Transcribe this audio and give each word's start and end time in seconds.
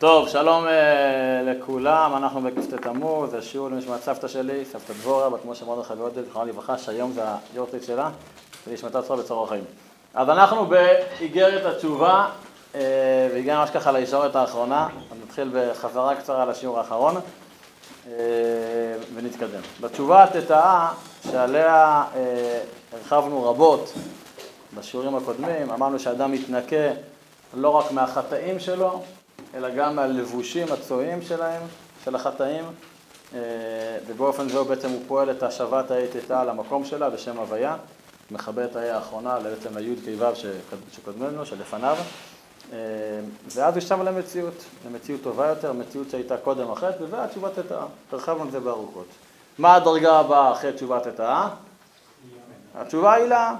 טוב, 0.00 0.28
שלום 0.28 0.64
uh, 0.64 0.68
לכולם, 1.44 2.16
אנחנו 2.16 2.40
בכ"ט 2.40 2.74
תמוז, 2.74 3.30
זה 3.30 3.42
שיעור 3.42 3.68
לנשמת 3.68 4.02
סבתא 4.02 4.28
שלי, 4.28 4.64
סבתא 4.64 4.92
דבורה, 4.92 5.30
בת 5.30 5.44
משה 5.44 5.64
מרדכי 5.64 5.92
ועודד, 5.92 6.24
זכרונה 6.28 6.50
לברכה, 6.50 6.78
שהיום 6.78 7.12
זה 7.12 7.22
היורצייט 7.52 7.82
שלה, 7.82 8.10
ונשמתה 8.66 9.02
צורה 9.02 9.22
בצרור 9.22 9.44
החיים. 9.44 9.64
אז 10.14 10.28
אנחנו 10.28 10.66
באיגרת 10.66 11.74
התשובה, 11.74 12.26
uh, 12.72 12.76
והגענו 13.34 13.60
ממש 13.60 13.70
ככה 13.70 13.92
לישורת 13.92 14.36
האחרונה, 14.36 14.88
אז 15.10 15.16
נתחיל 15.24 15.50
בחזרה 15.54 16.14
קצרה 16.14 16.44
לשיעור 16.44 16.78
האחרון, 16.78 17.14
uh, 17.16 18.08
ונתקדם. 19.14 19.62
בתשובה 19.80 20.24
התתאה, 20.24 20.88
שעליה 21.30 22.04
uh, 22.12 22.16
הרחבנו 22.96 23.50
רבות 23.50 23.92
בשיעורים 24.74 25.14
הקודמים, 25.14 25.70
אמרנו 25.70 25.98
שאדם 25.98 26.32
מתנקה 26.32 26.90
לא 27.54 27.70
רק 27.70 27.92
מהחטאים 27.92 28.60
שלו, 28.60 29.02
אלא 29.54 29.68
גם 29.70 29.96
מהלבושים 29.96 30.72
הצועים 30.72 31.22
שלהם, 31.22 31.62
של 32.04 32.14
החטאים, 32.14 32.64
ובאופן 34.06 34.48
זה 34.48 34.62
בעצם 34.62 34.90
הוא 34.90 35.02
פועל 35.06 35.30
את 35.30 35.42
השבת 35.42 35.90
העת 35.90 36.16
איתה 36.16 36.44
למקום 36.44 36.84
שלה 36.84 37.10
בשם 37.10 37.36
הוויה, 37.36 37.76
מכבה 38.30 38.64
את 38.64 38.76
האה 38.76 38.96
האחרונה 38.96 39.40
בעצם 39.40 39.78
ליוד 39.78 39.98
קי"ו 40.04 40.24
שקודמנו, 40.92 41.46
שלפניו, 41.46 41.96
ואז 43.54 43.74
הוא 43.74 43.80
שב 43.80 44.02
למציאות, 44.02 44.64
למציאות 44.86 45.22
טובה 45.22 45.46
יותר, 45.46 45.72
מציאות 45.72 46.10
שהייתה 46.10 46.36
קודם 46.36 46.70
החטא, 46.70 46.96
וזה 47.00 47.24
התשובת 47.24 47.58
התאה, 47.58 47.84
הרחבנו 48.12 48.44
את 48.44 48.50
זה 48.50 48.60
בארוכות. 48.60 49.06
מה 49.58 49.74
הדרגה 49.74 50.18
הבאה 50.18 50.52
אחרי 50.52 50.72
תשובת 50.72 51.06
התאה? 51.06 51.48
התשובה 52.74 53.14
היא 53.14 53.24
לה, 53.24 53.54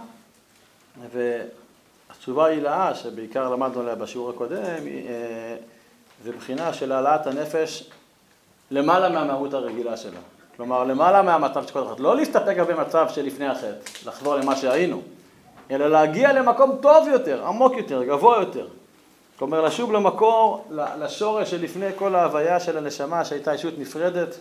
והתשובה 1.12 2.46
ההילאה, 2.46 2.94
שבעיקר 2.94 3.48
למדנו 3.48 3.80
עליה 3.80 3.94
בשיעור 3.94 4.30
הקודם, 4.30 4.82
זה 6.24 6.32
בחינה 6.32 6.72
של 6.72 6.92
העלאת 6.92 7.26
הנפש 7.26 7.90
למעלה 8.70 9.08
מהמהות 9.08 9.54
הרגילה 9.54 9.96
שלה. 9.96 10.20
כלומר, 10.56 10.84
למעלה 10.84 11.22
מהמצב 11.22 11.66
של 11.66 11.72
כל 11.72 11.86
אחד. 11.86 12.00
לא 12.00 12.16
להסתפק 12.16 12.56
במצב 12.68 13.06
שלפני 13.08 13.46
החטא, 13.46 14.06
לחזור 14.06 14.36
למה 14.36 14.56
שהיינו, 14.56 15.00
אלא 15.70 15.90
להגיע 15.90 16.32
למקום 16.32 16.76
טוב 16.82 17.08
יותר, 17.08 17.46
עמוק 17.46 17.72
יותר, 17.76 18.04
גבוה 18.04 18.40
יותר. 18.40 18.66
כלומר, 19.38 19.60
לשוב 19.60 19.92
למקור, 19.92 20.64
לשורש 20.70 21.50
שלפני 21.50 21.86
כל 21.96 22.14
ההוויה 22.14 22.60
של 22.60 22.78
הנשמה 22.78 23.24
שהייתה 23.24 23.54
ישות 23.54 23.74
נפרדת, 23.78 24.36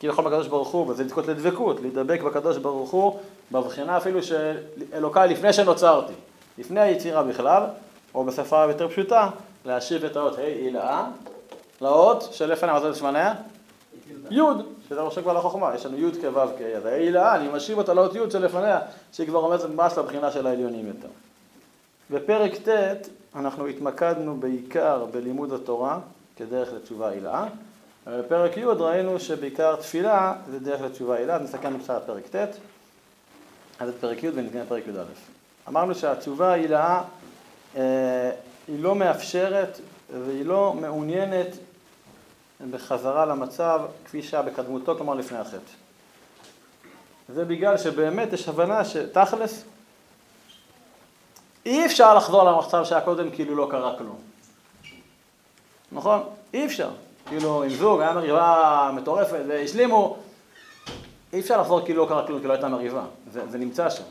כביכול 0.00 0.24
בקדוש 0.24 0.46
ברוך 0.46 0.68
הוא, 0.68 0.86
וזה 0.86 1.04
לזכות 1.04 1.26
לדבקות, 1.28 1.80
להידבק 1.80 2.20
בקדוש 2.22 2.56
ברוך 2.56 2.90
הוא, 2.90 3.18
בבחינה 3.52 3.96
אפילו 3.96 4.22
של 4.22 4.56
אלוקיי 4.92 5.28
לפני 5.28 5.52
שנוצרתי, 5.52 6.12
לפני 6.58 6.80
היצירה 6.80 7.22
בכלל, 7.22 7.62
או 8.14 8.24
בשפה 8.24 8.64
יותר 8.68 8.88
פשוטה, 8.88 9.28
להשיב 9.64 10.04
את 10.04 10.16
האות 10.16 10.38
ה' 10.38 10.40
הילאה 10.40 11.06
לאות 11.80 12.28
של 12.32 12.50
איפה 12.50 12.66
נעמד 12.66 12.94
שמניה? 12.94 13.34
י', 14.30 14.40
שזה 14.88 15.00
ראשי 15.00 15.22
כבר 15.22 15.32
לחוכמה, 15.32 15.74
יש 15.74 15.86
לנו 15.86 15.98
י' 15.98 16.12
כו' 16.20 16.46
כ', 16.58 16.62
אז 16.76 16.86
ה' 16.86 16.88
הילאה, 16.88 17.34
אני 17.36 17.48
משיב 17.48 17.78
אותה 17.78 17.94
לאות 17.94 18.14
י' 18.14 18.30
שלפניה, 18.30 18.80
שהיא 19.12 19.26
כבר 19.26 19.38
עומדת 19.38 19.64
ממש 19.64 19.92
לבחינה 19.98 20.30
של 20.30 20.46
העליונים 20.46 20.86
יותר. 20.86 21.08
בפרק 22.10 22.52
ט' 22.68 23.08
אנחנו 23.36 23.66
התמקדנו 23.66 24.36
בעיקר 24.36 25.04
בלימוד 25.10 25.52
התורה 25.52 25.98
כדרך 26.36 26.72
לתשובה 26.72 27.08
הילאה, 27.08 27.44
ובפרק 28.06 28.56
י' 28.56 28.64
ראינו 28.64 29.20
שבעיקר 29.20 29.76
תפילה 29.76 30.34
זה 30.50 30.58
דרך 30.58 30.80
לתשובה 30.80 31.16
הילאה, 31.16 31.36
אז 31.36 31.42
נסכם 31.42 31.78
בקצת 31.78 32.02
פרק 32.06 32.26
ט', 32.36 32.56
אז 33.80 33.88
את 33.88 33.94
פרק 34.00 34.22
י' 34.22 34.28
ונתקדם 34.34 34.64
פרק 34.68 34.82
י"א. 34.86 35.02
אמרנו 35.68 35.94
שהתשובה 35.94 36.52
ההילאה 36.52 37.02
היא 38.70 38.82
לא 38.82 38.94
מאפשרת 38.94 39.80
והיא 40.24 40.44
לא 40.44 40.74
מעוניינת 40.80 41.56
בחזרה 42.70 43.26
למצב 43.26 43.80
כפי 44.04 44.22
שהיה 44.22 44.42
בקדמותו, 44.42 44.96
כלומר 44.96 45.14
לפני 45.14 45.38
החטא. 45.38 45.72
זה 47.28 47.44
בגלל 47.44 47.78
שבאמת 47.78 48.32
יש 48.32 48.48
הבנה 48.48 48.84
שתכלס 48.84 49.64
אי 51.66 51.86
אפשר 51.86 52.14
לחזור 52.14 52.44
למצב 52.44 52.84
שהיה 52.84 53.00
קודם 53.00 53.30
כאילו 53.30 53.56
לא 53.56 53.68
קרה 53.70 53.98
כלום. 53.98 54.18
נכון? 55.92 56.22
אי 56.54 56.66
אפשר. 56.66 56.90
כאילו 57.26 57.62
עם 57.62 57.70
זוג 57.70 58.00
היה 58.00 58.12
מריבה 58.12 58.90
מטורפת 58.94 59.40
והשלימו, 59.48 60.16
אי 61.32 61.40
אפשר 61.40 61.60
לחזור 61.60 61.84
כאילו 61.84 62.02
לא 62.02 62.08
קרה 62.08 62.26
כלום, 62.26 62.38
כאילו 62.38 62.48
לא 62.48 62.54
הייתה 62.54 62.68
מריבה. 62.68 63.04
זה, 63.32 63.48
זה 63.50 63.58
נמצא 63.58 63.90
שם. 63.90 64.02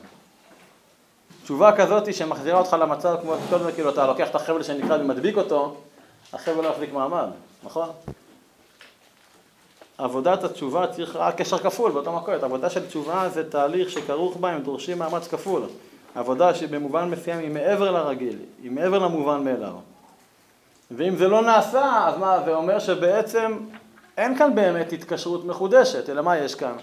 תשובה 1.50 1.72
כזאת 1.72 2.14
שמחזירה 2.14 2.60
אותך 2.60 2.76
למצב 2.80 3.16
כמו 3.22 3.34
קודם, 3.50 3.72
כאילו 3.72 3.90
אתה 3.90 4.08
לוקח 4.08 4.30
את 4.30 4.36
החבל 4.36 4.64
שנקרא 4.64 4.98
ומדביק 4.98 5.38
אותו, 5.38 5.76
החבל 6.34 6.64
לא 6.64 6.68
יחזיק 6.68 6.94
מעמד, 6.94 7.28
נכון? 7.64 7.90
עבודת 9.98 10.44
התשובה 10.44 10.88
צריך 10.88 11.16
רק 11.16 11.36
קשר 11.36 11.58
כפול 11.58 11.92
באותו 11.92 12.14
מקום, 12.14 12.34
עבודה 12.34 12.70
של 12.70 12.88
תשובה 12.88 13.30
זה 13.30 13.50
תהליך 13.50 13.90
שכרוך 13.90 14.38
בה, 14.38 14.50
הם 14.50 14.62
דורשים 14.62 15.00
מאמץ 15.00 15.28
כפול. 15.28 15.64
עבודה 16.16 16.56
שבמובן 16.56 17.10
מסוים 17.10 17.40
היא 17.40 17.52
מעבר 17.52 17.92
לרגיל, 17.92 18.40
היא 18.64 18.72
מעבר 18.72 19.00
למובן 19.00 19.44
מאליו. 19.44 19.74
ואם 20.92 21.16
זה 21.16 21.28
לא 21.28 21.42
נעשה, 21.42 22.08
אז 22.08 22.18
מה, 22.18 22.44
זה 22.46 22.56
אומר 22.56 22.80
שבעצם 22.80 23.58
אין 24.18 24.38
כאן 24.38 24.56
באמת 24.56 24.94
התקשרות 24.94 25.46
מחודשת, 25.46 26.10
אלא 26.10 26.22
מה 26.22 26.38
יש 26.38 26.56
כאן? 26.56 26.76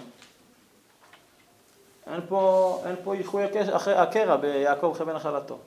אין 2.13 2.21
פה, 2.27 2.81
אין 2.85 2.95
פה 3.03 3.13
איחוי 3.13 3.43
הקרע 3.95 4.35
ביעקב 4.35 4.93
חבל 4.97 5.13
נחלתו. 5.13 5.57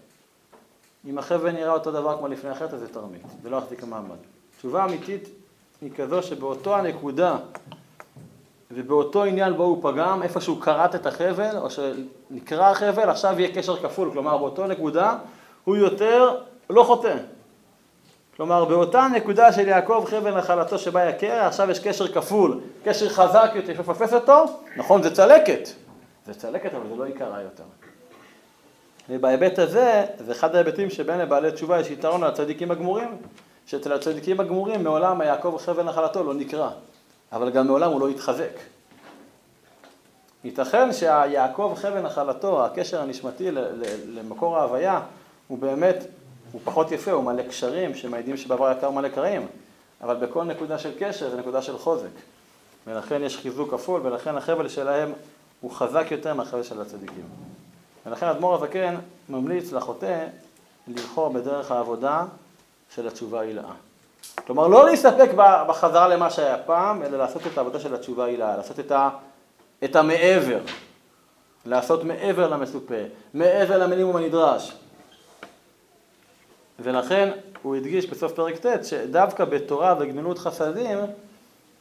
אם 1.09 1.19
החבל 1.19 1.51
נראה 1.51 1.73
אותו 1.73 1.93
דבר 1.93 2.17
כמו 2.17 2.29
לפני 2.29 2.51
החטא, 2.51 2.77
זה 2.77 2.89
תרמית, 2.89 3.23
זה 3.43 3.51
לא 3.51 3.57
יחזיק 3.57 3.85
מעמד. 3.85 4.17
תשובה 4.59 4.85
אמיתית 4.85 5.29
היא 5.81 5.91
כזו 5.97 6.23
שבאותו 6.23 6.77
הנקודה 6.77 7.37
ובאותו 8.71 9.25
עניין 9.25 9.57
בו 9.57 9.63
הוא 9.63 9.83
פגם, 9.83 10.23
איפה 10.23 10.41
שהוא 10.41 10.61
כרת 10.61 10.95
את 10.95 11.07
החבל, 11.07 11.59
או 11.59 11.69
שנקרע 11.71 12.69
החבל, 12.69 13.11
עכשיו 13.11 13.41
יהיה 13.41 13.55
קשר 13.55 13.77
כפול, 13.77 14.11
כלומר 14.13 14.39
באותו 14.39 14.67
נקודה 14.67 15.17
הוא 15.65 15.77
יותר 15.77 16.37
לא 16.71 16.83
חוטא. 16.83 17.17
כלומר 18.37 18.65
באותה 18.65 19.07
נקודה 19.15 19.53
של 19.53 19.69
יעקב 19.69 20.05
חבל 20.07 20.39
נחלתו 20.39 20.79
שבה 20.79 21.09
יקרע, 21.09 21.47
עכשיו 21.47 21.71
יש 21.71 21.79
קשר 21.79 22.09
כפול, 22.09 22.61
קשר 22.85 23.09
חזק 23.09 23.51
יותר, 23.55 23.73
יש 23.73 23.79
לפספס 23.79 24.15
אותו, 24.15 24.45
נכון 24.77 25.03
זה 25.03 25.15
צלקת, 25.15 25.69
זה 26.33 26.41
צלקת 26.41 26.75
אבל 26.75 26.89
זה 26.89 26.97
לא 26.97 27.07
יקרה 27.07 27.43
יותר. 27.43 27.63
ובהיבט 29.09 29.59
הזה, 29.59 30.07
זה 30.19 30.33
אחד 30.33 30.55
ההיבטים 30.55 30.91
שבין 30.91 31.19
לבעלי 31.19 31.53
תשובה 31.53 31.81
יש 31.81 31.91
יתרון 31.91 32.23
על 32.23 32.31
הצדיקים 32.31 32.71
הגמורים, 32.71 33.17
שאצל 33.67 33.93
הצדיקים 33.93 34.41
הגמורים 34.41 34.85
מעולם 34.85 35.21
יעקב 35.21 35.57
חבל 35.59 35.83
נחלתו 35.83 36.25
לא 36.25 36.35
נקרא, 36.35 36.71
אבל 37.33 37.51
גם 37.51 37.67
מעולם 37.67 37.91
הוא 37.91 38.01
לא 38.01 38.09
התחזק. 38.09 38.51
ייתכן 40.45 40.93
שהיעקב 40.93 41.75
חבל 41.77 42.01
נחלתו, 42.01 42.65
הקשר 42.65 43.01
הנשמתי 43.01 43.51
למקור 44.07 44.59
ההוויה, 44.59 45.01
הוא 45.49 45.59
באמת, 45.59 46.05
הוא 46.53 46.61
פחות 46.65 46.93
יפה, 46.93 47.11
הוא 47.11 47.25
מלא 47.25 47.43
קשרים 47.43 47.95
שמעידים 47.95 48.37
שבעבר 48.37 48.73
יקר 48.73 48.91
מלא 48.91 49.09
קרעים, 49.09 49.47
אבל 50.01 50.17
בכל 50.17 50.45
נקודה 50.45 50.79
של 50.79 50.91
קשר 50.99 51.31
זה 51.31 51.37
נקודה 51.37 51.63
של 51.63 51.79
חוזק. 51.79 52.11
ולכן 52.87 53.23
יש 53.23 53.37
חיזוק 53.37 53.71
כפול, 53.71 54.01
ולכן 54.05 54.37
החבל 54.37 54.69
שלהם 54.69 55.13
הוא 55.61 55.71
חזק 55.71 56.07
יותר 56.11 56.35
מהחבל 56.35 56.63
של 56.63 56.81
הצדיקים. 56.81 57.25
ולכן 58.07 58.27
אדמו"ר 58.27 58.55
הזקן 58.55 58.95
ממליץ 59.29 59.73
לחוטא 59.73 60.27
לבחור 60.89 61.29
בדרך 61.29 61.71
העבודה 61.71 62.25
של 62.95 63.09
התשובה 63.09 63.41
ההילאה. 63.41 63.73
כלומר, 64.47 64.69
לא 64.69 64.87
להסתפק 64.87 65.31
בחזרה 65.69 66.09
למה 66.09 66.31
שהיה 66.31 66.59
פעם, 66.59 67.03
אלא 67.03 67.19
לעשות 67.19 67.43
את 67.47 67.59
העבודה 67.59 67.81
של 67.81 67.95
התשובה 67.95 68.25
ההילאה, 68.25 68.57
לעשות 68.57 68.81
את, 68.81 68.93
ה, 68.93 69.09
את 69.85 69.97
המעבר, 69.97 70.61
לעשות 71.67 72.05
מעבר 72.05 72.49
למצופה, 72.49 72.95
מעבר 73.35 73.79
למינימום 73.79 74.17
הנדרש. 74.17 74.73
ולכן 76.79 77.31
הוא 77.63 77.77
הדגיש 77.77 78.07
בסוף 78.07 78.33
פרק 78.33 78.67
ט' 78.67 78.85
שדווקא 78.85 79.45
בתורה 79.45 79.95
וגמילות 79.99 80.39
חסדים 80.39 80.99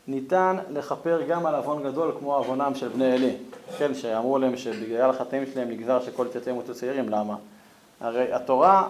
ניתן 0.10 0.58
לכפר 0.70 1.22
גם 1.28 1.46
על 1.46 1.56
עוון 1.56 1.84
גדול 1.84 2.12
כמו 2.20 2.36
עוונם 2.36 2.72
של 2.76 2.88
בני 2.88 3.12
עלי. 3.12 3.36
כן, 3.78 3.94
שאמרו 3.94 4.38
להם 4.38 4.58
שבגלל 4.58 5.10
החטאים 5.10 5.44
שלהם 5.54 5.70
נגזר 5.70 6.02
שכל 6.02 6.28
צאצאיהם 6.28 6.56
ימותו 6.58 6.74
צעירים, 6.74 7.10
למה? 7.10 7.36
הרי 8.02 8.34
התורה 8.34 8.88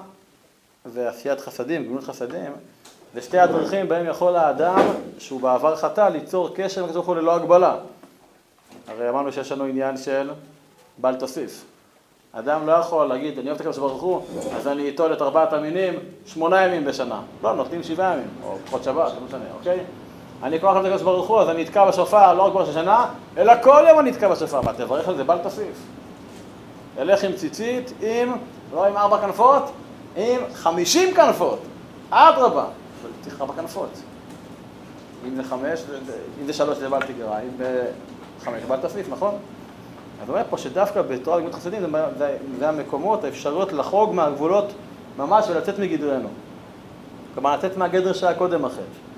ועשיית 0.86 1.39
חסדים, 1.39 1.86
גמילות 1.86 2.04
חסדים, 2.04 2.51
זה 3.13 3.21
שתי 3.21 3.39
הדרכים 3.39 3.89
בהם 3.89 4.06
יכול 4.06 4.36
האדם, 4.36 4.80
שהוא 5.18 5.42
בעבר 5.42 5.75
חטא, 5.75 6.10
ליצור 6.10 6.50
קשר 6.56 6.83
עם 6.83 6.89
הקדוש 6.89 7.07
ללא 7.07 7.36
הגבלה. 7.36 7.75
הרי 8.88 9.10
אמרנו 9.10 9.31
שיש 9.31 9.51
לנו 9.51 9.63
עניין 9.63 9.98
של 9.98 10.30
בל 10.98 11.16
תוסיף. 11.16 11.66
אדם 12.31 12.68
לא 12.68 12.71
יכול 12.71 13.06
להגיד, 13.06 13.39
אני 13.39 13.48
אוהב 13.48 13.56
את 13.56 13.62
הקדוש 13.62 13.77
ברוך 13.77 14.01
הוא, 14.01 14.21
אז 14.56 14.68
אני 14.68 14.89
אטול 14.89 15.13
את 15.13 15.21
ארבעת 15.21 15.54
המינים 15.54 16.00
שמונה 16.25 16.66
ימים 16.66 16.86
בשנה. 16.86 17.21
לא, 17.44 17.56
נותנים 17.56 17.83
שבעה 17.83 18.13
ימים, 18.13 18.27
או 18.44 18.57
פחות 18.66 18.83
שבת, 18.83 19.12
לא 19.13 19.27
משנה, 19.27 19.45
אוקיי? 19.60 19.80
אני 20.44 20.59
כוח 20.59 20.77
לקדוש 20.77 21.01
ברוך 21.01 21.27
הוא, 21.27 21.39
אז 21.39 21.50
אני 21.50 21.63
נתקע 21.63 21.86
בשופר 21.86 22.33
לא 22.33 22.44
רק 22.44 22.53
בראש 22.53 22.69
השנה, 22.69 23.06
אלא 23.38 23.53
כל 23.63 23.86
יום 23.89 24.00
אני 24.00 24.12
נתקע 24.12 24.30
בשופר. 24.30 24.62
מה, 24.62 24.74
תברך 24.74 25.07
על 25.07 25.15
זה, 25.15 25.24
בל 25.24 25.38
תוסיף. 25.38 25.83
אלך 27.00 27.24
עם 27.24 27.33
ציצית, 27.33 27.94
עם, 28.01 28.33
לא 28.74 28.86
עם 28.86 28.97
ארבע 28.97 29.18
כנפות, 29.18 29.63
עם 30.15 30.39
חמישים 30.53 31.13
כנפות. 31.13 31.59
אדרבה. 32.09 32.65
צריך 33.21 33.41
ארבע 33.41 33.53
כנפות. 33.53 33.89
אם 35.27 35.36
זה 35.36 35.44
חמש, 35.44 35.83
אם 36.42 36.45
זה 36.45 36.53
שלוש 36.53 36.77
זה 36.77 36.89
בעל 36.89 37.01
תגרה, 37.01 37.39
אם 37.39 37.57
זה 37.57 37.92
חמש 38.44 38.63
בעל 38.68 38.80
תפריף, 38.80 39.09
נכון? 39.09 39.35
אז 40.24 40.30
אומר 40.30 40.42
פה 40.50 40.57
שדווקא 40.57 41.01
בתורה 41.01 41.38
גמילות 41.38 41.56
חסדים 41.56 41.81
זה, 41.81 41.88
זה, 42.18 42.38
זה 42.59 42.69
המקומות, 42.69 43.24
האפשרויות 43.24 43.74
לחרוג 43.74 44.13
מהגבולות 44.13 44.65
ממש 45.18 45.45
ולצאת 45.50 45.80
מגדרנו. 45.80 46.30
כלומר, 47.33 47.56
לצאת 47.56 47.77
מהגדר 47.77 48.13
שהיה 48.13 48.33
קודם 48.33 48.65
החטא. 48.65 49.08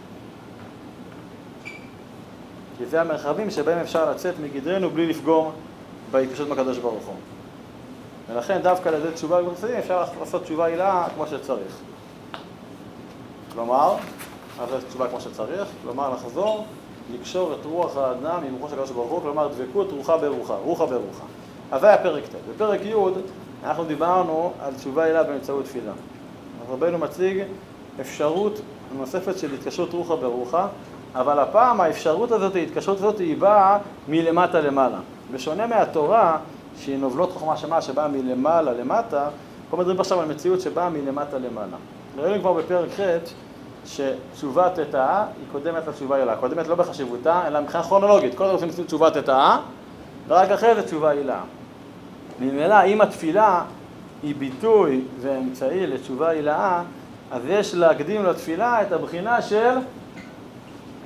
כי 2.81 2.87
זה 2.87 3.01
המרחבים 3.01 3.49
שבהם 3.49 3.77
אפשר 3.77 4.11
לצאת 4.11 4.35
מגדרנו 4.43 4.89
בלי 4.89 5.07
לפגום 5.07 5.51
בהתקשרות 6.11 6.47
עם 6.47 6.53
הקדוש 6.53 6.77
ברוך 6.77 7.05
הוא. 7.05 7.15
ולכן 8.29 8.61
דווקא 8.61 8.89
על 8.89 8.95
ידי 8.95 9.11
תשובה 9.13 9.37
גמילות 9.37 9.57
חסדים 9.57 9.75
אפשר 9.75 10.03
לעשות 10.19 10.43
תשובה 10.43 10.65
הילה 10.65 11.07
כמו 11.15 11.27
שצריך. 11.27 11.77
כלומר, 13.53 13.95
לעשות 14.61 14.87
תשובה 14.89 15.07
כמו 15.07 15.21
שצריך, 15.21 15.67
כלומר 15.83 16.13
לחזור 16.13 16.65
לקשור 17.13 17.53
את 17.53 17.65
רוח 17.65 17.97
האדם 17.97 18.39
עם 18.47 18.53
רוחו 18.53 18.67
של 18.67 18.73
הקדוש 18.73 18.91
ברוך 18.91 19.11
הוא, 19.11 19.21
כלומר 19.21 19.47
דבקות 19.47 19.91
רוחה 19.91 20.17
ברוחה, 20.17 20.55
רוחה 20.55 20.85
ברוחה. 20.85 21.23
אז 21.71 21.81
זה 21.81 21.87
היה 21.87 21.97
פרק 21.97 22.23
ט'. 22.23 22.35
בפרק 22.55 22.81
י' 22.85 22.93
אנחנו 23.63 23.83
דיברנו 23.83 24.53
על 24.61 24.73
תשובה 24.73 25.03
הילה 25.03 25.23
באמצעות 25.23 25.65
תפילה. 25.65 25.91
אז 25.91 26.73
רבנו 26.73 26.97
מציג 26.97 27.43
אפשרות 28.01 28.61
נוספת 28.97 29.37
של 29.37 29.53
התקשרות 29.53 29.93
רוחה 29.93 30.15
ברוחה, 30.15 30.67
אבל 31.15 31.39
הפעם 31.39 31.81
האפשרות 31.81 32.31
הזאת, 32.31 32.55
ההתקשרות 32.55 32.97
הזאת, 32.97 33.19
היא 33.19 33.37
באה 33.37 33.77
מלמטה 34.07 34.61
למעלה. 34.61 34.97
בשונה 35.33 35.67
מהתורה, 35.67 36.37
שהיא 36.77 36.97
נובלות 36.97 37.31
חוכמה 37.31 37.57
שמה 37.57 37.81
שבאה 37.81 38.07
מלמעלה 38.07 38.73
למטה, 38.73 39.29
פה 39.69 39.77
מדברים 39.77 39.99
עכשיו 39.99 40.19
על 40.21 40.27
מציאות 40.27 40.61
שבאה 40.61 40.89
מלמטה 40.89 41.37
למעלה. 41.37 41.77
ראינו 42.17 42.39
כבר 42.39 42.53
בפרק 42.53 42.89
ח' 42.97 43.01
שתשובת 43.85 44.79
תתאה 44.79 45.17
היא 45.17 45.45
קודמת 45.51 45.87
לתשובה 45.87 46.15
הילה. 46.15 46.35
קודמת 46.35 46.67
לא 46.67 46.75
בחשיבותה, 46.75 47.41
אלא 47.47 47.61
מבחינה 47.61 47.83
כרונולוגית. 47.83 48.35
קודם 48.35 48.53
עושים 48.53 48.85
תשובת 48.85 49.17
תתאה, 49.17 49.57
ורק 50.27 50.49
אחרי 50.49 50.75
זה 50.75 50.83
תשובה 50.83 51.09
הילה. 51.09 51.39
ממילא, 52.39 52.85
אם 52.85 53.01
התפילה 53.01 53.63
היא 54.23 54.35
ביטוי 54.35 55.01
ואמצעי 55.21 55.87
לתשובה 55.87 56.29
הילאה, 56.29 56.83
אז 57.31 57.41
יש 57.47 57.75
להקדים 57.75 58.25
לתפילה 58.25 58.81
את 58.81 58.91
הבחינה 58.91 59.41
של 59.41 59.77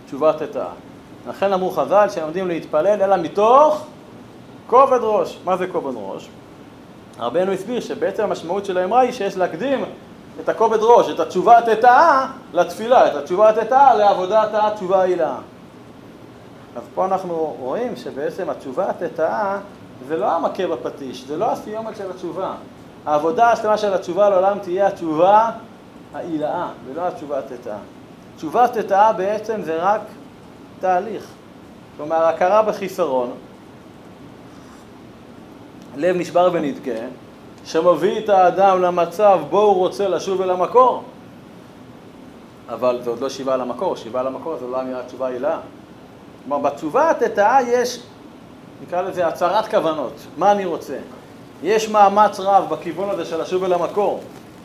תשובת 0.06 0.44
תתאה. 0.44 0.68
לכן 1.30 1.54
אמרו 1.54 1.72
חז"ל 1.72 2.08
שהם 2.10 2.24
עומדים 2.24 2.48
להתפלל 2.48 3.02
אלא 3.02 3.18
מתוך 3.18 3.86
כובד 4.68 5.00
ראש. 5.02 5.40
מה 5.46 5.58
זה 5.58 5.68
כובד 5.68 5.94
ראש? 5.98 6.30
רבנו 7.20 7.52
הסביר 7.52 7.80
שבעצם 7.80 8.24
המשמעות 8.24 8.66
של 8.66 8.78
האמרה 8.78 9.00
היא 9.00 9.12
שיש 9.12 9.38
להקדים 9.38 9.86
את 10.40 10.50
הכובד 10.50 10.80
ראש, 10.82 11.10
את 11.10 11.20
התשובה 11.20 11.58
התתאה 11.58 12.28
לתפילה, 12.54 13.08
את 13.08 13.16
התשובה 13.16 13.50
התתאה 13.50 13.96
לעבודת 13.96 14.50
התשובה 14.54 15.02
ההילאה. 15.02 15.38
אז 16.76 16.84
פה 16.96 17.06
אנחנו 17.06 17.56
רואים 17.60 17.96
שבעצם 17.96 18.50
התשובה 18.50 18.90
התתאה 18.90 19.58
זה 20.08 20.18
לא 20.18 20.32
המכה 20.32 20.68
בפטיש, 20.68 21.24
זה 21.28 21.38
לא 21.38 21.52
הסיומת 21.52 21.98
של 21.98 22.10
התשובה. 22.10 22.54
העבודה 23.06 23.52
השלמה 23.52 23.78
של 23.78 23.94
התשובה 23.94 24.30
לעולם 24.30 24.60
תהיה 24.60 24.88
התשובה 24.88 25.50
ההילאה, 26.14 26.68
ולא 26.86 27.08
התשובה 27.08 27.40
התתאה. 27.40 27.78
תשובה 28.36 28.68
תתאה 28.68 29.14
בעצם 29.14 29.62
זה 29.62 29.76
רק 29.84 30.02
תהליך. 30.80 31.28
כלומר, 31.98 32.26
הכרה 32.26 32.62
בחיסרון, 32.62 33.32
לב 35.96 36.16
נשבר 36.16 36.50
ונדכה, 36.54 36.92
שמביא 37.66 38.20
את 38.20 38.30
האדם 38.30 38.82
למצב 38.82 39.40
בו 39.50 39.62
הוא 39.62 39.76
רוצה 39.76 40.08
לשוב 40.08 40.42
אל 40.42 40.50
המקור. 40.50 41.04
אבל 42.70 43.00
זה 43.04 43.10
עוד 43.10 43.20
לא 43.20 43.30
שיבה 43.30 43.58
למקור, 43.58 43.96
שיבה 43.96 44.24
למקור 44.24 44.58
זה 44.58 44.68
לא 44.68 44.82
אמירה 44.82 45.04
תשובה 45.04 45.28
הילה. 45.28 45.60
כלומר, 46.44 46.70
בתשובה 46.70 47.10
התתאה 47.10 47.62
יש, 47.68 48.00
נקרא 48.88 49.02
לזה 49.02 49.28
הצהרת 49.28 49.68
כוונות, 49.68 50.14
מה 50.38 50.52
אני 50.52 50.66
רוצה. 50.66 50.98
יש 51.64 51.90
מאמץ 51.90 52.40
רב 52.40 52.66
בכיוון 52.70 53.10
הזה 53.10 53.26
של 53.26 53.42
לשוב 53.42 53.64
אל 53.64 53.74
המקור, 53.74 54.22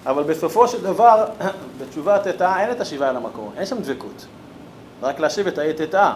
אבל 0.06 0.22
בסופו 0.22 0.68
של 0.68 0.82
דבר, 0.82 1.24
בתשובה 1.80 2.16
התתאה 2.16 2.62
אין 2.62 2.70
את 2.70 2.80
השיבה 2.80 3.10
אל 3.10 3.16
המקור, 3.16 3.52
אין 3.56 3.66
שם 3.66 3.78
דבקות. 3.78 4.26
רק 5.02 5.20
להשיב 5.20 5.46
את 5.46 5.58
העת 5.58 5.76
תתאה. 5.76 6.14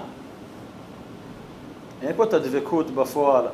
אין 2.03 2.13
פה 2.17 2.25
את 2.25 2.33
הדבקות 2.33 2.91
בפועל 2.91 3.45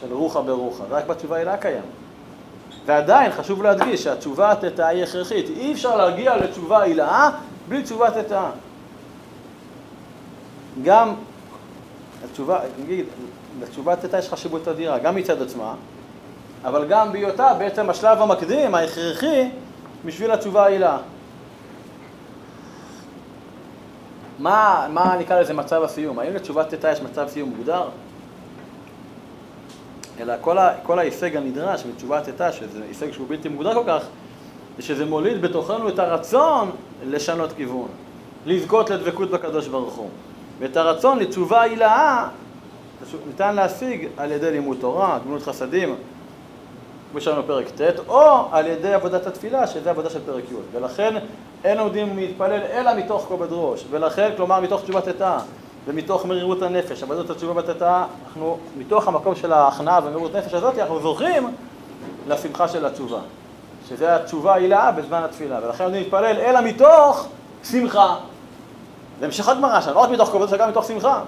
של 0.00 0.12
רוחה 0.12 0.42
ברוחה, 0.42 0.84
רק 0.90 1.06
בתשובה 1.06 1.36
הילה 1.36 1.56
קיים. 1.56 1.82
ועדיין 2.86 3.32
חשוב 3.32 3.62
להדגיש 3.62 4.04
שהתשובה 4.04 4.52
התתאה 4.52 4.88
היא 4.88 5.02
הכרחית. 5.02 5.46
אי 5.48 5.72
אפשר 5.72 5.96
להגיע 5.96 6.36
לתשובה 6.36 6.82
הילאה 6.82 7.30
בלי 7.68 7.82
תשובה 7.82 8.22
תתאה. 8.22 8.50
גם 10.82 11.14
התשובה, 12.24 12.60
נגיד, 12.82 13.06
לתשובה 13.60 13.96
תתאה 13.96 14.18
יש 14.18 14.28
חשיבות 14.28 14.68
אדירה, 14.68 14.98
גם 14.98 15.14
מצד 15.14 15.42
עצמה, 15.42 15.74
אבל 16.64 16.86
גם 16.88 17.12
בהיותה 17.12 17.54
בעצם 17.58 17.90
השלב 17.90 18.22
המקדים, 18.22 18.74
ההכרחי, 18.74 19.48
בשביל 20.04 20.30
התשובה 20.30 20.64
ההילאה. 20.64 20.98
מה, 24.38 24.86
מה 24.90 25.16
נקרא 25.18 25.40
לזה 25.40 25.54
מצב 25.54 25.82
הסיום? 25.82 26.18
האם 26.18 26.34
לתשובת 26.34 26.74
תתאה 26.74 26.92
יש 26.92 27.00
מצב 27.00 27.28
סיום 27.28 27.48
מוגדר? 27.48 27.88
אלא 30.20 30.34
כל, 30.40 30.58
ה, 30.58 30.74
כל 30.82 30.98
ההישג 30.98 31.36
הנדרש 31.36 31.84
בתשובת 31.84 32.28
תתא, 32.28 32.52
שזה 32.52 32.82
הישג 32.88 33.12
שהוא 33.12 33.26
בלתי 33.28 33.48
מוגדר 33.48 33.74
כל 33.74 33.84
כך, 33.86 34.06
זה 34.76 34.82
שזה 34.82 35.04
מוליד 35.04 35.42
בתוכנו 35.42 35.88
את 35.88 35.98
הרצון 35.98 36.70
לשנות 37.06 37.52
כיוון, 37.52 37.88
לזכות 38.46 38.90
לדבקות 38.90 39.30
בקדוש 39.30 39.68
ברוך 39.68 39.94
הוא. 39.94 40.08
ואת 40.58 40.76
הרצון 40.76 41.18
לתשובה 41.18 41.62
הילאה 41.62 42.28
ניתן 43.26 43.54
להשיג 43.54 44.08
על 44.16 44.32
ידי 44.32 44.50
לימוד 44.50 44.76
תורה, 44.80 45.18
גמילות 45.24 45.42
חסדים, 45.42 45.94
כמו 47.14 47.20
שאמרנו 47.20 47.42
בפרק 47.42 47.66
ט', 47.68 47.98
או 48.08 48.48
על 48.52 48.66
ידי 48.66 48.94
עבודת 48.94 49.26
התפילה, 49.26 49.66
שזה 49.66 49.90
עבודה 49.90 50.10
של 50.10 50.18
פרק 50.26 50.44
י'. 50.52 50.76
ולכן 50.76 51.14
אין 51.64 51.78
עומדים 51.78 52.16
להתפלל 52.16 52.60
אלא 52.72 52.94
מתוך 52.94 53.24
כובד 53.28 53.46
ראש, 53.50 53.84
ולכן, 53.90 54.30
כלומר, 54.36 54.60
מתוך 54.60 54.82
תשובת 54.82 55.08
תתא. 55.08 55.38
ומתוך 55.86 56.26
מרירות 56.26 56.62
הנפש, 56.62 57.02
עבודת 57.02 57.30
התשובה 57.30 57.62
בתתה, 57.62 58.04
אנחנו, 58.26 58.58
מתוך 58.78 59.08
המקום 59.08 59.34
של 59.34 59.52
ההכנעה 59.52 60.00
ומרירות 60.04 60.34
הנפש 60.34 60.54
הזאת, 60.54 60.78
אנחנו 60.78 61.00
זוכים 61.00 61.48
לשמחה 62.28 62.68
של 62.68 62.86
התשובה, 62.86 63.18
שזה 63.88 64.16
התשובה 64.16 64.54
הילאה 64.54 64.92
בזמן 64.92 65.22
התפילה, 65.22 65.58
ולכן 65.62 65.84
אני 65.84 66.00
מתפלל 66.00 66.36
אלא 66.38 66.60
מתוך 66.60 67.26
שמחה. 67.64 68.16
זה 69.20 69.26
המשך 69.26 69.48
הגמרא 69.48 69.80
שלנו, 69.80 69.94
לא 69.94 70.00
רק 70.00 70.10
מתוך 70.10 70.28
כבוד, 70.28 70.48
אלא 70.48 70.58
גם 70.58 70.68
מתוך 70.68 70.84
שמחה. 70.84 71.20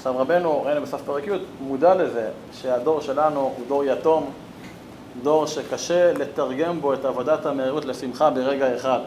עכשיו 0.00 0.18
רבנו, 0.18 0.62
ראינו 0.62 0.82
בסוף 0.82 1.02
פרק 1.02 1.26
י', 1.26 1.30
מודע 1.60 1.94
לזה 1.94 2.28
שהדור 2.52 3.00
שלנו 3.00 3.40
הוא 3.40 3.66
דור 3.68 3.84
יתום, 3.84 4.30
דור 5.22 5.46
שקשה 5.46 6.12
לתרגם 6.12 6.80
בו 6.80 6.94
את 6.94 7.04
עבודת 7.04 7.46
המהירות 7.46 7.84
לשמחה 7.84 8.30
ברגע 8.30 8.76
אחד. 8.76 8.98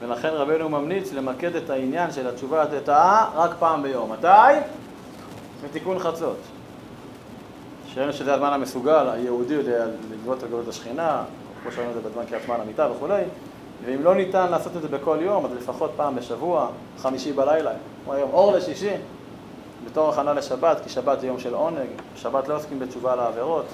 ולכן 0.00 0.28
רבנו 0.28 0.68
ממליץ 0.68 1.12
למקד 1.12 1.56
את 1.56 1.70
העניין 1.70 2.10
של 2.10 2.28
התשובה 2.28 2.62
התתאה 2.62 3.26
רק 3.34 3.50
פעם 3.58 3.82
ביום. 3.82 4.12
מתי? 4.12 4.60
בתיקון 5.64 5.98
חצות. 5.98 6.38
שראינו 7.86 8.12
שזה 8.12 8.34
הזמן 8.34 8.52
המסוגל, 8.52 9.08
היהודי 9.12 9.54
יודע 9.54 9.86
לגבות 10.12 10.44
את 10.44 10.50
גלות 10.50 10.68
השכינה, 10.68 11.22
כמו 11.62 11.72
שראינו 11.72 11.90
את 11.90 12.02
זה 12.02 12.08
בזמן 12.08 12.24
קריאת 12.28 12.42
שמע 12.42 12.58
למיטה 12.58 12.88
וכולי, 12.96 13.22
ואם 13.84 14.04
לא 14.04 14.14
ניתן 14.14 14.50
לעשות 14.50 14.76
את 14.76 14.82
זה 14.82 14.88
בכל 14.88 15.18
יום, 15.20 15.44
אז 15.44 15.52
לפחות 15.52 15.90
פעם 15.96 16.16
בשבוע, 16.16 16.68
חמישי 16.98 17.32
בלילה, 17.32 17.70
כמו 18.04 18.12
היום 18.14 18.30
אור 18.32 18.52
לשישי, 18.52 18.94
בתור 19.90 20.10
הכנה 20.10 20.32
לשבת, 20.32 20.80
כי 20.84 20.88
שבת 20.88 21.20
זה 21.20 21.26
יום 21.26 21.38
של 21.38 21.54
עונג, 21.54 21.88
בשבת 22.14 22.48
לא 22.48 22.56
עוסקים 22.56 22.78
בתשובה 22.78 23.16
לעבירות, 23.16 23.64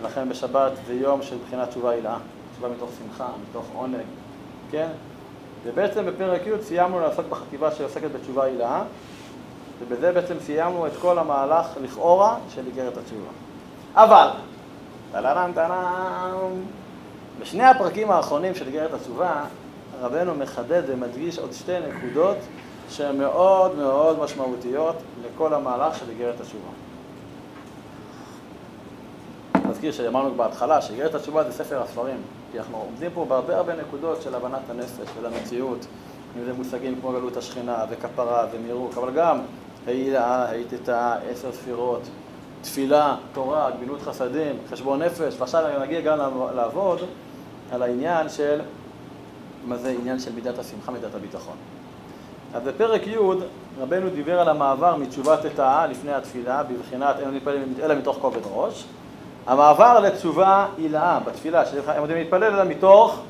ולכן 0.00 0.28
בשבת 0.28 0.72
זה 0.86 0.94
יום 0.94 1.22
של 1.22 1.36
בחינת 1.46 1.68
תשובה 1.68 1.90
הילאה, 1.90 2.16
תשובה 2.52 2.68
מתוך 2.68 2.90
שמחה, 2.98 3.28
מתוך 3.50 3.64
עונג, 3.74 4.04
כן? 4.70 4.88
ובעצם 5.64 6.06
בפרק 6.06 6.40
י' 6.46 6.62
סיימנו 6.62 7.00
לעסוק 7.00 7.26
בחטיבה 7.28 7.70
שעוסקת 7.70 8.12
בתשובה 8.12 8.44
הילאה, 8.44 8.82
ובזה 9.80 10.12
בעצם 10.12 10.34
סיימנו 10.40 10.86
את 10.86 10.92
כל 11.00 11.18
המהלך 11.18 11.66
לכאורה 11.82 12.36
של 12.54 12.66
איגרת 12.66 12.96
התשובה. 12.96 13.30
אבל, 13.94 14.28
טלרם 15.12 15.50
טלרם, 15.54 16.62
בשני 17.40 17.64
הפרקים 17.64 18.10
האחרונים 18.10 18.54
של 18.54 18.66
איגרת 18.66 18.94
התשובה, 18.94 19.44
רבנו 20.00 20.34
מחדד 20.34 20.82
ומדגיש 20.86 21.38
עוד 21.38 21.52
שתי 21.52 21.72
נקודות 21.88 22.36
שהן 22.90 23.18
מאוד 23.18 23.76
מאוד 23.76 24.18
משמעותיות 24.18 24.96
לכל 25.24 25.54
המהלך 25.54 25.98
של 25.98 26.10
איגרת 26.10 26.40
התשובה. 26.40 26.70
נזכיר 29.70 29.92
שאמרנו 29.92 30.34
בהתחלה 30.34 30.82
שאיגרת 30.82 31.14
התשובה 31.14 31.44
זה 31.44 31.52
ספר 31.52 31.82
הספרים. 31.82 32.22
כי 32.52 32.58
אנחנו 32.58 32.76
עומדים 32.76 33.10
פה 33.14 33.24
בהרבה 33.28 33.56
הרבה 33.56 33.76
נקודות 33.76 34.22
של 34.22 34.34
הבנת 34.34 34.70
הנפש 34.70 35.08
המציאות, 35.24 35.86
אם 36.38 36.44
זה 36.44 36.52
מושגים 36.52 37.00
כמו 37.00 37.12
גלות 37.12 37.36
השכינה 37.36 37.84
וכפרה 37.90 38.46
ומירוק, 38.52 38.98
אבל 38.98 39.10
גם 39.10 39.40
העילה, 39.86 40.48
העיתתה, 40.48 41.16
עשר 41.30 41.52
ספירות, 41.52 42.02
תפילה, 42.62 43.16
תורה, 43.32 43.70
גמילות 43.70 44.02
חסדים, 44.02 44.56
חשבון 44.70 45.02
נפש, 45.02 45.34
ועכשיו 45.38 45.66
אני 45.66 45.86
מגיע 45.86 46.00
גם 46.00 46.18
לעבוד 46.54 46.98
על 47.70 47.82
העניין 47.82 48.28
של 48.28 48.60
מה 49.64 49.76
זה 49.76 49.90
עניין 49.90 50.18
של 50.18 50.32
מידת 50.32 50.58
השמחה, 50.58 50.92
מידת 50.92 51.14
הביטחון. 51.14 51.56
אז 52.54 52.62
בפרק 52.62 53.06
י' 53.06 53.16
רבנו 53.80 54.10
דיבר 54.10 54.40
על 54.40 54.48
המעבר 54.48 54.96
מתשובת 54.96 55.46
תתאה 55.46 55.86
לפני 55.86 56.12
התפילה, 56.12 56.62
בבחינת 56.62 57.16
אין 57.20 57.30
מתפלל 57.30 57.62
אלא 57.82 57.94
מתוך 57.94 58.16
כובד 58.20 58.40
ראש. 58.52 58.84
המעבר 59.46 60.00
לתשובה 60.00 60.66
הילאה 60.78 61.20
בתפילה, 61.20 61.66
שהם 61.66 62.02
יודעים 62.02 62.18
להתפלל 62.18 62.54
אלא 62.54 62.64
מתוך 62.64 63.20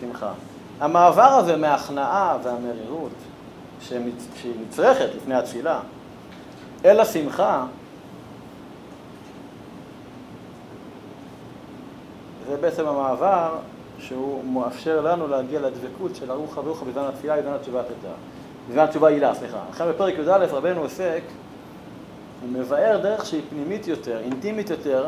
שמחה. 0.00 0.32
המעבר 0.80 1.22
הזה 1.22 1.56
מההכנעה 1.56 2.36
והמרירות 2.42 3.12
שהיא 3.80 4.52
נצרכת 4.66 5.08
לפני 5.16 5.34
התפילה 5.34 5.80
אל 6.84 7.00
השמחה, 7.00 7.64
זה 12.48 12.56
בעצם 12.56 12.86
המעבר 12.86 13.54
שהוא 13.98 14.44
מאפשר 14.44 15.00
לנו 15.00 15.28
להגיע 15.28 15.60
לדבקות 15.60 16.16
של 16.16 16.30
ארוחה 16.30 16.60
וארוחה 16.60 16.84
בזמן 16.84 17.02
התפילה, 17.02 17.36
בזמן 17.36 17.52
התשובה 17.52 17.82
תתאה. 17.82 18.37
בזמן 18.68 18.82
התשובה 18.82 19.08
הילה, 19.08 19.34
סליחה. 19.34 19.58
לכן 19.70 19.88
בפרק 19.88 20.14
י"א 20.14 20.46
רבנו 20.50 20.80
עוסק, 20.80 21.22
הוא 22.40 22.50
מבאר 22.52 22.98
דרך 23.02 23.26
שהיא 23.26 23.42
פנימית 23.50 23.88
יותר, 23.88 24.18
אינטימית 24.18 24.70
יותר, 24.70 25.06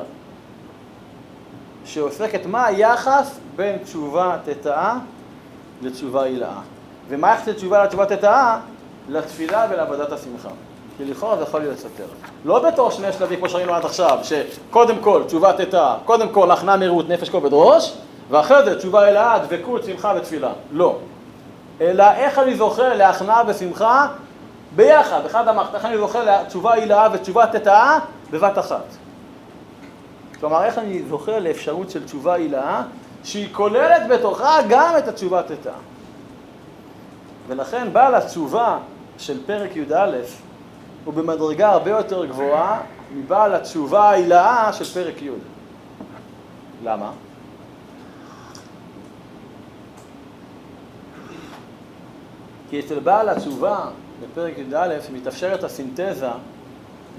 שעוסקת 1.84 2.46
מה 2.46 2.66
היחס 2.66 3.38
בין 3.56 3.78
תשובה 3.78 4.36
תתאה 4.44 4.98
לתשובה 5.82 6.22
הילאה. 6.22 6.60
ומה 7.08 7.32
היחס 7.32 7.48
לתשובה 7.48 7.84
לתשובה 7.84 8.06
תתאה? 8.06 8.58
לתפילה 9.08 9.66
ולעבודת 9.70 10.12
השמחה. 10.12 10.48
כי 10.96 11.04
לכאורה 11.04 11.36
זה 11.36 11.42
יכול 11.42 11.60
להיות 11.60 11.78
סותר. 11.78 12.04
לא 12.44 12.68
בתור 12.68 12.90
שני 12.90 13.12
שלבים 13.12 13.38
כמו 13.38 13.48
שראינו 13.48 13.74
עד 13.74 13.84
עכשיו, 13.84 14.18
שקודם 14.22 14.98
כל 15.00 15.22
תשובה 15.26 15.52
תתאה, 15.52 15.96
קודם 16.04 16.28
כל 16.28 16.50
הכנעה 16.50 16.76
מהירות 16.76 17.08
נפש 17.08 17.28
כובד 17.28 17.50
ראש, 17.52 17.96
ואחרי 18.30 18.64
זה 18.64 18.78
תשובה 18.78 19.02
הילאה, 19.02 19.38
דבקות, 19.38 19.84
שמחה 19.84 20.14
ותפילה. 20.16 20.52
לא. 20.72 20.98
אלא 21.80 22.04
איך 22.10 22.38
אני 22.38 22.56
זוכה 22.56 22.94
להכנעה 22.94 23.42
ושמחה 23.46 24.06
ביחד, 24.76 25.26
אחד 25.26 25.48
המערכת, 25.48 25.74
איך 25.74 25.84
אני 25.84 25.98
זוכה 25.98 26.22
לתשובה 26.22 26.74
הילאה 26.74 27.08
ותשובה 27.12 27.46
תתאה 27.46 27.98
בבת 28.30 28.58
אחת. 28.58 28.84
כלומר, 30.40 30.64
איך 30.64 30.78
אני 30.78 31.02
זוכה 31.02 31.38
לאפשרות 31.38 31.90
של 31.90 32.04
תשובה 32.04 32.34
הילאה, 32.34 32.82
שהיא 33.24 33.48
כוללת 33.52 34.08
בתוכה 34.08 34.58
גם 34.68 34.94
את 34.98 35.08
התשובה 35.08 35.42
תתאה. 35.42 35.72
ולכן 37.48 37.92
בעל 37.92 38.14
התשובה 38.14 38.78
של 39.18 39.46
פרק 39.46 39.76
י"א 39.76 40.16
הוא 41.04 41.14
במדרגה 41.14 41.70
הרבה 41.70 41.90
יותר 41.90 42.24
גבוהה 42.24 42.80
מבעל 43.14 43.54
התשובה 43.54 44.10
ההילאה 44.10 44.72
של 44.72 44.84
פרק 44.84 45.22
י'. 45.22 45.30
למה? 46.84 47.10
כי 52.70 52.80
אצל 52.80 52.98
בעל 52.98 53.28
התשובה 53.28 53.78
בפרק 54.22 54.54
י"א 54.58 54.96
מתאפשרת 55.12 55.64
הסינתזה 55.64 56.28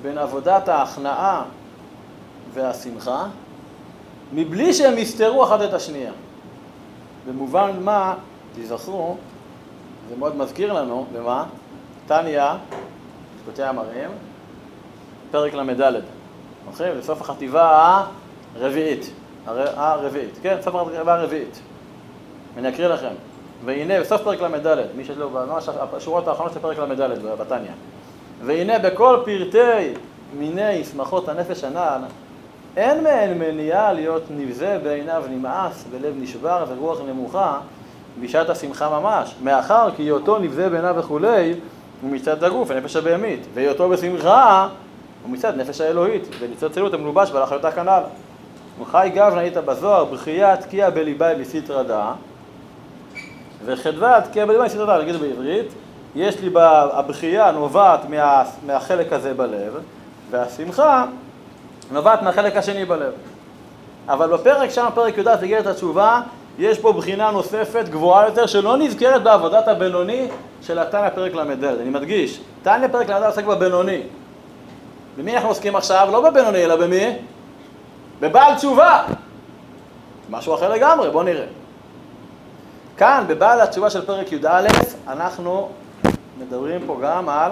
בין 0.02 0.18
עבודת 0.18 0.68
ההכנעה 0.68 1.44
והשמחה 2.54 3.26
מבלי 4.34 4.74
שהם 4.74 4.98
יסתרו 4.98 5.44
אחת 5.44 5.62
את 5.62 5.74
השנייה. 5.74 6.12
במובן 7.28 7.72
מה, 7.82 8.16
תזכרו, 8.56 9.18
זה 10.10 10.16
מאוד 10.16 10.36
מזכיר 10.36 10.74
לנו, 10.74 11.06
במה? 11.14 11.46
טניה, 12.08 12.58
שקוטי 13.42 13.64
המראים, 13.64 14.10
פרק 15.32 15.54
ל"ד, 15.54 16.02
זוכרים? 16.72 16.98
בסוף 16.98 17.22
החטיבה 17.22 18.06
הרביעית, 18.56 19.12
הרביעית, 19.46 20.40
כן, 20.42 20.58
סוף 20.62 20.76
החטיבה 20.76 21.14
הרביעית. 21.14 21.60
ואני 22.56 22.70
אקריא 22.70 22.88
לכם. 22.88 23.14
והנה, 23.66 24.00
בסוף 24.00 24.22
פרק 24.22 24.42
ל"ד, 24.42 24.78
מי 24.96 25.06
שיש 25.06 25.18
לו 25.18 25.30
ממש 25.30 25.70
השורות 25.94 26.28
האחרונות 26.28 26.54
של 26.54 26.60
פרק 26.60 26.78
ל"ד 26.78 27.26
בתניא. 27.40 27.72
והנה 28.46 28.80
בכל 28.80 29.18
פרטי 29.26 29.94
מיני 30.40 30.84
שמחות 30.84 31.30
הנפש 31.30 31.64
הנ"ל, 31.64 32.02
אין 32.78 33.04
מהן 33.04 33.38
מניעה 33.38 33.94
להיות 33.94 34.24
נבזה 34.30 34.80
בעיניו 34.84 35.24
נמאס, 35.30 35.86
בלב 35.92 36.14
נשבר 36.18 36.66
ורוח 36.68 37.00
נמוכה 37.08 37.60
בשעת 38.22 38.50
השמחה 38.50 39.00
ממש, 39.00 39.36
מאחר 39.44 39.90
כי 39.96 40.04
היותו 40.04 40.40
נבזה 40.40 40.70
בעיניו 40.70 40.96
וכולי, 40.98 41.54
הוא 42.02 42.12
מצד 42.12 42.44
הגוף, 42.44 42.72
הנפש 42.72 42.96
הבהמית, 42.96 43.40
והיותו 43.54 43.90
בשמחה 43.90 44.68
הוא 45.24 45.32
מצד 45.32 45.58
נפש 45.58 45.82
האלוהית, 45.82 46.28
וניצוצלות 46.40 46.94
המלובש 46.94 47.32
בעל 47.32 47.44
החיותה 47.44 47.72
כנ"ל. 47.72 48.02
וחי 48.82 49.12
גב 49.16 49.34
נהיית 49.36 49.58
בזוהר, 49.58 50.06
בחייה 50.06 50.58
תקיע 50.58 50.90
בליבי 50.90 51.26
בסתרא 51.40 51.84
דא 51.84 52.12
וחדווה 53.66 54.22
תקיע 54.22 54.46
בליבי 54.46 54.64
בסתרא 54.64 54.86
דא, 54.86 55.04
נגיד 55.04 55.16
בעברית, 55.16 55.74
יש 56.16 56.42
לי, 56.42 56.50
הבכייה 56.94 57.52
נובעת 57.52 58.10
מה, 58.10 58.44
מהחלק 58.66 59.14
הזה 59.14 59.34
בלב, 59.34 59.74
והשמחה 60.32 61.06
נובעת 61.92 62.22
מהחלק 62.22 62.58
השני 62.58 62.86
בלב. 62.86 63.12
אבל 64.08 64.28
בפרק 64.28 64.70
שם, 64.70 64.88
פרק 64.94 65.18
י"ד, 65.18 65.36
תגיע 65.36 65.60
את 65.60 65.68
התשובה, 65.68 66.22
יש 66.60 66.80
פה 66.80 66.94
בחינה 66.94 67.32
נוספת 67.32 67.86
גבוהה 67.90 68.26
יותר 68.26 68.46
שלא 68.46 68.78
נזכרת 68.78 69.24
בעבודת 69.24 69.68
הבינוני 69.68 70.28
של 70.62 70.80
התניא 70.80 71.10
פרק 71.10 71.34
ל"ד. 71.34 71.64
אני 71.64 71.90
מדגיש, 71.90 72.40
תניא 72.64 72.88
פרק 72.88 73.10
ל"ד 73.10 73.24
עוסק 73.24 73.46
בבינוני. 73.46 74.02
במי 75.18 75.36
אנחנו 75.36 75.50
עוסקים 75.50 75.76
עכשיו? 75.76 76.08
לא 76.12 76.30
בבינוני, 76.30 76.66
אלא 76.66 76.76
במי? 76.76 77.16
בבעל 78.20 78.56
תשובה. 78.56 79.04
משהו 80.30 80.56
אחר 80.56 80.70
לגמרי, 80.74 81.10
בואו 81.10 81.24
נראה. 81.24 81.61
כאן, 83.02 83.24
בבעל 83.28 83.62
התשובה 83.62 83.90
של 83.90 84.06
פרק 84.06 84.32
י"א, 84.32 84.68
אנחנו 85.08 85.70
מדברים 86.40 86.82
פה 86.88 87.00
גם 87.04 87.30
על 87.30 87.52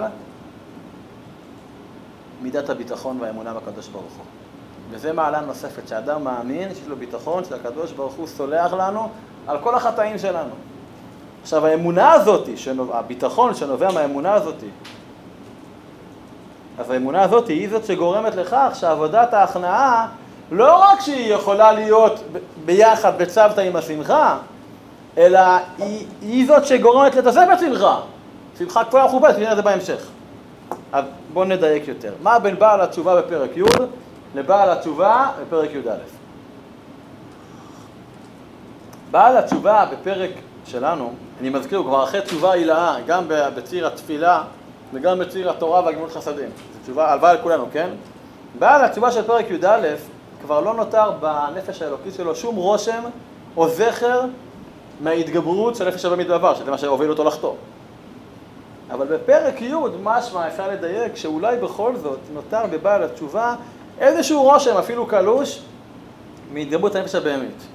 מידת 2.42 2.70
הביטחון 2.70 3.18
והאמונה 3.20 3.54
בקדוש 3.54 3.88
ברוך 3.88 4.12
הוא. 4.16 4.24
וזה 4.90 5.12
מעלה 5.12 5.40
נוספת, 5.40 5.88
שאדם 5.88 6.24
מאמין 6.24 6.74
שיש 6.74 6.86
לו 6.88 6.96
ביטחון 6.96 7.44
שהקדוש 7.44 7.92
ברוך 7.92 8.14
הוא 8.14 8.26
סולח 8.26 8.72
לנו 8.72 9.08
על 9.46 9.58
כל 9.58 9.74
החטאים 9.74 10.18
שלנו. 10.18 10.54
עכשיו 11.42 11.66
האמונה 11.66 12.12
הזאת, 12.12 12.48
שנוב... 12.56 12.92
הביטחון 12.92 13.54
שנובע 13.54 13.92
מהאמונה 13.92 14.34
הזאת, 14.34 14.56
אז 16.78 16.90
האמונה 16.90 17.22
הזאת 17.22 17.48
היא 17.48 17.70
זאת 17.70 17.84
שגורמת 17.84 18.34
לכך 18.34 18.70
שעבודת 18.74 19.34
ההכנעה 19.34 20.08
לא 20.50 20.82
רק 20.82 21.00
שהיא 21.00 21.34
יכולה 21.34 21.72
להיות 21.72 22.20
ביחד 22.64 23.18
בצוותא 23.18 23.60
עם 23.60 23.76
השמחה, 23.76 24.38
אלא 25.18 25.40
היא, 25.78 26.06
היא 26.22 26.46
זאת 26.46 26.66
שגורמת 26.66 27.14
להתעסק 27.14 27.46
בשמחה. 27.54 28.00
שמחה 28.58 28.84
כפויה 28.84 29.04
מכובדת, 29.04 29.38
נראה 29.38 29.52
את 29.52 29.56
זה 29.56 29.62
בהמשך. 29.62 30.06
אז 30.92 31.04
בואו 31.32 31.44
נדייק 31.44 31.88
יותר. 31.88 32.12
מה 32.22 32.38
בין 32.38 32.58
בעל 32.58 32.80
התשובה 32.80 33.22
בפרק 33.22 33.56
י' 33.56 33.62
לבעל 34.34 34.70
התשובה 34.70 35.30
בפרק 35.42 35.70
י"א? 35.74 35.90
בעל 39.10 39.36
התשובה 39.36 39.86
בפרק 39.92 40.30
שלנו, 40.66 41.12
אני 41.40 41.50
מזכיר, 41.50 41.78
הוא 41.78 41.86
כבר 41.86 42.04
אחרי 42.04 42.20
תשובה 42.20 42.52
הילאה, 42.52 42.96
גם 43.06 43.24
בציר 43.28 43.86
התפילה 43.86 44.42
וגם 44.92 45.18
בציר 45.18 45.50
התורה 45.50 45.84
והגמילות 45.84 46.12
חסדים. 46.12 46.48
זו 46.48 46.78
תשובה, 46.82 47.12
הלוואי 47.12 47.30
על 47.30 47.38
כולנו, 47.42 47.66
כן? 47.72 47.88
בעל 48.58 48.84
התשובה 48.84 49.12
של 49.12 49.22
פרק 49.22 49.50
י"א 49.50 49.78
כבר 50.42 50.60
לא 50.60 50.74
נותר 50.74 51.10
בנפש 51.10 51.82
האלוקית 51.82 52.14
שלו 52.14 52.34
שום 52.34 52.56
רושם 52.56 53.02
או 53.56 53.68
זכר 53.68 54.20
מההתגברות 55.00 55.76
של 55.76 55.88
נפש 55.88 56.04
הבאמית 56.04 56.28
בעבר, 56.28 56.54
שזה 56.54 56.70
מה 56.70 56.78
שהוביל 56.78 57.10
אותו 57.10 57.24
לחטוא. 57.24 57.54
אבל 58.90 59.06
בפרק 59.06 59.62
י' 59.62 59.74
משמע 60.02 60.48
אפשר 60.48 60.68
לדייק 60.68 61.16
שאולי 61.16 61.56
בכל 61.56 61.96
זאת 61.96 62.18
נותר 62.34 62.62
בבעל 62.70 63.02
התשובה 63.02 63.54
איזשהו 63.98 64.42
רושם, 64.42 64.76
אפילו 64.76 65.06
קלוש, 65.06 65.62
מהתגברות 66.52 66.94
הנפש 66.94 67.14
הבהמית. 67.14 67.66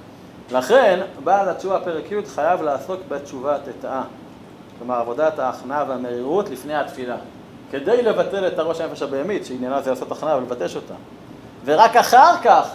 לכן, 0.50 1.00
בעל 1.24 1.48
התשובה 1.48 1.80
פרק 1.80 2.12
י' 2.12 2.26
חייב 2.34 2.62
לעסוק 2.62 3.00
בתשובה 3.08 3.56
תתאה. 3.64 4.02
כלומר, 4.78 4.94
עבודת 4.94 5.38
ההכנעה 5.38 5.84
והמרירות 5.88 6.50
לפני 6.50 6.74
התפילה. 6.74 7.16
כדי 7.70 8.02
לבטל 8.02 8.46
את 8.46 8.58
הראש 8.58 8.80
הנפש 8.80 9.02
הבהמית, 9.02 9.46
שעניינה 9.46 9.82
זה 9.82 9.90
לעשות 9.90 10.12
הכנעה 10.12 10.36
ולבטש 10.36 10.76
אותה. 10.76 10.94
ורק 11.64 11.96
אחר 11.96 12.36
כך, 12.42 12.68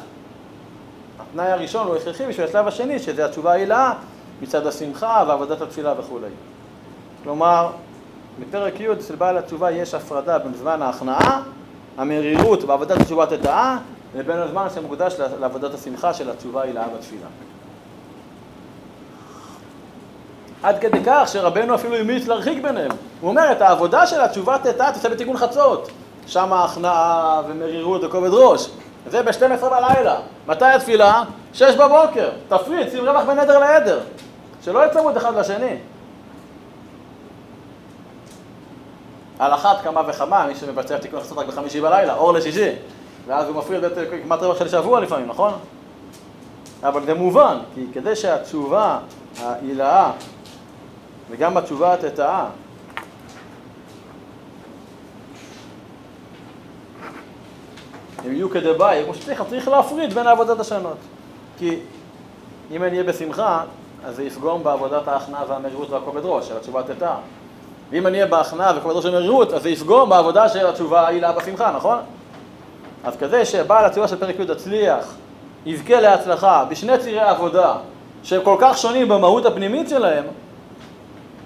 התנאי 1.19 1.51
הראשון 1.51 1.87
הוא 1.87 1.95
הכרחי 1.95 2.25
בשביל 2.25 2.47
השלב 2.47 2.67
השני, 2.67 2.99
שזה 2.99 3.25
התשובה 3.25 3.51
ההילאה 3.51 3.93
מצד 4.41 4.67
השמחה 4.67 5.23
ועבודת 5.27 5.61
התפילה 5.61 5.93
וכולי. 5.99 6.27
כלומר, 7.23 7.69
בפרק 8.39 8.79
י' 8.79 8.91
אצל 8.91 9.15
בעל 9.15 9.37
התשובה 9.37 9.71
יש 9.71 9.93
הפרדה 9.93 10.39
בין 10.39 10.53
זמן 10.53 10.81
ההכנעה, 10.81 11.41
המרירות 11.97 12.63
ועבודת 12.63 13.01
התשובה 13.01 13.25
תתאה, 13.25 13.77
לבין 14.15 14.37
הזמן 14.37 14.67
שמוקדש 14.75 15.15
לעבודת 15.39 15.73
השמחה 15.73 16.13
של 16.13 16.29
התשובה 16.29 16.61
ההילאה 16.61 16.85
בתפילה. 16.97 17.27
עד 20.63 20.79
כדי 20.79 20.99
כך 21.05 21.27
שרבנו 21.27 21.75
אפילו 21.75 21.95
המליץ 21.95 22.27
להרחיק 22.27 22.63
ביניהם. 22.63 22.91
הוא 23.21 23.29
אומר, 23.29 23.51
את 23.51 23.61
העבודה 23.61 24.07
של 24.07 24.21
התשובה 24.21 24.57
תתאה 24.57 24.91
תעשה 24.91 25.09
בתיקון 25.09 25.37
חצות. 25.37 25.89
שם 26.27 26.53
ההכנעה 26.53 27.41
ומרירות 27.47 28.03
וכובד 28.03 28.29
ראש. 28.33 28.69
זה 29.09 29.23
ב-12 29.23 29.69
בלילה. 29.69 30.15
מתי 30.47 30.65
התפילה? 30.65 31.23
6 31.53 31.75
בבוקר. 31.75 32.29
תפריד, 32.47 32.89
שים 32.89 33.07
רווח 33.07 33.23
בין 33.25 33.39
עדר 33.39 33.59
לעדר. 33.59 33.99
שלא 34.61 34.79
יהיה 34.79 35.17
אחד 35.17 35.35
לשני. 35.35 35.75
על 39.39 39.53
אחת 39.53 39.81
כמה 39.83 40.01
וכמה, 40.07 40.47
מי 40.47 40.55
שמבצע 40.55 40.97
תיקון 40.97 41.19
חסות 41.19 41.37
רק 41.37 41.47
בחמישי 41.47 41.81
בלילה, 41.81 42.15
אור 42.15 42.33
לשישי, 42.33 42.69
ואז 43.27 43.47
הוא 43.47 43.55
מפריד 43.55 43.83
את 43.83 43.91
כמעט 44.23 44.39
רבע 44.41 44.55
של 44.55 44.69
שבוע 44.69 44.99
לפעמים, 44.99 45.27
נכון? 45.27 45.53
אבל 46.83 47.05
זה 47.05 47.13
מובן, 47.13 47.57
כי 47.75 47.85
כדי 47.93 48.15
שהתשובה 48.15 48.99
העילאה 49.39 50.11
וגם 51.29 51.57
התשובה 51.57 51.93
התתאה 51.93 52.45
הם 58.25 58.33
יהיו 58.33 58.49
כדבעי, 58.49 59.03
כמו 59.05 59.13
שצריך, 59.13 59.43
צריך 59.49 59.67
להפריד 59.67 60.13
בין 60.13 60.27
העבודות 60.27 60.59
השונות. 60.59 60.97
כי 61.57 61.79
אם 62.71 62.83
אני 62.83 62.91
אהיה 62.91 63.03
בשמחה, 63.03 63.63
אז 64.05 64.15
זה 64.15 64.23
יפגום 64.23 64.63
בעבודת 64.63 65.07
ההכנעה 65.07 65.43
והמרירות 65.47 65.89
והכובד 65.89 66.21
ראש 66.23 66.47
של 66.47 66.57
התשובה 66.57 66.79
התתאה. 66.79 67.15
ואם 67.91 68.07
אני 68.07 68.17
אהיה 68.17 68.27
בהכנעה 68.31 68.77
וכובד 68.77 68.95
ראש 68.95 69.05
ומרירות, 69.05 69.53
אז 69.53 69.61
זה 69.61 69.69
יפגום 69.69 70.09
בעבודה 70.09 70.49
של 70.49 70.67
התשובה 70.67 71.01
העילה 71.01 71.31
בשמחה, 71.31 71.71
נכון? 71.71 71.97
אז 73.03 73.17
כזה 73.17 73.45
שבעל 73.45 73.85
התשובה 73.85 74.07
של 74.07 74.15
פרק 74.15 74.35
י' 74.39 74.51
הצליח, 74.51 75.15
יזכה 75.65 76.01
להצלחה 76.01 76.65
בשני 76.69 76.97
צירי 76.97 77.19
עבודה 77.19 77.73
שהם 78.23 78.41
כל 78.43 78.55
כך 78.59 78.77
שונים 78.77 79.09
במהות 79.09 79.45
הפנימית 79.45 79.89
שלהם, 79.89 80.23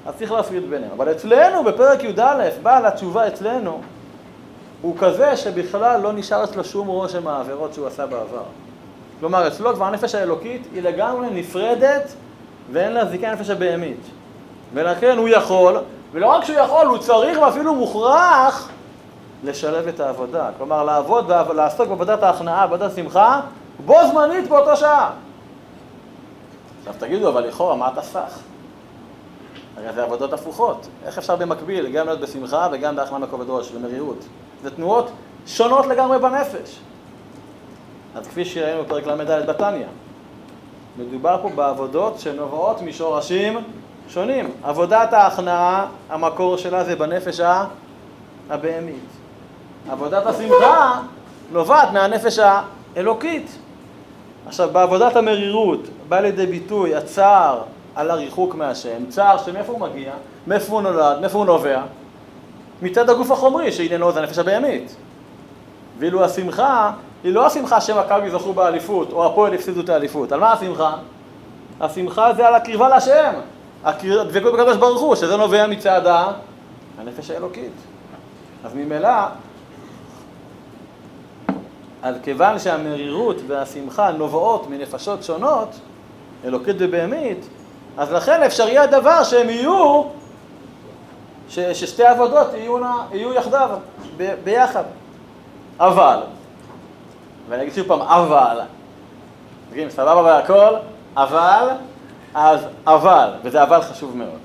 אז 0.06 0.14
צריך 0.16 0.32
להפריד 0.32 0.70
ביניהם. 0.70 0.92
אבל 0.96 1.12
אצלנו, 1.12 1.64
בפרק 1.64 2.04
י"א, 2.04 2.50
בעל 2.64 2.86
התשובה 2.86 3.28
אצלנו, 3.28 3.82
הוא 4.82 4.96
כזה 4.98 5.38
שבכלל 5.38 6.02
לא 6.02 6.14
נשאר 6.14 6.44
אצלו 6.44 6.64
שום 6.64 6.88
רושם 6.88 7.24
מהעבירות 7.24 7.74
שהוא 7.74 7.88
עשה 7.88 8.06
בעבר. 8.06 8.44
כלומר, 9.20 9.48
אצלו 9.48 9.74
כבר 9.74 9.86
הנפש 9.86 10.16
האלוקית 10.16 10.68
היא 10.74 10.82
לגמרי 10.82 11.28
נפרדת 11.32 12.14
ואין 12.72 12.94
לה 12.94 13.06
זיקה 13.06 13.30
לנפש 13.30 13.50
הבהמית. 13.50 14.00
ולכן 14.74 15.18
הוא 15.18 15.28
יכול, 15.28 15.78
ולא 16.12 16.28
רק 16.28 16.44
שהוא 16.44 16.58
יכול, 16.58 16.88
הוא 16.88 16.98
צריך 16.98 17.40
ואפילו 17.42 17.76
מוכרח 17.76 18.70
לשלב 19.44 19.88
את 19.88 20.00
העבודה. 20.00 20.50
כלומר, 20.58 20.84
לעבוד, 20.84 21.32
לעסוק 21.32 21.88
בעבודת 21.88 22.24
ההכנעה, 22.24 22.68
בעבודת 22.68 22.92
השמחה, 22.92 23.42
בו 23.86 23.96
זמנית 24.12 24.50
באותו 24.50 24.78
שעה. 24.78 25.12
עכשיו 26.80 26.94
תגידו, 27.00 27.30
אבל 27.30 27.48
לכאורה, 27.48 27.76
מה 27.76 27.88
אתה 27.88 28.02
סך? 28.02 28.40
הרי 29.78 29.94
זה 29.94 30.04
עבודות 30.04 30.34
הפוכות. 30.34 30.88
איך 31.06 31.18
אפשר 31.18 31.36
במקביל 31.36 31.88
גם 31.88 32.06
להיות 32.06 32.20
בשמחה 32.20 32.68
וגם 32.72 32.96
בהכנעה 32.96 33.20
מכובד 33.20 33.46
ראש 33.50 33.72
ומרירות? 33.76 34.26
זה 34.64 34.72
תנועות 34.72 35.12
שונות 35.48 35.86
לגמרי 35.86 36.20
בנפש. 36.20 36.80
אז 38.16 38.28
כפי 38.28 38.46
שראינו 38.46 38.84
בפרק 38.84 39.08
ל"ד 39.08 39.50
בתניא, 39.50 39.86
מדובר 40.98 41.38
פה 41.42 41.50
בעבודות 41.50 42.20
שנובעות 42.20 42.82
משורשים 42.82 43.58
שונים. 44.10 44.52
עבודת 44.64 45.14
ההכנעה, 45.14 45.86
המקור 46.10 46.58
שלה 46.58 46.84
זה 46.84 46.96
בנפש 46.96 47.42
הבהמית. 48.50 49.04
עבודת 49.90 50.26
השמחה 50.26 51.02
נובעת 51.52 51.92
מהנפש 51.92 52.40
האלוקית. 52.96 53.58
עכשיו, 54.48 54.70
בעבודת 54.72 55.16
המרירות 55.16 55.80
בא 56.10 56.20
לידי 56.20 56.46
ביטוי 56.46 56.96
הצער 56.96 57.62
על 57.96 58.12
הריחוק 58.12 58.56
מהשם, 58.56 59.06
צער 59.10 59.38
שמאיפה 59.38 59.72
הוא 59.72 59.80
מגיע, 59.80 60.14
מאיפה 60.48 60.74
הוא 60.74 60.82
נולד, 60.82 61.20
מאיפה 61.22 61.38
הוא 61.38 61.46
נובע? 61.46 61.82
מצד 62.82 63.10
הגוף 63.10 63.32
החומרי, 63.32 63.72
שעניינו 63.72 64.12
זה 64.12 64.20
הנפש 64.20 64.38
הבהמית. 64.38 64.96
ואילו 66.00 66.26
השמחה, 66.26 66.92
היא 67.26 67.34
לא 67.34 67.46
השמחה 67.46 67.82
שמכבי 67.82 68.30
זכו 68.30 68.54
באליפות, 68.54 69.12
או 69.12 69.26
הפועל 69.26 69.54
הפסידו 69.54 69.82
את 69.82 69.90
האליפות. 69.90 70.32
על 70.32 70.40
מה 70.40 70.54
השמחה? 70.54 70.96
השמחה 71.82 72.34
זה 72.34 72.48
על 72.48 72.56
הקרבה 72.56 72.90
להשם. 72.90 73.34
הדבקות 73.84 74.54
בקדוש 74.54 74.78
ברוך 74.78 75.02
הוא, 75.02 75.16
שזה 75.16 75.38
נובע 75.38 75.68
מצד 75.68 76.02
הנפש 76.98 77.30
האלוקית. 77.32 77.72
אז 78.64 78.74
ממילא, 78.74 79.10
אז 82.02 82.16
כיוון 82.24 82.60
שהמרירות 82.60 83.38
והשמחה 83.48 84.12
נובעות 84.12 84.70
מנפשות 84.70 85.24
שונות, 85.24 85.70
אלוקית 86.46 86.76
ובהמית, 86.80 87.46
אז 87.98 88.12
לכן 88.12 88.44
אפשרי 88.44 88.78
הדבר 88.78 89.24
שהם 89.24 89.50
יהיו 89.50 90.04
ש, 91.50 91.60
ששתי 91.60 92.04
עבודות 92.04 92.48
יהיו, 92.54 92.78
יהיו 93.12 93.34
יחדיו, 93.34 93.70
ב, 94.18 94.34
ביחד. 94.44 94.84
אבל, 95.80 96.20
ואני 97.50 97.64
אגיד 97.64 97.74
שוב 97.74 97.88
פעם, 97.88 98.02
אבל, 98.02 98.60
תגידים, 99.70 99.90
סבבה 99.90 100.22
והכל, 100.22 100.76
אבל, 101.18 101.70
אז 102.34 102.60
אבל, 102.88 103.30
וזה 103.44 103.64
אבל 103.64 103.82
חשוב 103.82 104.18
מאוד. 104.18 104.40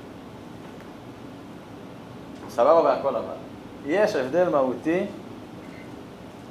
סבבה 2.49 2.81
והכל 2.81 3.15
אבל. 3.15 3.41
יש 3.85 4.15
הבדל 4.15 4.49
מהותי 4.49 5.05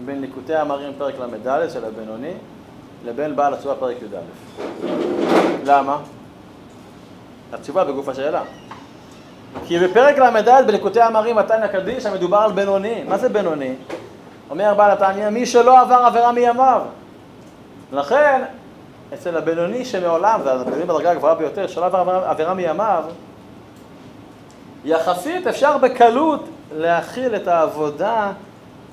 בין 0.05 0.21
ליקוטי 0.21 0.55
המרים 0.55 0.93
פרק 0.99 1.15
ל"ד 1.19 1.71
של 1.73 1.85
הבינוני 1.85 2.33
לבין 3.05 3.37
בעל 3.37 3.55
התשובה 3.55 3.75
פרק 3.75 3.97
י"א. 4.03 4.87
למה? 5.65 5.99
התשובה 7.53 7.85
בגוף 7.85 8.09
השאלה. 8.09 8.43
כי 9.67 9.79
בפרק 9.79 10.19
ל"ד 10.19 10.67
בליקוטי 10.67 11.01
המרים 11.01 11.39
התניא 11.39 11.67
קדיש 11.67 12.07
המדובר 12.07 12.39
על 12.39 12.53
בינוני. 12.53 13.05
מה 13.09 13.19
זה 13.19 13.29
בינוני? 13.29 13.75
אומר 14.51 14.75
בעל 14.77 14.91
התניא, 14.91 15.29
מי 15.29 15.47
שלא 15.47 15.81
עבר 15.81 15.95
עבירה 15.95 16.33
מימיו. 16.33 16.81
לכן, 17.93 18.43
אצל 19.15 19.37
הבינוני 19.37 19.85
שמעולם, 19.85 20.41
זה 20.45 20.53
הבינוני 20.53 20.85
בדרגה 20.85 21.11
הגבוהה 21.11 21.35
ביותר, 21.35 21.67
שלא 21.67 21.87
עבר 21.87 22.25
עבירה 22.27 22.55
מימיו, 22.55 23.05
יחסית 24.85 25.47
אפשר 25.47 25.79
בקלות 25.79 26.49
להכיל 26.77 27.37
את 27.37 27.49
העבודה 27.49 28.33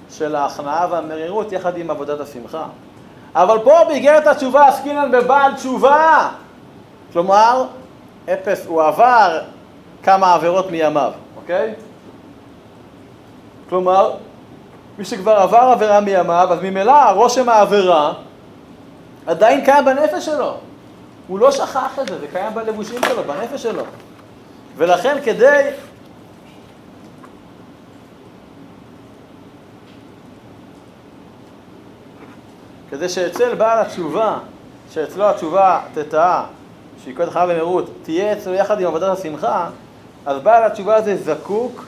של 0.09 0.35
ההכנעה 0.35 0.87
והמרירות 0.91 1.51
יחד 1.51 1.77
עם 1.77 1.91
עבודת 1.91 2.19
השמחה. 2.19 2.65
אבל 3.35 3.59
פה 3.63 3.79
באיגרת 3.87 4.27
התשובה 4.27 4.67
עסקינן 4.67 5.11
בבעל 5.11 5.53
תשובה. 5.55 6.29
כלומר, 7.13 7.65
אפס, 8.33 8.65
הוא 8.65 8.83
עבר 8.83 9.39
כמה 10.03 10.33
עבירות 10.33 10.71
מימיו, 10.71 11.11
אוקיי? 11.35 11.73
כלומר, 13.69 14.11
מי 14.97 15.05
שכבר 15.05 15.31
עבר 15.31 15.57
עבירה 15.57 15.99
מימיו, 15.99 16.47
אז 16.51 16.59
ממילא 16.61 17.11
רושם 17.11 17.49
העבירה 17.49 18.13
עדיין 19.27 19.65
קיים 19.65 19.85
בנפש 19.85 20.25
שלו. 20.25 20.57
הוא 21.27 21.39
לא 21.39 21.51
שכח 21.51 21.99
את 22.01 22.07
זה, 22.07 22.19
זה 22.19 22.27
קיים 22.27 22.53
בלבושים 22.53 23.01
שלו, 23.05 23.23
בנפש 23.23 23.63
שלו. 23.63 23.83
ולכן 24.77 25.17
כדי... 25.25 25.69
כדי 32.89 33.09
שאצל 33.09 33.55
בעל 33.55 33.79
התשובה, 33.79 34.37
שאצלו 34.91 35.29
התשובה 35.29 35.81
תטעה, 35.93 36.45
שיקרא 37.03 37.25
את 37.25 37.29
חייו 37.29 37.47
במהירות, 37.47 37.89
תהיה 38.03 38.33
אצלו 38.33 38.53
יחד 38.53 38.79
עם 38.81 38.87
עבודת 38.87 39.17
השמחה, 39.17 39.69
אז 40.25 40.41
בעל 40.41 40.63
התשובה 40.63 40.95
הזה 40.95 41.15
זקוק, 41.15 41.86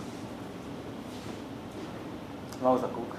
מה 2.63 2.69
הוא 2.69 2.77
זקוק? 2.77 3.15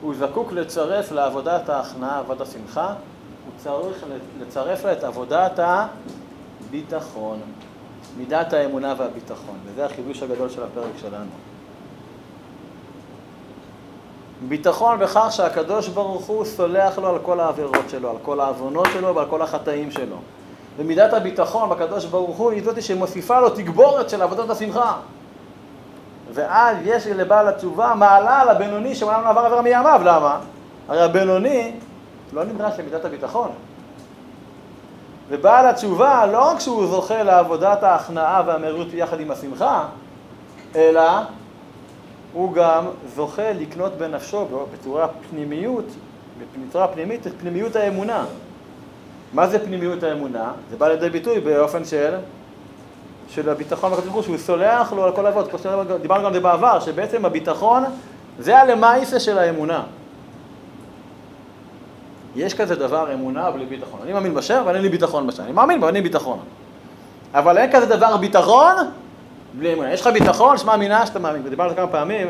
הוא 0.00 0.14
זקוק 0.14 0.52
לצרף 0.52 1.12
לעבודת 1.12 1.68
ההכנעה, 1.68 2.18
עבודת 2.18 2.40
השמחה, 2.40 2.86
הוא 2.86 3.52
צריך 3.56 4.04
לצרף 4.40 4.84
לה 4.84 4.92
את 4.92 5.04
עבודת 5.04 5.58
הביטחון, 6.68 7.40
מידת 8.16 8.52
האמונה 8.52 8.94
והביטחון, 8.98 9.58
וזה 9.64 9.86
החידוש 9.86 10.22
הגדול 10.22 10.48
של 10.48 10.62
הפרק 10.62 10.92
שלנו. 11.00 11.30
ביטחון 14.48 14.98
בכך 14.98 15.26
שהקדוש 15.30 15.88
ברוך 15.88 16.26
הוא 16.26 16.44
סולח 16.44 16.98
לו 16.98 17.08
על 17.08 17.18
כל 17.22 17.40
העבירות 17.40 17.90
שלו, 17.90 18.10
על 18.10 18.16
כל 18.22 18.40
העוונות 18.40 18.86
שלו 18.92 19.14
ועל 19.14 19.26
כל 19.30 19.42
החטאים 19.42 19.90
שלו. 19.90 20.16
ומידת 20.76 21.12
הביטחון 21.12 21.70
בקדוש 21.70 22.04
ברוך 22.04 22.36
הוא 22.36 22.50
היא 22.50 22.64
זאת 22.64 22.82
שמוסיפה 22.82 23.40
לו 23.40 23.50
תגבורת 23.50 24.10
של 24.10 24.22
עבודות 24.22 24.50
השמחה. 24.50 24.96
ואז 26.34 26.76
יש 26.84 27.06
לבעל 27.06 27.48
התשובה 27.48 27.94
מעלה 27.96 28.40
על 28.40 28.48
הבינוני 28.48 28.94
שמעולם 28.94 29.24
לא 29.24 29.28
עבר 29.30 29.40
עבירה 29.40 29.62
מימיו, 29.62 30.00
למה? 30.04 30.38
הרי 30.88 31.02
הבינוני 31.02 31.72
לא 32.32 32.44
נדרש 32.44 32.78
למידת 32.78 33.04
הביטחון. 33.04 33.50
ובעל 35.28 35.66
התשובה, 35.66 36.26
לא 36.26 36.50
רק 36.50 36.60
שהוא 36.60 36.86
זוכה 36.86 37.22
לעבודת 37.22 37.82
ההכנעה 37.82 38.42
והמהירות 38.46 38.86
יחד 38.92 39.20
עם 39.20 39.30
השמחה, 39.30 39.84
אלא 40.76 41.10
הוא 42.32 42.52
גם 42.52 42.84
זוכה 43.14 43.52
לקנות 43.52 43.92
בנפשו 43.92 44.46
בצורה 44.72 45.06
פנימיות, 45.30 45.84
בצורה 46.68 46.88
פנימית, 46.88 47.26
את 47.26 47.32
פנימיות 47.40 47.76
האמונה. 47.76 48.24
מה 49.32 49.46
זה 49.46 49.64
פנימיות 49.64 50.02
האמונה? 50.02 50.52
זה 50.70 50.76
בא 50.76 50.88
לידי 50.88 51.10
ביטוי 51.10 51.40
באופן 51.40 51.84
של, 51.84 52.14
של 53.28 53.48
הביטחון 53.48 53.92
בקדוש 53.92 54.04
ברוך 54.04 54.14
הוא, 54.14 54.22
שהוא 54.22 54.36
סולח 54.38 54.92
לו 54.92 55.04
על 55.04 55.12
כל 55.12 55.26
העבוד, 55.26 55.50
כמו 55.50 55.58
שדיברנו 55.58 56.24
גם 56.24 56.32
זה 56.32 56.40
בעבר, 56.40 56.80
שבעצם 56.80 57.24
הביטחון 57.24 57.84
זה 58.38 58.58
הלמייסה 58.58 59.20
של 59.20 59.38
האמונה. 59.38 59.82
יש 62.36 62.54
כזה 62.54 62.74
דבר 62.74 63.14
אמונה 63.14 63.50
בלי 63.50 63.66
ביטחון. 63.66 64.00
אני 64.02 64.12
מאמין 64.12 64.34
בשם, 64.34 64.58
אבל 64.60 64.74
אין 64.74 64.82
לי 64.82 64.88
ביטחון 64.88 65.26
בשם. 65.26 65.42
אני 65.42 65.52
מאמין, 65.52 65.78
אבל 65.78 65.86
אין 65.86 65.94
לי 65.94 66.00
ביטחון. 66.00 66.38
אבל 67.34 67.58
אין 67.58 67.72
כזה 67.72 67.86
דבר 67.86 68.16
ביטחון 68.16 68.74
בלי 69.58 69.72
אמונה. 69.72 69.92
יש 69.92 70.00
לך 70.00 70.06
ביטחון, 70.06 70.54
יש 70.54 70.64
מאמינה 70.64 71.06
שאתה 71.06 71.18
מאמין. 71.18 71.42
ודיברנו 71.44 71.76
כמה 71.76 71.86
פעמים 71.86 72.28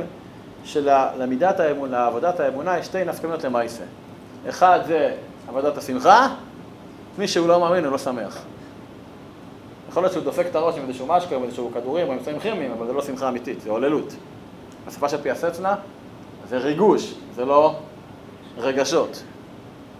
שלמידת 0.64 1.60
האמונה, 1.60 1.98
לעבודת 1.98 2.40
האמונה, 2.40 2.78
יש 2.78 2.86
שתי 2.86 3.04
נפקמינות 3.04 3.44
למעשה. 3.44 3.82
אחד 4.48 4.80
זה 4.86 5.12
עבודת 5.48 5.78
השמחה, 5.78 6.28
מי 7.18 7.28
שהוא 7.28 7.48
לא 7.48 7.60
מאמין 7.60 7.84
הוא 7.84 7.92
לא 7.92 7.98
שמח. 7.98 8.38
יכול 9.94 10.02
להיות 10.02 10.12
שהוא 10.12 10.24
דופק 10.24 10.46
את 10.50 10.56
הראש 10.56 10.78
עם 10.78 10.88
איזשהו 10.88 11.06
משקה, 11.06 11.36
עם 11.36 11.44
איזשהו 11.44 11.70
כדורים, 11.74 12.08
או 12.08 12.12
אמצעים 12.12 12.40
כימיים, 12.40 12.72
אבל 12.78 12.86
זה 12.86 12.92
לא 12.92 13.02
שמחה 13.02 13.28
אמיתית, 13.28 13.60
זה 13.60 13.70
הוללות. 13.70 14.14
בשפה 14.86 15.08
של 15.08 15.22
פיאסצנה 15.22 15.74
זה 16.48 16.58
ריגוש, 16.58 17.14
זה 17.34 17.44
לא 17.44 17.74
רגשות. 18.58 19.22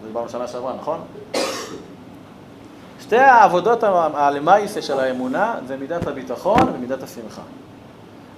זה 0.03 0.07
דיברנו 0.07 0.29
שנה 0.29 0.49
שעברה, 0.49 0.73
נכון? 0.81 1.01
שתי 3.01 3.17
העבודות 3.17 3.83
הלמייסה 4.15 4.83
של 4.83 5.01
האמונה 5.01 5.55
זה 5.67 5.77
מידת 5.77 6.07
הביטחון 6.07 6.69
ומידת 6.75 7.03
השמחה. 7.03 7.43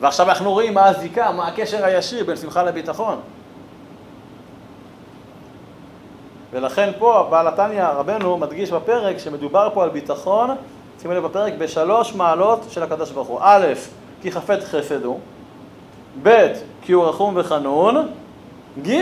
ועכשיו 0.01 0.29
אנחנו 0.29 0.53
רואים 0.53 0.75
מה 0.75 0.85
הזיקה, 0.85 1.33
מה 1.33 1.49
הקשר 1.49 1.85
הישיר 1.85 2.25
בין 2.25 2.37
שמחה 2.37 2.63
לביטחון. 2.63 3.21
ולכן 6.51 6.91
פה 6.99 7.27
בעל 7.31 7.49
התניא 7.49 7.85
רבנו 7.85 8.37
מדגיש 8.39 8.71
בפרק 8.71 9.19
שמדובר 9.19 9.69
פה 9.75 9.85
על 9.85 9.91
ביטחון, 9.91 10.51
שימו 11.03 11.15
לב 11.15 11.27
בפרק, 11.27 11.53
בשלוש 11.59 12.15
מעלות 12.15 12.61
של 12.71 12.83
הקדוש 12.83 13.11
ברוך 13.11 13.29
הוא. 13.29 13.39
א', 13.43 13.67
כי 14.23 14.33
חפץ 14.33 14.65
חסד 14.65 15.05
הוא, 15.05 15.21
ב', 16.23 16.47
כי 16.83 16.93
הוא 16.93 17.05
רחום 17.05 17.35
וחנון, 17.37 18.09
ג', 18.87 19.01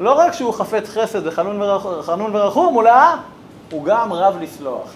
לא 0.00 0.12
רק 0.12 0.32
שהוא 0.32 0.54
חפץ 0.54 0.88
חסד 0.88 1.26
וחנון 1.26 2.36
ורחום, 2.36 2.76
אולי 2.76 2.90
הוא 3.70 3.84
גם 3.84 4.12
רב 4.12 4.36
לסלוח. 4.40 4.92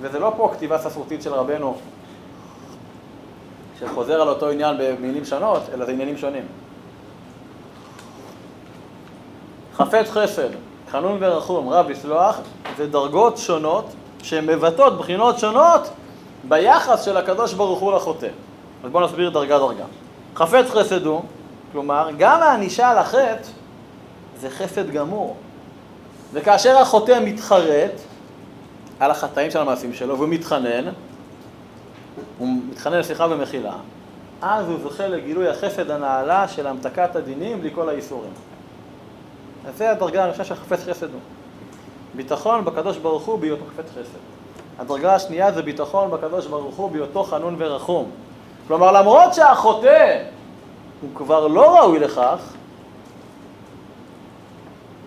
וזה 0.00 0.18
לא 0.18 0.32
פה 0.36 0.50
כתיבה 0.54 0.78
ספרותית 0.78 1.22
של 1.22 1.34
רבנו 1.34 1.76
שחוזר 3.80 4.22
על 4.22 4.28
אותו 4.28 4.48
עניין 4.48 4.76
במילים 4.78 5.24
שונות, 5.24 5.62
אלא 5.74 5.84
זה 5.84 5.92
עניינים 5.92 6.18
שונים. 6.18 6.44
חפץ 9.74 10.10
חסד, 10.10 10.48
חנון 10.90 11.18
ורחום, 11.20 11.68
רב 11.68 11.90
לסלוח, 11.90 12.40
זה 12.76 12.86
דרגות 12.86 13.38
שונות 13.38 13.84
שהן 14.24 14.46
מבטאות 14.46 14.98
בחינות 14.98 15.38
שונות 15.38 15.90
ביחס 16.48 17.04
של 17.04 17.16
הקדוש 17.16 17.54
ברוך 17.54 17.80
הוא 17.80 17.92
לחוטא. 17.92 18.28
אז 18.84 18.90
בואו 18.90 19.04
נסביר 19.04 19.30
דרגה 19.30 19.58
דרגה. 19.58 19.84
חפץ 20.36 20.66
חסד 20.70 21.06
הוא, 21.06 21.22
כלומר, 21.72 22.08
גם 22.18 22.42
הענישה 22.42 22.90
על 22.90 22.98
החטא 22.98 23.48
זה 24.40 24.50
חסד 24.50 24.90
גמור. 24.90 25.36
וכאשר 26.32 26.76
החוטא 26.78 27.20
מתחרט 27.24 27.90
על 29.00 29.10
החטאים 29.10 29.50
של 29.50 29.58
המעשים 29.58 29.94
שלו 29.94 30.16
והוא 30.16 30.28
מתחנן, 30.28 30.84
הוא 32.38 32.48
מתחנן 32.70 32.98
לסליחה 32.98 33.26
ומחילה, 33.30 33.74
אז 34.42 34.68
הוא 34.68 34.78
זוכה 34.82 35.08
לגילוי 35.08 35.48
החסד 35.48 35.90
הנעלה 35.90 36.48
של 36.48 36.66
המתקת 36.66 37.16
הדינים 37.16 37.60
בלי 37.60 37.70
כל 37.74 37.88
האיסורים. 37.88 38.32
אז 39.68 39.78
זה 39.78 39.90
הדרגה 39.90 40.24
הראשונה 40.24 40.44
של 40.44 40.54
חפץ 40.54 40.80
חסד 40.84 41.12
הוא. 41.12 41.20
ביטחון 42.16 42.64
בקדוש 42.64 42.96
ברוך 42.96 43.24
הוא 43.24 43.38
בהיותו 43.38 43.64
חפץ 43.64 43.90
חסד. 43.90 44.18
הדרגה 44.78 45.14
השנייה 45.14 45.52
זה 45.52 45.62
ביטחון 45.62 46.10
בקדוש 46.10 46.46
ברוך 46.46 46.74
הוא 46.74 46.90
בהיותו 46.90 47.22
חנון 47.22 47.56
ורחום. 47.58 48.10
כלומר, 48.68 48.92
למרות 48.92 49.34
שהחוטא 49.34 50.22
הוא 51.02 51.10
כבר 51.14 51.46
לא 51.46 51.78
ראוי 51.78 51.98
לכך, 51.98 52.38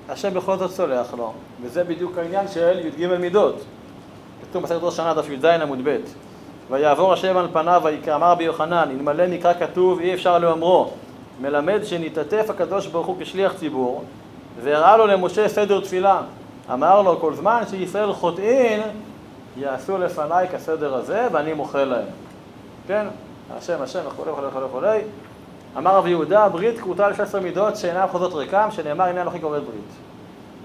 השם 0.10 0.34
בכל 0.34 0.58
זאת 0.58 0.72
סולח 0.72 1.14
לו, 1.14 1.34
וזה 1.62 1.84
בדיוק 1.84 2.18
העניין 2.18 2.48
של 2.48 2.80
י"ג 2.80 3.08
מידות. 3.20 3.56
כתוב 4.42 4.64
בסרט 4.64 4.84
ראש 4.84 4.98
שנה 4.98 5.14
דף 5.14 5.30
י"ז 5.30 5.46
עמוד 5.46 5.80
ב' 5.84 5.98
ויעבור 6.70 7.14
השם 7.14 7.38
על 7.38 7.48
פניו 7.54 7.82
ויקרא, 7.84 8.16
אמר 8.16 8.32
רבי 8.32 8.44
יוחנן, 8.44 8.90
אלמלא 8.92 9.28
נקרא 9.28 9.54
כתוב 9.54 10.00
אי 10.00 10.14
אפשר 10.14 10.38
לאומרו, 10.38 10.92
מלמד 11.42 11.80
שנתעטף 11.84 12.50
הקדוש 12.50 12.88
ברוך 12.88 13.08
הוא 13.08 13.16
כשליח 13.20 13.54
ציבור, 13.54 14.04
והראה 14.64 14.98
לו 14.98 15.08
למשה 15.08 15.50
סדר 15.50 15.80
תפילה. 15.80 16.22
אמר 16.74 17.02
לו, 17.02 17.20
כל 17.20 17.36
זמן 17.36 17.64
שישראל 17.70 18.14
חוטאין, 18.14 18.82
יעשו 19.58 19.98
לפניי 19.98 20.48
כסדר 20.48 20.96
הזה, 20.96 21.28
ואני 21.32 21.54
מוחל 21.54 21.84
להם. 21.84 22.08
כן? 22.88 23.08
השם, 23.58 23.82
השם, 23.82 24.00
וכולי 24.08 24.32
וכולי 24.32 24.48
וכולי 24.48 24.66
וכולי. 24.66 25.00
אמר 25.78 25.96
רבי 25.96 26.10
יהודה, 26.10 26.50
ברית 26.50 26.80
כרותה 26.80 27.10
לשש 27.10 27.20
עשרה 27.20 27.42
מידות 27.42 27.78
שאינן 27.78 28.06
חוזות 28.12 28.34
ריקם, 28.34 28.68
שנאמר 28.72 29.04
הנה 29.04 29.22
אנוכי 29.22 29.42
כורת 29.42 29.64
ברית. 29.64 29.92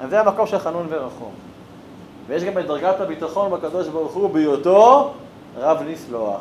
אז 0.01 0.11
זה 0.11 0.21
המקום 0.21 0.47
של 0.47 0.59
חנון 0.59 0.87
ורחום. 0.91 1.33
ויש 2.27 2.45
גם 2.45 2.59
את 2.59 2.67
דרגת 2.67 3.01
הביטחון 3.01 3.51
בקדוש 3.51 3.89
ברוך 3.89 4.13
הוא 4.13 4.31
בהיותו 4.31 5.11
רב 5.59 5.83
לסלוח. 5.87 6.41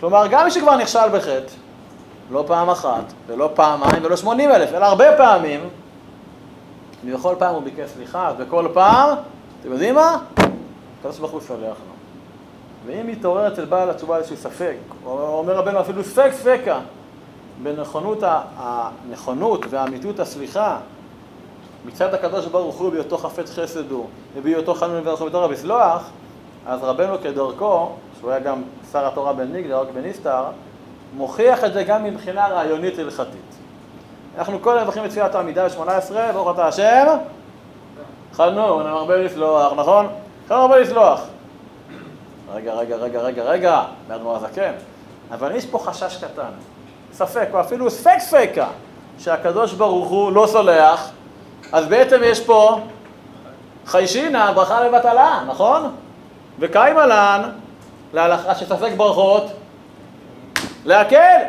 כלומר, 0.00 0.26
גם 0.30 0.44
מי 0.44 0.50
שכבר 0.50 0.76
נכשל 0.76 1.08
בחטא, 1.12 1.52
לא 2.30 2.44
פעם 2.46 2.70
אחת, 2.70 3.04
ולא 3.26 3.50
פעמיים, 3.54 4.04
ולא 4.04 4.16
שמונים 4.16 4.50
אלף, 4.50 4.72
אלא 4.72 4.84
הרבה 4.84 5.16
פעמים, 5.16 5.60
ובכל 7.04 7.34
פעם 7.38 7.54
הוא 7.54 7.62
ביקש 7.62 7.90
סליחה, 7.90 8.28
אז 8.28 8.36
בכל 8.36 8.68
פעם, 8.72 9.18
אתם 9.60 9.72
יודעים 9.72 9.94
מה? 9.94 10.18
הקדוש 11.00 11.18
ברוך 11.18 11.32
הוא 11.32 11.40
סולח 11.40 11.60
לו. 11.62 11.96
ואם 12.86 13.06
מתעורר 13.06 13.48
אצל 13.48 13.64
בעל 13.64 13.90
התשובה 13.90 14.16
איזשהו 14.16 14.36
ספק, 14.36 14.76
או 15.04 15.38
אומר 15.38 15.54
רבנו 15.56 15.80
אפילו 15.80 16.04
ספק 16.04 16.30
ספקה, 16.32 16.78
בנכונות 17.62 18.18
הנכונות 18.56 19.64
והאמיתות 19.70 20.20
הסליחה 20.20 20.78
מצד 21.86 22.14
הקדוש 22.14 22.46
ברוך 22.46 22.76
הוא 22.76 22.90
בהיותו 22.90 23.18
חפץ 23.18 23.50
חסד 23.50 23.90
הוא 23.90 24.06
ובהיותו 24.36 24.74
חנון 24.74 25.08
ורחוב 25.08 25.28
בתורה 25.28 25.46
וסלוח, 25.50 26.10
אז 26.66 26.82
רבנו 26.82 27.18
כדרכו, 27.22 27.90
שהוא 28.18 28.30
היה 28.30 28.40
גם 28.40 28.62
שר 28.92 29.06
התורה 29.06 29.32
בן 29.32 29.52
ניגלה, 29.52 29.78
רק 29.78 29.88
בן 29.94 30.04
איסתר, 30.04 30.44
מוכיח 31.16 31.64
את 31.64 31.72
זה 31.72 31.84
גם 31.84 32.04
מבחינה 32.04 32.48
רעיונית 32.48 32.98
הלכתית. 32.98 33.56
אנחנו 34.38 34.62
כל 34.62 34.82
מברכים 34.82 35.04
את 35.04 35.10
תפילת 35.10 35.34
העמידה 35.34 35.68
ב-18, 35.68 36.32
ברוך 36.32 36.54
אתה 36.54 36.66
השם, 36.68 37.06
חנון, 38.32 38.90
מרבה 38.90 39.16
לסלוח, 39.16 39.72
נכון? 39.76 40.06
חנון 40.48 40.60
מרבה 40.60 40.78
לסלוח. 40.78 41.20
רגע, 42.54 42.74
רגע, 42.74 42.96
רגע, 42.96 43.20
רגע, 43.20 43.42
רגע, 43.42 43.82
מאדמו"ר 44.08 44.36
הזקן. 44.36 44.72
אבל 45.30 45.56
יש 45.56 45.66
פה 45.66 45.78
חשש 45.78 46.24
קטן, 46.24 46.50
ספק, 47.12 47.48
או 47.52 47.60
אפילו 47.60 47.90
ספק 47.90 48.18
ספקה, 48.18 48.66
שהקדוש 49.18 49.72
ברוך 49.72 50.08
הוא 50.08 50.32
לא 50.32 50.46
סולח, 50.46 51.10
אז 51.72 51.86
בעצם 51.86 52.20
יש 52.24 52.40
פה 52.46 52.80
חיישינא, 53.86 54.52
ברכה 54.52 54.80
לבטלה, 54.80 55.44
נכון? 55.46 55.94
וקיימה 56.58 57.06
לן, 57.06 57.42
להלכה 58.12 58.54
שספק 58.54 58.92
ברכות, 58.96 59.44
להקל. 60.84 61.40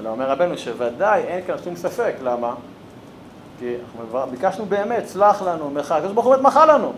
אלא 0.00 0.08
אומר 0.08 0.30
רבנו 0.30 0.58
שוודאי 0.58 1.22
אין 1.22 1.46
כאן 1.46 1.54
שום 1.64 1.76
ספק, 1.76 2.14
למה? 2.22 2.54
כי 3.58 3.74
אנחנו 4.00 4.30
ביקשנו 4.30 4.66
באמת, 4.66 5.06
סלח 5.06 5.42
לנו, 5.42 5.70
מחל, 5.70 5.94
הקדוש 5.94 6.12
ברוך 6.12 6.26
הוא 6.26 6.34
באמת 6.34 6.46
מחל 6.46 6.74
לנו. 6.74 6.92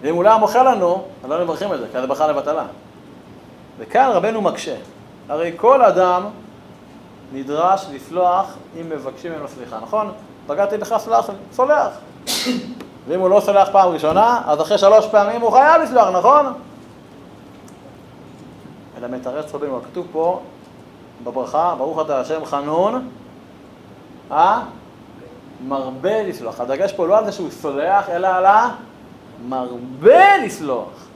ואם 0.00 0.14
הוא 0.14 0.24
לא 0.24 0.48
היה 0.54 0.62
לנו, 0.62 1.04
אז 1.24 1.30
לא 1.30 1.44
מברכים 1.44 1.72
את 1.72 1.78
זה, 1.78 1.86
כי 1.92 2.00
זה 2.00 2.06
ברכה 2.06 2.26
לבטלה. 2.26 2.64
וכאן 3.78 4.10
רבנו 4.12 4.40
מקשה. 4.40 4.76
הרי 5.28 5.52
כל 5.56 5.82
אדם 5.82 6.22
נדרש 7.32 7.86
לסלוח 7.92 8.54
אם 8.80 8.88
מבקשים 8.88 9.32
ממנו 9.32 9.48
סליחה, 9.48 9.78
נכון? 9.82 10.12
פגעתי 10.46 10.78
בך 10.78 10.96
סלח, 10.98 11.30
סולח. 11.52 11.90
ואם 13.08 13.20
הוא 13.20 13.30
לא 13.30 13.40
סולח 13.40 13.68
פעם 13.72 13.88
ראשונה, 13.88 14.42
אז 14.46 14.60
אחרי 14.60 14.78
שלוש 14.78 15.06
פעמים 15.06 15.40
הוא 15.40 15.50
חייב 15.50 15.82
לסלוח, 15.82 16.08
נכון? 16.08 16.46
אלא 18.98 19.08
מתרץ 19.08 19.54
רבנו, 19.54 19.80
כתוב 19.82 20.06
פה 20.12 20.40
בברכה, 21.24 21.74
ברוך 21.78 22.00
אתה 22.00 22.20
השם 22.20 22.44
חנון, 22.44 23.08
אה? 24.30 24.62
מרבה 25.68 26.22
לסלוח. 26.22 26.60
הדגש 26.60 26.92
פה 26.92 27.06
לא 27.06 27.18
על 27.18 27.24
זה 27.24 27.32
שהוא 27.32 27.50
סולח, 27.50 28.10
אלא 28.10 28.28
על 28.28 28.46
המרבה 29.46 30.36
לסלוח. 30.44 31.06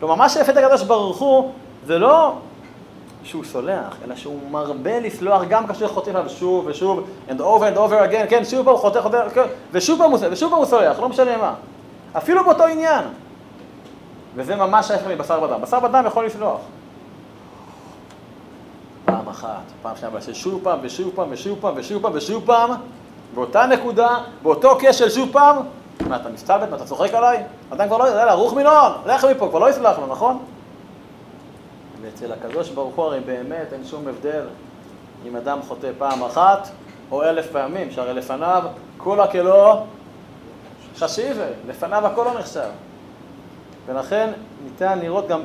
כלומר, 0.00 0.14
מה 0.14 0.28
שיפה 0.28 0.52
את 0.52 0.56
הקדוש 0.56 0.82
ברוך 0.82 1.18
הוא, 1.18 1.52
זה 1.86 1.98
לא 1.98 2.32
שהוא 3.22 3.44
סולח, 3.44 3.96
אלא 4.04 4.16
שהוא 4.16 4.50
מרבה 4.50 5.00
לסלוח 5.00 5.42
גם 5.48 5.66
כאשר 5.66 5.88
חוטאים 5.88 6.16
עליו 6.16 6.30
שוב 6.30 6.66
ושוב, 6.66 7.06
and 7.28 7.40
over 7.40 7.74
and 7.74 7.76
over 7.76 8.10
again, 8.10 8.30
כן, 8.30 8.44
שוב 8.44 8.68
הוא 8.68 8.78
חוטא, 8.78 9.00
חוטא, 9.00 9.28
כן, 9.28 9.46
ושוב 9.72 9.98
פעם 9.98 10.10
הוא 10.10 10.18
ושוב 10.30 10.54
הוא 10.54 10.64
סולח, 10.64 11.00
לא 11.00 11.08
משנה 11.08 11.36
מה. 11.36 11.54
אפילו 12.16 12.44
באותו 12.44 12.64
עניין. 12.64 13.04
וזה 14.34 14.56
ממש 14.56 14.90
ההפך 14.90 15.06
מבשר 15.06 15.40
בדם. 15.40 15.60
בשר 15.60 15.80
בדם 15.80 16.04
יכול 16.06 16.26
לסלוח. 16.26 16.60
פעם 19.26 19.34
אחת, 19.34 19.62
פעם 19.82 19.96
שנייה, 19.96 20.12
אבל 20.12 20.32
שוב 20.32 20.60
פעם, 20.64 20.78
ושוב 20.82 21.10
פעם, 21.14 21.28
ושוב 21.30 21.58
פעם, 21.60 21.74
ושוב 21.76 22.02
פעם, 22.02 22.12
ושוב 22.14 22.46
פעם, 22.46 22.70
באותה 23.34 23.66
נקודה, 23.66 24.18
באותו 24.42 24.78
כשל 24.80 25.10
שוב 25.10 25.32
פעם, 25.32 25.56
מה, 26.08 26.16
אתה 26.16 26.28
מסתלבט? 26.28 26.70
מה, 26.70 26.76
אתה 26.76 26.84
צוחק 26.84 27.14
עליי? 27.14 27.42
אדם 27.70 27.86
כבר 27.86 27.98
לא, 27.98 28.04
יאללה, 28.04 28.32
רוח 28.32 28.52
מנון, 28.52 28.92
לך 29.06 29.24
מפה, 29.24 29.48
כבר 29.48 29.58
לא 29.58 29.70
יסלח 29.70 29.98
לו, 29.98 30.06
נכון? 30.06 30.38
ואצל 32.02 32.32
הקדוש 32.32 32.70
ברוך 32.70 32.94
הוא 32.94 33.04
הרי 33.04 33.20
באמת 33.20 33.72
אין 33.72 33.84
שום 33.84 34.08
הבדל 34.08 34.42
אם 35.26 35.36
אדם 35.36 35.58
חוטא 35.68 35.90
פעם 35.98 36.22
אחת 36.22 36.68
או 37.10 37.22
אלף 37.22 37.46
פעמים, 37.52 37.90
שהרי 37.90 38.14
לפניו 38.14 38.62
כולה 38.98 39.26
כלא 39.26 39.82
חשיבה, 40.98 41.44
לפניו 41.68 42.06
הכל 42.06 42.24
לא 42.24 42.38
נחשב. 42.38 42.68
ולכן 43.86 44.30
ניתן 44.64 44.98
לראות 44.98 45.28
גם, 45.28 45.40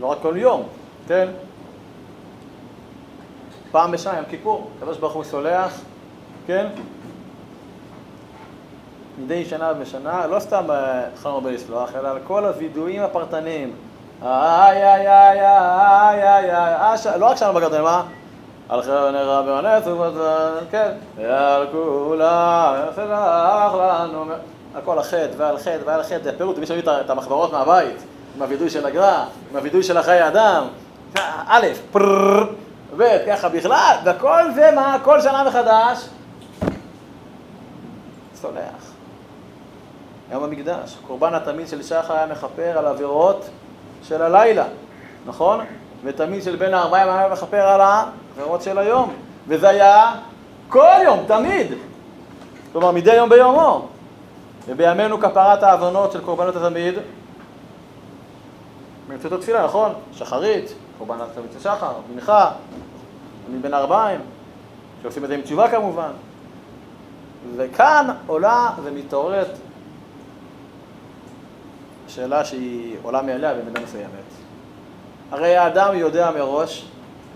לא 0.00 0.06
רק 0.06 0.18
כל 0.22 0.34
יום, 0.36 0.62
כן? 1.08 1.28
פעם 3.72 3.90
בשנה, 3.90 4.16
יום 4.16 4.24
כיפור, 4.30 4.70
הקדוש 4.78 4.98
ברוך 4.98 5.12
הוא 5.12 5.24
סולח, 5.24 5.80
כן? 6.46 6.66
מדי 9.18 9.44
שנה 9.44 9.72
בשנה, 9.72 10.26
לא 10.26 10.38
סתם 10.38 10.64
חלום 11.22 11.34
הרבה 11.34 11.50
לסלוח, 11.50 11.90
אלא 11.94 12.08
על 12.08 12.18
כל 12.26 12.46
הווידויים 12.46 13.02
הפרטניים. 13.02 13.72
איי 14.22 14.82
איי 14.82 15.08
איי 15.08 15.40
איי 15.40 16.22
איי 16.22 16.50
איי, 16.50 17.18
לא 17.18 17.26
רק 17.26 17.36
שלנו 17.36 17.54
בגרדן, 17.54 17.82
מה? 17.82 18.02
על 18.68 18.82
חיר 18.82 19.10
נראה 19.10 19.42
במנס 19.42 19.86
ובזן, 19.86 20.64
כן, 20.70 20.90
ועל 21.16 21.66
כולם, 21.72 22.74
סלח 22.94 23.74
לנו, 23.74 24.24
על 24.74 24.80
כל 24.84 24.98
החטא 24.98 25.30
ועל 25.36 25.58
חטא 25.58 25.78
ועל 25.84 26.02
חטא, 26.02 26.22
זה 26.22 26.38
פירוט, 26.38 26.58
מי 26.58 26.66
שמביא 26.66 26.82
את 27.00 27.10
המחברות 27.10 27.52
מהבית, 27.52 27.96
עם 28.36 28.42
הווידוי 28.42 28.70
של 28.70 28.86
הגר"א, 28.86 29.24
עם 29.50 29.56
הווידוי 29.56 29.82
של 29.82 29.96
החיי 29.96 30.28
אדם, 30.28 30.64
א', 31.48 31.66
פרררר, 31.92 32.46
ב', 32.96 33.18
ככה 33.26 33.48
בכלל, 33.48 33.96
וכל 34.04 34.52
זה 34.54 34.70
מה, 34.74 34.98
כל 35.04 35.20
שנה 35.20 35.44
מחדש, 35.44 36.08
סולח. 38.34 38.92
יום 40.32 40.44
המקדש, 40.44 40.96
קורבן 41.06 41.34
התמיד 41.34 41.68
של 41.68 41.82
שחר 41.82 42.14
היה 42.14 42.26
מכפר 42.26 42.78
על 42.78 42.86
עבירות 42.86 43.48
של 44.02 44.22
הלילה, 44.22 44.64
נכון? 45.26 45.60
ותמיד 46.04 46.42
של 46.42 46.56
בין 46.56 46.74
הארבעים 46.74 47.08
היה 47.08 47.28
מכפר 47.28 47.68
על 47.68 47.80
העבירות 47.80 48.62
של 48.62 48.78
היום, 48.78 49.12
וזה 49.48 49.68
היה 49.68 50.12
כל 50.68 50.96
יום, 51.04 51.20
תמיד, 51.26 51.66
כלומר 52.72 52.90
מדי 52.90 53.14
יום 53.14 53.28
ביומו. 53.28 53.88
ובימינו 54.68 55.20
כפרת 55.20 55.62
העוונות 55.62 56.12
של 56.12 56.20
קורבנות 56.20 56.56
התמיד 56.56 56.94
באמצעות 59.08 59.32
התפילה, 59.32 59.64
נכון? 59.64 59.92
שחרית, 60.12 60.74
קורבן 61.06 61.24
התמיד 61.24 61.52
של 61.52 61.60
שחר, 61.60 61.92
מנחה, 62.14 62.50
מבין 63.50 63.74
הארבעים, 63.74 64.20
שעושים 65.02 65.24
את 65.24 65.28
זה 65.28 65.34
עם 65.34 65.40
תשובה 65.40 65.70
כמובן. 65.70 66.10
וכאן 67.56 68.06
עולה 68.26 68.70
ומתעוררת 68.82 69.48
שאלה 72.08 72.44
שהיא 72.44 72.96
עולה 73.02 73.22
מאליה 73.22 73.54
במידה 73.54 73.80
מסוימת. 73.80 74.08
הרי 75.30 75.56
האדם 75.56 75.94
יודע 75.94 76.30
מראש 76.30 76.88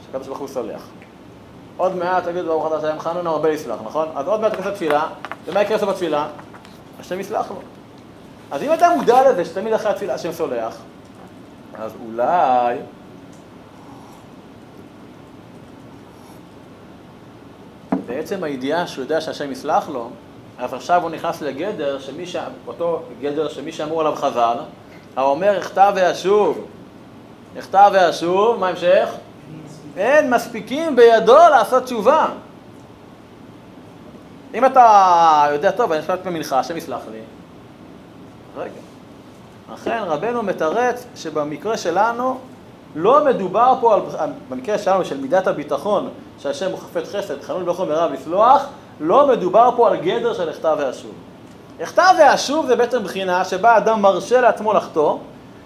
שקדוש 0.07 0.27
ברוך 0.27 0.39
הוא 0.39 0.49
סולח. 0.49 0.83
עוד 1.77 1.97
מעט 1.97 2.25
תגיד 2.25 2.45
ברוך 2.45 2.67
אתה 2.67 2.77
השם 2.77 2.99
חנון 2.99 3.27
הרבה 3.27 3.51
יסלח, 3.51 3.79
נכון? 3.85 4.09
אז 4.15 4.29
עוד 4.29 4.41
מעט 4.41 4.53
תכנס 4.53 4.67
לתפילה, 4.67 5.09
ומה 5.47 5.63
יקרה 5.63 5.77
בסוף 5.77 5.89
התפילה? 5.89 6.29
השם 7.01 7.21
יסלח 7.21 7.51
לו. 7.51 7.57
אז 8.51 8.63
אם 8.63 8.73
אתה 8.73 8.89
מודע 8.97 9.31
לזה 9.31 9.45
שתמיד 9.45 9.73
אחרי 9.73 9.91
התפילה 9.91 10.15
השם 10.15 10.33
סולח, 10.33 10.77
אז 11.79 11.93
אולי... 12.07 12.77
בעצם 18.17 18.45
הידיעה 18.45 18.87
שהוא 18.87 19.03
יודע 19.03 19.21
שהשם 19.21 19.53
יסלח 19.53 19.89
לו, 19.89 20.11
אז 20.59 20.75
עכשיו 20.75 21.03
הוא 21.03 21.11
נכנס 21.11 21.43
לגדר, 21.43 21.99
שמי 21.99 22.27
ש... 22.27 22.37
אותו 22.67 23.03
גדר 23.21 23.49
שמי 23.49 23.73
שאמור 23.73 24.01
עליו 24.01 24.15
חז"ל, 24.17 24.57
האומר 25.17 25.59
אכתב 25.59 25.93
ואשוב. 25.97 26.67
אכתב 27.59 27.91
ואשוב, 27.93 28.61
מה 28.61 28.69
המשך? 28.69 29.09
אין 29.97 30.31
מספיקים 30.31 30.97
בידו 30.97 31.37
לעשות 31.51 31.85
תשובה. 31.85 32.27
אם 34.55 34.65
אתה 34.65 35.47
יודע, 35.53 35.71
טוב, 35.71 35.93
אני 35.93 36.01
נשמעת 36.01 36.27
במנחה, 36.27 36.59
השם 36.59 36.77
יסלח 36.77 37.01
לי. 37.13 37.21
רגע. 38.57 38.81
אכן, 39.75 39.99
רבנו 40.07 40.43
מתרץ 40.43 41.07
שבמקרה 41.17 41.77
שלנו 41.77 42.39
לא 42.99 43.25
מדובר 43.25 43.75
פה 43.81 43.95
על, 44.19 44.31
במקרה 44.49 44.79
שלנו 44.79 45.05
של 45.05 45.21
מידת 45.21 45.47
הביטחון, 45.47 46.09
שהשם 46.39 46.71
הוא 46.71 46.79
חפץ 46.79 47.15
חסד, 47.15 47.43
חנון 47.43 47.67
בכל 47.67 47.87
מרב 47.87 48.13
לסלוח, 48.13 48.67
לא 49.01 49.27
מדובר 49.27 49.71
פה 49.77 49.89
על 49.89 49.97
גדר 49.97 50.35
של 50.35 50.49
הכתב 50.49 50.77
ואשוב. 50.79 51.11
הכתב 51.81 52.15
ואשוב 52.19 52.67
זה 52.67 52.77
בעצם 52.77 53.03
בחינה 53.03 53.45
שבה 53.45 53.77
אדם 53.77 54.03
מרשה 54.03 54.41
לעצמו 54.41 54.73
לחטוא, 54.73 55.19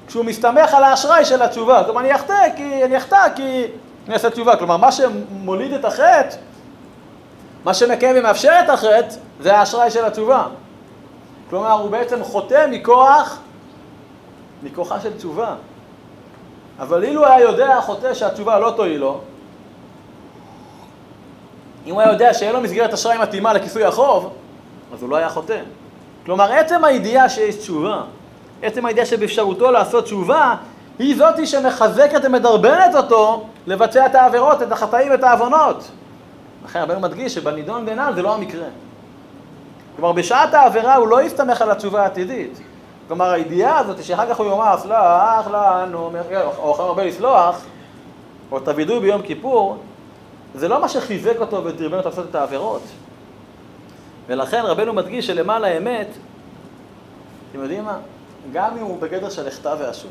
כשהוא 0.07 0.25
מסתמך 0.25 0.75
על 0.75 0.85
האשראי 0.85 1.25
של 1.25 1.43
התשובה. 1.43 1.85
כלומר, 1.85 2.01
אני 2.01 2.15
אחטא 2.15 2.47
כי 2.57 2.85
אני 2.85 2.97
אחטא 2.97 3.27
כי 3.37 3.65
אני 4.07 4.15
אעשה 4.15 4.31
תשובה. 4.31 4.57
כלומר, 4.57 4.77
מה 4.77 4.93
שמוליד 4.93 5.73
את 5.73 5.85
החטא, 5.85 6.37
מה 7.65 7.75
שמקיים 7.75 8.17
ומאפשר 8.19 8.53
את 8.65 8.71
החטא, 8.71 9.15
זה 9.41 9.59
האשראי 9.59 9.91
של 9.91 10.05
התשובה. 10.05 10.45
כלומר, 11.51 11.73
הוא 11.73 11.91
בעצם 11.91 12.25
חוטא 12.25 12.67
מכוח, 12.71 13.39
מכוחה 14.63 15.01
של 15.01 15.17
תשובה. 15.17 15.55
אבל 16.81 17.05
אילו 17.05 17.27
היה 17.27 17.41
יודע 17.41 17.77
החוטא 17.77 18.15
שהתשובה 18.15 18.59
לא 18.59 18.73
תועיל 18.77 19.01
לו, 19.01 19.21
אם 21.87 21.93
הוא 21.93 22.01
היה 22.01 22.13
יודע 22.13 22.35
שאין 22.35 22.53
לו 22.53 22.61
מסגרת 22.61 22.93
אשראי 22.93 23.19
מתאימה 23.19 23.53
לכיסוי 23.53 23.85
החוב, 23.85 24.33
אז 24.95 25.03
הוא 25.03 25.11
לא 25.11 25.17
היה 25.17 25.29
חוטא. 25.29 25.61
כלומר, 26.25 26.53
עצם 26.53 26.85
הידיעה 26.85 27.29
שיש 27.29 27.57
תשובה, 27.57 28.03
עצם 28.63 28.87
הידיעה 28.87 29.07
שבאפשרותו 29.07 29.71
לעשות 29.71 30.05
תשובה, 30.05 30.55
היא 30.99 31.17
זאתי 31.17 31.47
שמחזקת 31.47 32.21
ומדרבנת 32.25 32.95
אותו 32.95 33.47
לבצע 33.67 34.07
את 34.07 34.15
העבירות, 34.15 34.63
את 34.63 34.73
החטאים 34.73 35.11
ואת 35.11 35.25
העוונות. 35.25 35.91
לכן 36.65 36.81
רבנו 36.81 37.01
מדגיש 37.01 37.35
שבנידון 37.35 37.87
דנן 37.87 38.13
זה 38.15 38.23
לא 38.23 38.35
המקרה. 38.35 38.67
כלומר, 39.97 40.13
בשעת 40.13 40.55
העבירה 40.55 40.95
הוא 40.95 41.09
לא 41.09 41.23
יסתמך 41.23 41.63
על 41.63 41.71
התשובה 41.71 42.03
העתידית. 42.03 42.61
כלומר, 43.11 43.31
הידיעה 43.31 43.79
הזאת 43.79 44.05
שאחר 44.05 44.29
כך 44.29 44.39
הוא 44.39 44.47
יאמר, 44.47 44.77
סלח 44.79 45.47
לנו, 45.47 46.11
או 46.59 46.73
אחר 46.73 46.83
הרבה 46.83 47.05
לסלוח, 47.05 47.65
או 48.53 48.59
את 48.59 48.69
הווידוי 48.69 49.01
ביום 49.01 49.23
כיפור, 49.23 49.77
זה 50.55 50.69
לא 50.69 50.81
מה 50.81 50.89
שחיזק 50.89 51.37
אותו 51.41 51.65
ודרבן 51.65 51.97
אותו 51.97 52.09
לעשות 52.09 52.27
את 52.31 52.35
העבירות. 52.35 52.83
ולכן 54.27 54.63
רבנו 54.65 54.93
מדגיש 54.93 55.27
שלמעלה 55.27 55.69
האמת, 55.69 56.07
אתם 57.51 57.63
יודעים 57.63 57.85
מה? 57.85 57.99
גם 58.53 58.79
אם 58.79 58.83
הוא 58.83 59.01
בגדר 59.01 59.31
של 59.31 59.47
לכתב 59.47 59.77
ואשוב. 59.81 60.11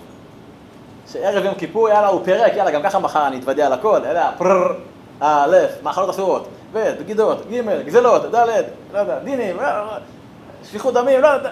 שערב 1.12 1.46
יום 1.46 1.56
כיפור, 1.56 1.90
יאללה, 1.90 2.08
הוא 2.08 2.22
פירק, 2.24 2.52
יאללה, 2.56 2.72
גם 2.72 2.84
ככה 2.84 3.00
מחר 3.00 3.28
אני 3.28 3.40
אתוודע 3.40 3.66
על 3.66 3.74
הכל, 3.74 4.02
יאללה, 4.06 4.32
פרר, 4.38 4.74
א', 5.20 5.58
מאכלות 5.84 6.10
אסורות, 6.10 6.48
ב', 6.74 6.94
בגידות, 7.00 7.38
ג', 7.52 7.86
גזלות, 7.86 8.36
ד', 8.36 8.64
לא 8.94 9.00
יודע, 9.00 9.20
דינים, 9.20 9.58
שפיכות 10.64 10.94
דמים, 10.94 11.22
לא 11.22 11.28
יודע. 11.28 11.52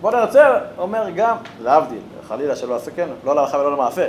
בוא 0.00 0.12
ננצל, 0.12 0.52
אומר 0.78 1.10
גם, 1.10 1.36
להבדיל, 1.62 1.98
חלילה 2.28 2.56
שלא 2.56 2.74
עשה 2.74 2.90
כן, 2.90 3.08
לא 3.24 3.34
להלכה 3.34 3.58
ולא 3.58 3.72
למעשה. 3.72 4.08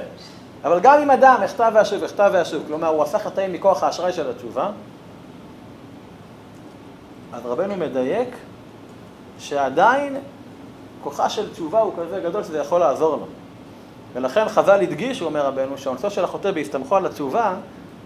אבל 0.64 0.80
גם 0.80 1.02
אם 1.02 1.12
אדם 1.12 1.38
הכתב 1.44 1.72
ואשוב, 1.76 2.04
הכתב 2.04 2.30
ואשוב, 2.34 2.64
כלומר 2.68 2.88
הוא 2.88 3.04
עשה 3.04 3.20
חטאים 3.20 3.54
מכוח 3.54 3.84
האשראי 3.84 4.14
של 4.14 4.30
התשובה, 4.30 4.70
אז 7.34 7.46
רבנו 7.46 7.76
מדייק 7.76 8.30
שעדיין 9.40 10.18
כוחה 11.04 11.30
של 11.30 11.54
תשובה 11.54 11.80
הוא 11.80 11.94
כזה 12.00 12.20
גדול 12.20 12.44
שזה 12.44 12.60
יכול 12.60 12.80
לעזור 12.80 13.16
לו. 13.16 13.26
ולכן 14.14 14.50
חז"ל 14.50 14.82
הדגיש, 14.82 15.20
הוא 15.20 15.28
אומר 15.28 15.46
רבנו, 15.46 15.78
שהעונשו 15.78 16.10
של 16.10 16.24
החוטא 16.24 16.52
בהסתמכו 16.52 16.96
על 16.96 17.06
התשובה, 17.06 17.54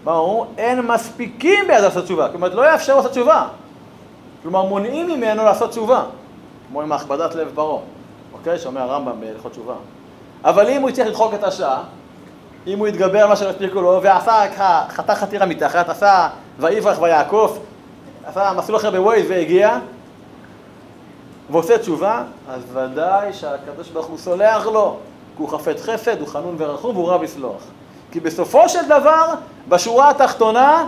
מה 0.04 0.12
אמרו? 0.12 0.46
אין 0.58 0.80
מספיקים 0.80 1.66
ביד 1.66 1.80
לעשות 1.80 2.04
תשובה. 2.04 2.28
כלומר, 2.28 2.54
לא 2.54 2.72
יאפשר 2.72 2.96
לעשות 2.96 3.10
תשובה. 3.10 3.48
כלומר, 4.42 4.62
מונעים 4.62 5.06
ממנו 5.06 5.44
לעשות 5.44 5.70
תשובה. 5.70 6.04
כמו 6.72 6.82
עם 6.82 6.92
הכבדת 6.92 7.34
לב 7.34 7.50
פרעה, 7.54 7.82
אוקיי? 8.32 8.58
שאומר 8.58 8.80
הרמב"ם 8.80 9.20
בהלכות 9.20 9.52
תשובה. 9.52 9.74
אבל 10.44 10.68
אם 10.68 10.82
הוא 10.82 10.90
יצליח 10.90 11.06
לדחוק 11.06 11.34
את 11.34 11.44
השעה, 11.44 11.82
אם 12.66 12.78
הוא 12.78 12.88
יתגבר 12.88 13.18
על 13.18 13.28
מה 13.28 13.36
שלא 13.36 13.48
הספיקו 13.48 13.80
לו, 13.80 14.00
ועשה 14.02 14.32
חתך 14.88 15.12
חתירה 15.12 15.46
מתחת, 15.46 15.88
עשה 15.88 16.28
ויברח 16.58 17.00
ויעקוף, 17.00 17.58
עשה 18.24 18.52
מסלול 18.56 18.78
אחר 18.78 18.90
בווייז 18.90 19.30
והגיע, 19.30 19.78
ועושה 21.50 21.78
תשובה, 21.78 22.22
אז 22.48 22.62
ודאי 22.72 23.32
שהקדוש 23.32 23.88
ברוך 23.88 24.06
הוא 24.06 24.18
סולח 24.18 24.66
לו, 24.66 24.96
כי 25.36 25.42
הוא 25.42 25.48
חפץ 25.48 25.82
חסד, 25.82 26.20
הוא 26.20 26.28
חנון 26.28 26.54
ורחום 26.58 26.96
והוא 26.96 27.08
רב 27.08 27.22
לסלוח. 27.22 27.62
כי 28.12 28.20
בסופו 28.20 28.68
של 28.68 28.84
דבר, 28.88 29.26
בשורה 29.68 30.10
התחתונה, 30.10 30.86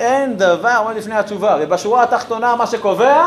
אין 0.00 0.36
דבר 0.36 0.74
עומד 0.78 0.96
לפני 0.96 1.14
התשובה, 1.14 1.56
ובשורה 1.60 2.02
התחתונה 2.02 2.56
מה 2.56 2.66
שקובע 2.66 3.26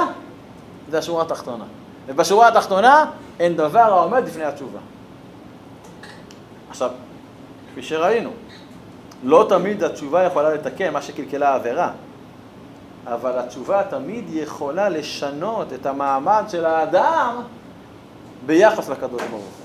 זה 0.89 0.98
השורה 0.98 1.24
התחתונה. 1.24 1.65
ובשורה 2.08 2.48
התחתונה 2.48 3.06
אין 3.39 3.56
דבר 3.56 3.80
העומד 3.80 4.28
לפני 4.28 4.43
התשובה. 4.43 4.80
עכשיו, 6.69 6.91
כפי 7.72 7.84
שראינו, 7.84 8.30
לא 9.24 9.46
תמיד 9.50 9.84
התשובה 9.84 10.24
יכולה 10.24 10.54
לתקן 10.54 10.93
מה 10.93 11.02
שקלקלה 11.02 11.50
העבירה, 11.50 11.91
אבל 13.06 13.39
התשובה 13.39 13.84
תמיד 13.89 14.26
יכולה 14.30 14.89
לשנות 14.89 15.74
את 15.74 15.86
המעמד 15.86 16.43
של 16.48 16.65
האדם 16.65 17.36
ביחס 18.46 18.89
לקדוש 18.89 19.22
ברוך 19.22 19.32
הוא. 19.32 19.63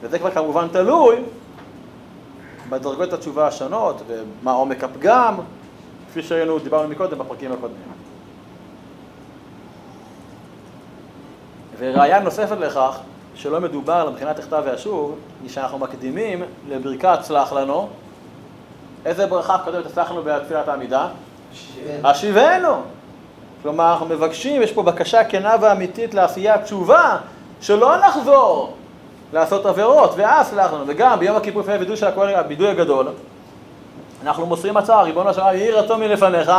וזה 0.00 0.18
כבר 0.18 0.30
כמובן 0.30 0.68
תלוי 0.68 1.16
בדרגות 2.68 3.12
התשובה 3.12 3.46
השונות 3.46 4.02
ומה 4.06 4.52
עומק 4.52 4.84
הפגם, 4.84 5.34
כפי 6.10 6.22
שהיינו, 6.22 6.58
דיברנו 6.58 6.88
מקודם 6.88 7.18
בפרקים 7.18 7.52
הקודמים. 7.52 7.95
וראיה 11.78 12.20
נוספת 12.20 12.56
לכך, 12.60 12.98
שלא 13.34 13.60
מדובר 13.60 14.10
מבחינת 14.10 14.38
הכתב 14.38 14.62
והשוב, 14.66 15.18
היא 15.42 15.50
שאנחנו 15.50 15.78
מקדימים 15.78 16.42
לברכת 16.68 17.18
סלח 17.22 17.52
לנו. 17.52 17.88
איזה 19.06 19.26
ברכה 19.26 19.58
קודמת 19.64 19.86
הצלחנו 19.86 20.22
בתפילת 20.24 20.68
העמידה? 20.68 21.08
השיבנו. 22.04 22.74
כלומר, 23.62 23.92
אנחנו 23.92 24.06
מבקשים, 24.06 24.62
יש 24.62 24.72
פה 24.72 24.82
בקשה 24.82 25.24
כנה 25.24 25.54
ואמיתית 25.60 26.14
לעשיית 26.14 26.62
תשובה, 26.62 27.16
שלא 27.60 27.96
נחזור 27.96 28.74
לעשות 29.32 29.66
עבירות, 29.66 30.14
ואז 30.16 30.46
סלח 30.46 30.72
לנו. 30.72 30.84
וגם 30.86 31.18
ביום 31.18 31.36
הכיפור 31.36 31.62
לפני 31.62 31.74
הווידוי 31.74 31.96
של 31.96 32.06
הכהן, 32.06 32.34
הבידוי 32.34 32.68
הגדול, 32.68 33.08
אנחנו 34.22 34.46
מוסרים 34.46 34.76
הצעה, 34.76 35.02
ריבונו 35.02 35.34
של 35.34 35.40
יהי 35.40 35.70
רצון 35.70 36.00
מלפניך, 36.00 36.52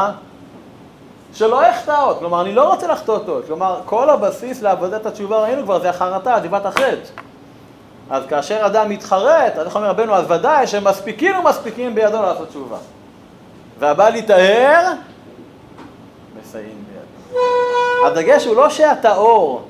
שלא 1.33 1.69
אחטא 1.69 2.03
עוד. 2.05 2.17
כלומר, 2.19 2.41
אני 2.41 2.53
לא 2.53 2.69
רוצה 2.73 2.87
לחטוא 2.87 3.19
עוד. 3.27 3.45
כלומר, 3.47 3.79
כל 3.85 4.09
הבסיס 4.09 4.61
לעבודת 4.61 5.05
התשובה, 5.05 5.39
ראינו 5.39 5.63
כבר, 5.63 5.79
זה 5.79 5.89
החרטה, 5.89 6.35
עזיבת 6.35 6.65
החטא. 6.65 6.95
אז 8.09 8.23
כאשר 8.29 8.65
אדם 8.65 8.89
מתחרט, 8.89 9.57
אז 9.57 9.65
איך 9.65 9.75
אומר 9.75 9.89
רבנו, 9.89 10.15
אז 10.15 10.31
ודאי 10.31 10.67
שמספיקים 10.67 11.35
ומספיקים 11.35 11.95
בידו 11.95 12.21
לעשות 12.21 12.49
תשובה. 12.49 12.77
והבא 13.79 14.09
להיטהר, 14.09 14.93
מסייעים 16.41 16.83
בידו. 16.87 17.37
הדגש 18.07 18.45
הוא 18.45 18.55
לא 18.55 18.69
שהטהור 18.69 19.61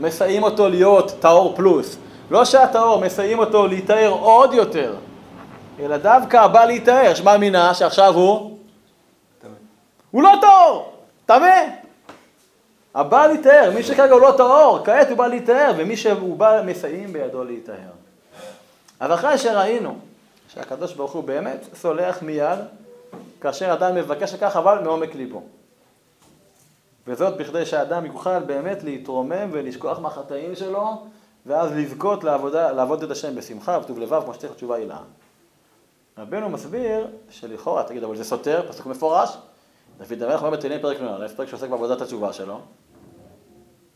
מסייעים 0.00 0.42
אותו 0.42 0.68
להיות 0.68 1.12
טהור 1.20 1.52
פלוס, 1.56 1.96
לא 2.30 2.44
שהטהור 2.44 3.00
מסייעים 3.00 3.38
אותו 3.38 3.66
להיטהר 3.66 4.10
עוד 4.10 4.54
יותר, 4.54 4.94
אלא 5.80 5.96
דווקא 5.96 6.36
הבא 6.36 6.64
להיטהר, 6.64 7.14
שמע 7.14 7.36
מינה 7.36 7.74
שעכשיו 7.74 8.14
הוא? 8.14 8.56
הוא 10.10 10.22
לא 10.22 10.32
טהור, 10.40 10.92
טמא. 11.26 11.66
הבא 12.94 13.26
להיטהר, 13.26 13.70
מי 13.74 13.82
שכרגע 13.82 14.12
הוא 14.12 14.20
לא 14.20 14.34
טהור, 14.36 14.84
כעת 14.84 15.08
הוא 15.08 15.18
בא 15.18 15.26
להיטהר, 15.26 15.72
ומי 15.76 15.96
שהוא 15.96 16.36
בא 16.36 16.62
מסייעים 16.66 17.12
בידו 17.12 17.44
להיטהר. 17.44 17.90
אז 19.00 19.12
אחרי 19.12 19.38
שראינו 19.38 19.96
שהקדוש 20.48 20.94
ברוך 20.94 21.12
הוא 21.12 21.24
באמת 21.24 21.64
סולח 21.74 22.22
מיד, 22.22 22.58
כאשר 23.40 23.72
אדם 23.72 23.94
מבקש 23.94 24.34
לכך, 24.34 24.56
אבל 24.56 24.78
מעומק 24.84 25.14
ליבו. 25.14 25.42
וזאת 27.06 27.36
בכדי 27.36 27.66
שהאדם 27.66 28.06
יוכל 28.06 28.38
באמת 28.38 28.82
להתרומם 28.82 29.48
ולשכוח 29.52 29.98
מהחטאים 29.98 30.56
שלו, 30.56 31.06
ואז 31.46 31.72
לזכות 31.72 32.24
לעבודה, 32.24 32.72
לעבוד 32.72 33.02
את 33.02 33.10
השם 33.10 33.34
בשמחה 33.34 33.78
וטוב 33.82 33.98
לבב, 33.98 34.22
כמו 34.24 34.34
שצריך 34.34 34.54
תשובה 34.54 34.76
הילה. 34.76 34.98
רבנו 36.18 36.48
מסביר 36.48 37.06
שלכאורה, 37.30 37.82
תגיד, 37.82 38.04
אבל 38.04 38.16
זה 38.16 38.24
סותר, 38.24 38.62
פסוק 38.68 38.86
מפורש. 38.86 39.36
דוד 39.98 40.22
המלך 40.22 40.42
אומר 40.42 40.50
בתהילים 40.50 40.80
פרק 40.80 41.00
נ"א, 41.00 41.28
פרק 41.36 41.48
שעוסק 41.48 41.68
בעבודת 41.68 42.00
התשובה 42.00 42.32
שלו. 42.32 42.60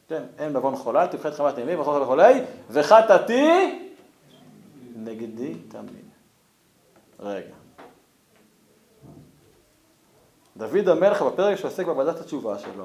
כן, 0.09 0.23
אין 0.39 0.53
בבון 0.53 0.77
חולל, 0.77 1.07
תבחת 1.07 1.35
חמת 1.35 1.59
ימים, 1.59 1.81
וחוכל 1.81 2.03
וכולי, 2.03 2.41
וחטאתי 2.71 3.79
נגדי 4.97 5.55
תמיד. 5.55 6.11
רגע. 7.21 7.55
דוד 10.57 10.89
המלך 10.89 11.23
בפרק 11.23 11.57
שעוסק 11.57 11.87
בעבודת 11.87 12.21
התשובה 12.21 12.59
שלו, 12.59 12.85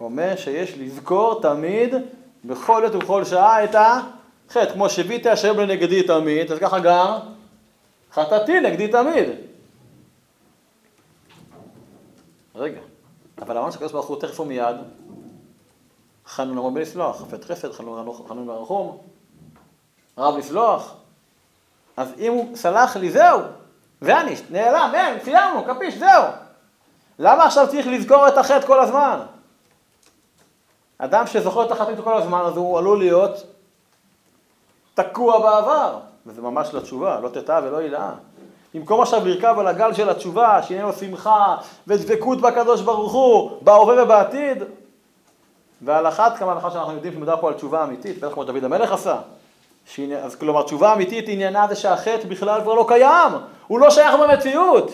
אומר 0.00 0.36
שיש 0.36 0.78
לזכור 0.78 1.42
תמיד, 1.42 1.94
בכל 2.44 2.86
עת 2.86 2.94
ובכל 2.94 3.24
שעה, 3.24 3.64
את 3.64 3.74
החטא. 3.74 4.72
כמו 4.72 4.88
שביתי 4.88 5.28
השם 5.30 5.60
לנגדי 5.60 6.02
תמיד, 6.02 6.52
אז 6.52 6.58
ככה 6.58 6.80
גם 6.80 7.18
חטאתי 8.12 8.60
נגדי 8.60 8.88
תמיד. 8.88 9.28
רגע, 12.54 12.80
אבל 13.38 13.56
אמרנו 13.56 13.72
שהקדוש 13.72 13.92
ברוך 13.92 14.06
הוא 14.06 14.20
תכף 14.20 14.40
ומיד 14.40 14.76
חנון 16.26 16.58
אמרו 16.58 16.70
בלסלוח, 16.70 17.20
חפת 17.20 17.44
חסד, 17.44 17.72
חנון 17.72 18.46
ברחום, 18.46 18.98
רב 20.18 20.36
לסלוח. 20.36 20.94
אז 21.96 22.12
אם 22.18 22.32
הוא 22.32 22.56
סלח 22.56 22.96
לי, 22.96 23.10
זהו, 23.10 23.40
ואני, 24.02 24.34
נעלם, 24.50 24.90
אין, 24.94 25.24
סיימנו, 25.24 25.64
קפיש, 25.64 25.98
זהו. 25.98 26.22
למה 27.18 27.44
עכשיו 27.44 27.68
צריך 27.70 27.86
לזכור 27.86 28.28
את 28.28 28.38
החטא 28.38 28.66
כל 28.66 28.80
הזמן? 28.80 29.20
אדם 30.98 31.26
שזוכר 31.26 31.66
את 31.66 31.70
החטאים 31.70 32.02
כל 32.02 32.16
הזמן, 32.16 32.40
אז 32.40 32.56
הוא 32.56 32.78
עלול 32.78 32.98
להיות 32.98 33.46
תקוע 34.94 35.38
בעבר, 35.38 35.98
וזה 36.26 36.42
ממש 36.42 36.74
לתשובה, 36.74 37.20
לא 37.20 37.28
תטע 37.28 37.60
ולא 37.64 37.76
הילאה. 37.76 38.12
במקום 38.74 39.00
עכשיו 39.00 39.26
לרכב 39.26 39.54
על 39.58 39.66
הגל 39.66 39.92
של 39.92 40.10
התשובה, 40.10 40.62
שיהיה 40.62 40.82
לו 40.82 40.92
שמחה 40.92 41.56
ודבקות 41.86 42.40
בקדוש 42.40 42.80
ברוך 42.80 43.12
הוא, 43.12 43.50
בהווה 43.60 44.02
ובעתיד, 44.02 44.62
ועל 45.82 46.08
אחת 46.08 46.36
כמה 46.36 46.56
וכמה 46.58 46.70
שאנחנו 46.70 46.92
יודעים 46.92 47.12
שמדובר 47.12 47.40
פה 47.40 47.48
על 47.48 47.54
תשובה 47.54 47.84
אמיתית, 47.84 48.18
בטח 48.18 48.34
כמו 48.34 48.44
דוד 48.44 48.64
המלך 48.64 48.92
עשה. 48.92 49.16
שעניין, 49.86 50.24
אז 50.24 50.34
כלומר, 50.34 50.62
תשובה 50.62 50.92
אמיתית 50.92 51.24
עניינה 51.28 51.66
זה 51.68 51.76
שהחטא 51.76 52.28
בכלל 52.28 52.60
כבר 52.60 52.74
לא 52.74 52.84
קיים, 52.88 53.32
הוא 53.66 53.80
לא 53.80 53.90
שייך 53.90 54.14
במציאות. 54.14 54.90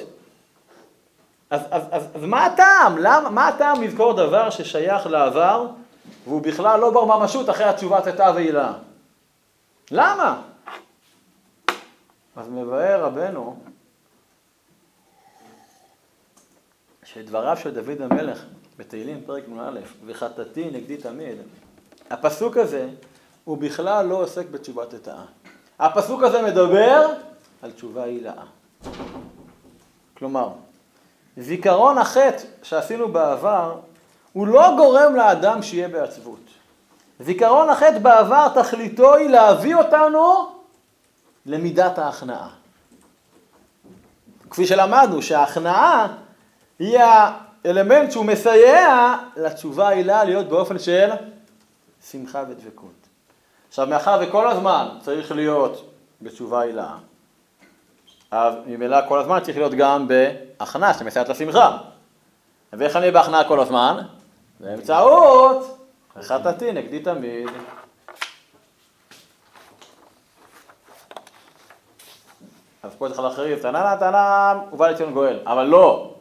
אז, 1.51 1.61
אז, 1.71 1.83
אז, 1.91 2.09
אז 2.15 2.25
מה 2.25 2.47
הטעם? 2.47 2.99
למה, 2.99 3.31
מה 3.31 3.49
הטעם 3.49 3.83
לזכור 3.83 4.13
דבר 4.13 4.51
ששייך 4.51 5.07
לעבר 5.07 5.67
והוא 6.27 6.43
בכלל 6.43 6.81
לא 6.81 6.91
בר 6.91 7.05
ממשות 7.05 7.51
אחרי 7.51 7.65
התשובה 7.65 8.01
צאתה 8.01 8.33
ועילה? 8.35 8.73
למה? 9.91 10.41
אז 12.37 12.49
מבאר 12.49 13.05
רבנו 13.05 13.57
שדבריו 17.19 17.57
של 17.57 17.75
דוד 17.75 18.03
המלך 18.03 18.45
בתהילים 18.79 19.21
פרק 19.27 19.43
נ"א, 19.49 19.81
וחטאתי 20.07 20.71
נגדי 20.71 20.97
תמיד, 20.97 21.37
הפסוק 22.11 22.57
הזה 22.57 22.89
הוא 23.45 23.59
בכלל 23.59 24.07
לא 24.07 24.23
עוסק 24.23 24.47
בתשובת 24.51 24.95
התאה. 24.95 25.25
הפסוק 25.79 26.23
הזה 26.23 26.43
מדבר 26.43 27.07
על 27.63 27.71
תשובה 27.71 28.03
הילאה. 28.03 28.43
כלומר, 30.17 30.49
זיכרון 31.37 31.99
החטא 31.99 32.43
שעשינו 32.63 33.09
בעבר, 33.09 33.81
הוא 34.33 34.47
לא 34.47 34.77
גורם 34.77 35.17
לאדם 35.17 35.63
שיהיה 35.63 35.89
בעצבות. 35.89 36.41
זיכרון 37.21 37.69
החטא 37.69 37.99
בעבר 37.99 38.49
תכליתו 38.63 39.15
היא 39.15 39.29
להביא 39.29 39.75
אותנו 39.75 40.53
למידת 41.47 41.99
ההכנעה. 41.99 42.49
כפי 44.51 44.67
שלמדנו 44.67 45.23
שההכנעה 45.23 46.17
היא 46.79 46.99
האלמנט 46.99 48.13
שהוא 48.13 48.25
מסייע 48.25 49.15
לתשובה 49.37 49.89
העילה 49.89 50.25
להיות 50.25 50.49
באופן 50.49 50.79
של 50.79 51.11
שמחה 52.11 52.45
ודבקות. 52.49 53.09
עכשיו 53.69 53.87
מאחר 53.87 54.21
וכל 54.23 54.49
הזמן 54.49 54.89
צריך 55.01 55.33
להיות 55.33 55.91
בתשובה 56.23 56.63
עילה, 56.63 56.97
אז 58.31 58.55
ממילא 58.67 59.09
כל 59.09 59.19
הזמן 59.19 59.41
צריך 59.41 59.57
להיות 59.57 59.73
גם 59.75 60.09
בהכנעה 60.09 60.95
שמסייעת 60.95 61.29
לשמחה. 61.29 61.79
ואיך 62.73 62.97
אני 62.97 63.11
בהכנעה 63.11 63.49
כל 63.49 63.61
הזמן? 63.61 64.03
באמצעות 64.61 65.79
חטאתי 66.23 66.73
נגדי 66.73 67.01
תמיד. 67.01 67.49
אז 72.83 72.95
פה 72.99 73.09
צריך 73.09 73.21
להחריב, 73.21 73.59
תננה 73.59 73.97
תנם, 74.01 74.59
ובא 74.73 74.89
לציון 74.89 75.13
גואל. 75.13 75.39
אבל 75.47 75.65
לא, 75.65 76.15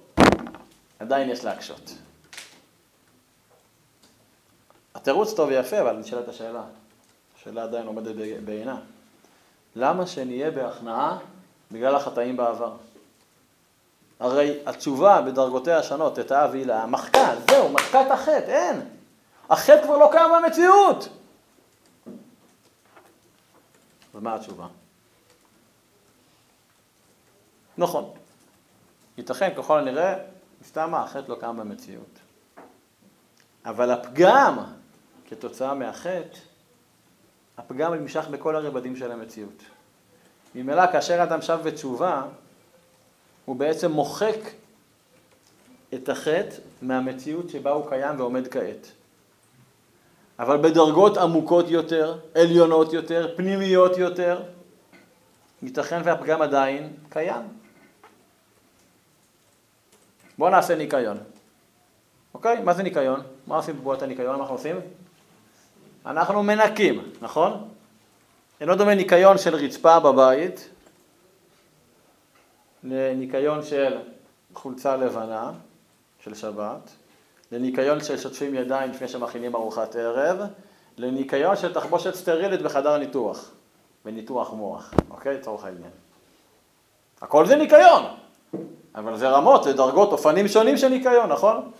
עדיין 0.99 1.29
יש 1.29 1.43
להקשות. 1.45 1.93
התירוץ 4.95 5.33
טוב 5.33 5.49
ויפה, 5.49 5.81
אבל 5.81 5.97
נשאלת 5.97 6.27
השאלה. 6.27 6.63
השאלה 7.39 7.63
עדיין 7.63 7.87
עומדת 7.87 8.15
בעינה. 8.45 8.79
למה 9.75 10.07
שנהיה 10.07 10.51
בהכנעה 10.51 11.17
בגלל 11.71 11.95
החטאים 11.95 12.37
בעבר? 12.37 12.75
הרי 14.19 14.59
התשובה 14.65 15.21
בדרגותיה 15.21 15.77
השונות, 15.77 16.19
את 16.19 16.31
האב 16.31 16.49
והילה, 16.51 16.85
מחקה, 16.85 17.35
זהו, 17.49 17.69
מחקה 17.69 18.01
את 18.01 18.11
החטא, 18.11 18.45
אין. 18.47 18.81
החטא 19.49 19.83
כבר 19.83 19.97
לא 19.97 20.09
קיים 20.11 20.31
במציאות. 20.37 21.09
ומה 24.15 24.35
התשובה? 24.35 24.67
נכון. 27.77 28.13
ייתכן 29.17 29.53
ככל 29.57 29.79
הנראה, 29.79 30.15
סתם 30.67 30.95
החטא 30.95 31.31
לא 31.31 31.37
קיים 31.39 31.57
במציאות. 31.57 32.19
אבל 33.65 33.91
הפגם 33.91 34.57
כתוצאה 35.29 35.73
מהחטא, 35.73 36.37
הפגם 37.57 37.93
נמשך 37.93 38.27
בכל 38.31 38.55
הרבדים 38.55 38.95
של 38.95 39.11
המציאות. 39.11 39.63
ממילא 40.55 40.91
כאשר 40.91 41.23
אדם 41.23 41.41
שב 41.41 41.59
בתשובה, 41.63 42.23
הוא 43.45 43.55
בעצם 43.55 43.91
מוחק 43.91 44.39
את 45.93 46.09
החטא 46.09 46.55
מהמציאות 46.81 47.49
שבה 47.49 47.71
הוא 47.71 47.89
קיים 47.89 48.19
ועומד 48.19 48.47
כעת. 48.47 48.87
אבל 50.39 50.57
בדרגות 50.57 51.17
עמוקות 51.17 51.69
יותר, 51.69 52.17
עליונות 52.35 52.93
יותר, 52.93 53.33
פנימיות 53.37 53.97
יותר, 53.97 54.43
ייתכן 55.63 56.01
והפגם 56.03 56.41
עדיין 56.41 56.93
קיים. 57.09 57.56
בואו 60.37 60.49
נעשה 60.49 60.75
ניקיון. 60.75 61.17
אוקיי? 62.33 62.63
מה 62.63 62.73
זה 62.73 62.83
ניקיון? 62.83 63.21
מה 63.47 63.55
עושים 63.55 63.77
בבועת 63.77 64.01
הניקיון? 64.01 64.35
מה 64.35 64.41
אנחנו 64.41 64.55
עושים? 64.55 64.75
אנחנו 66.05 66.43
מנקים, 66.43 67.11
נכון? 67.21 67.69
אינו 68.61 68.75
דומה 68.75 68.95
ניקיון 68.95 69.37
של 69.37 69.55
רצפה 69.55 69.99
בבית 69.99 70.69
לניקיון 72.83 73.63
של 73.63 73.97
חולצה 74.53 74.95
לבנה 74.97 75.51
של 76.23 76.33
שבת, 76.33 76.91
לניקיון 77.51 78.03
של 78.03 78.17
שוטפים 78.17 78.55
ידיים 78.55 78.91
לפני 78.91 79.07
שמכינים 79.07 79.55
ארוחת 79.55 79.95
ערב, 79.95 80.39
לניקיון 80.97 81.55
של 81.55 81.73
תחבושת 81.73 82.15
סטרילית 82.15 82.61
בחדר 82.61 82.97
ניתוח, 82.97 83.51
בניתוח 84.05 84.53
מוח, 84.53 84.93
אוקיי? 85.09 85.37
לצורך 85.37 85.65
העניין. 85.65 85.91
הכל 87.21 87.45
זה 87.45 87.55
ניקיון, 87.55 88.03
אבל 88.97 89.17
זה 89.17 89.29
רמות, 89.29 89.63
זה 89.63 89.73
דרגות, 89.73 90.11
אופנים 90.11 90.47
שונים 90.47 90.77
של 90.77 90.87
ניקיון, 90.87 91.31
נכון? 91.31 91.71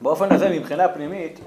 באופן 0.00 0.34
הזה, 0.34 0.50
מבחינה 0.50 0.88
פנימית, 0.88 1.40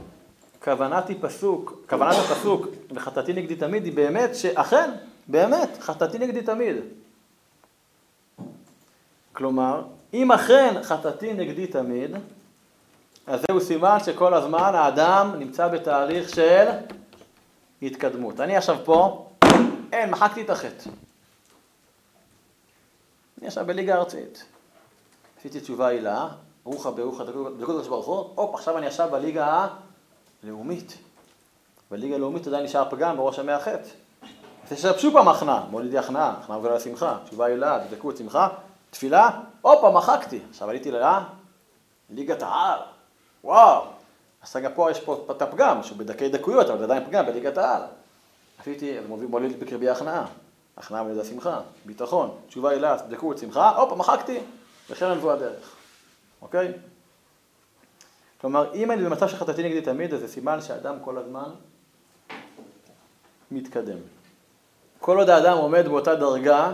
כוונתי 0.63 1.15
פסוק, 1.15 1.73
כוונת 1.89 2.15
הפסוק, 2.15 2.67
וחטאתי 2.91 3.33
נגדי 3.33 3.55
תמיד, 3.55 3.85
היא 3.85 3.93
באמת 3.93 4.35
שאכן, 4.35 4.91
באמת, 5.27 5.69
חטאתי 5.79 6.19
נגדי 6.19 6.41
תמיד. 6.41 6.75
כלומר, 9.33 9.83
אם 10.13 10.31
אכן 10.31 10.75
חטאתי 10.83 11.33
נגדי 11.33 11.67
תמיד, 11.67 12.11
אז 13.27 13.41
זהו 13.47 13.61
סימן 13.61 13.97
שכל 14.05 14.33
הזמן 14.33 14.71
האדם 14.75 15.31
נמצא 15.39 15.67
בתהליך 15.67 16.29
של 16.29 16.65
התקדמות. 17.81 18.39
אני 18.39 18.57
עכשיו 18.57 18.77
פה, 18.85 19.27
אין, 19.91 20.09
מחקתי 20.09 20.41
את 20.41 20.49
החטא. 20.49 20.89
אני 23.37 23.47
עכשיו 23.47 23.65
בליגה 23.65 23.95
ארצית. 23.95 24.45
עשיתי 25.39 25.59
תשובה 25.59 25.87
הילה, 25.87 26.27
ברוך 26.63 26.85
ברוך 26.85 27.21
דקות 27.21 27.61
הקדוש 27.61 27.87
ברוך 27.87 28.05
הוא, 28.05 28.29
הופ, 28.35 28.55
עכשיו 28.55 28.77
אני 28.77 28.87
עכשיו 28.87 29.09
בליגה 29.11 29.67
הלאומית. 30.43 30.97
בליגה 31.91 32.15
הלאומית 32.15 32.47
עדיין 32.47 32.63
נשאר 32.63 32.89
פגם 32.89 33.17
בראש 33.17 33.39
המאה 33.39 33.59
חטא. 33.59 33.89
אז 34.63 34.73
תשבשו 34.73 35.11
פעם 35.11 35.27
הכנעה, 35.27 35.65
מולידי 35.69 35.97
הכנעה, 35.97 36.35
הכנעה 36.41 36.57
עובר 36.57 36.75
לשמחה, 36.75 37.17
תשובה 37.25 37.45
הילה, 37.45 37.79
דבקות 37.79 38.17
שמחה, 38.17 38.47
תפילה, 38.89 39.29
הופה, 39.61 39.91
מחקתי. 39.91 40.39
עכשיו 40.49 40.69
עליתי 40.69 40.91
ליגת 42.09 42.41
העל, 42.41 42.79
וואו. 43.43 43.83
אז 44.43 44.55
גם 44.55 44.71
פה 44.75 44.91
יש 44.91 44.99
פה 44.99 45.25
את 45.31 45.41
הפגם, 45.41 45.83
שהוא 45.83 45.97
בדקי 45.97 46.29
דקויות, 46.29 46.69
אבל 46.69 46.77
זה 46.77 46.83
עדיין 46.83 47.05
פגם 47.05 47.25
בליגת 47.25 47.57
העל. 47.57 47.81
עשיתי, 48.59 48.97
מוליד 49.29 49.59
בקרבי 49.59 49.89
הכנעה. 49.89 50.25
הכנעה 50.77 51.03
מולידה 51.03 51.25
שמחה, 51.25 51.61
ביטחון, 51.85 52.37
תשובה 52.47 52.69
הילה, 52.69 52.97
דקות, 53.09 53.37
שמחה, 53.37 53.69
הופה, 53.69 53.95
מחקתי, 53.95 54.39
וכן 54.89 55.11
נבוא 55.11 55.31
הדרך. 55.31 55.75
אוקיי? 56.41 56.73
כלומר, 58.41 58.73
אם 58.73 58.91
אני 58.91 59.03
במצב 59.05 59.27
שחטאתי 59.27 59.63
נגדי 59.63 59.81
תמיד, 59.81 60.13
אז 60.13 60.19
זה 60.19 60.27
סימן 60.27 60.61
שאדם 60.61 60.95
כל 61.01 61.17
הזמן 61.17 61.49
מתקדם. 63.51 63.97
כל 64.99 65.17
עוד 65.17 65.29
האדם 65.29 65.57
עומד 65.57 65.87
באותה 65.87 66.15
דרגה 66.15 66.73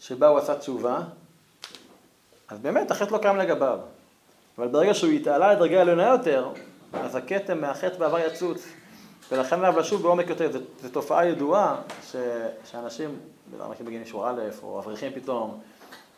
שבה 0.00 0.28
הוא 0.28 0.38
עשה 0.38 0.58
תשובה, 0.58 1.00
אז 2.48 2.58
באמת 2.58 2.90
החטא 2.90 3.12
לא 3.12 3.18
קיים 3.18 3.36
לגביו. 3.36 3.78
אבל 4.58 4.68
ברגע 4.68 4.94
שהוא 4.94 5.12
יתעלה 5.12 5.52
לדרגה 5.52 5.80
עליונה 5.80 6.06
יותר, 6.06 6.48
אז 6.92 7.14
הכתם 7.16 7.60
מהחטא 7.60 7.98
בעבר 7.98 8.18
יצוץ. 8.18 8.66
ולכן 9.32 9.56
עליו 9.56 9.78
לשוב 9.78 10.02
בעומק 10.02 10.28
יותר. 10.28 10.50
זו 10.82 10.88
תופעה 10.92 11.26
ידועה 11.26 11.76
ש, 12.10 12.16
שאנשים, 12.70 13.18
אנשים 13.60 13.86
בגיל 13.86 14.00
אישור 14.00 14.30
א', 14.30 14.40
או 14.62 14.80
אברכים 14.80 15.12
פתאום, 15.12 15.60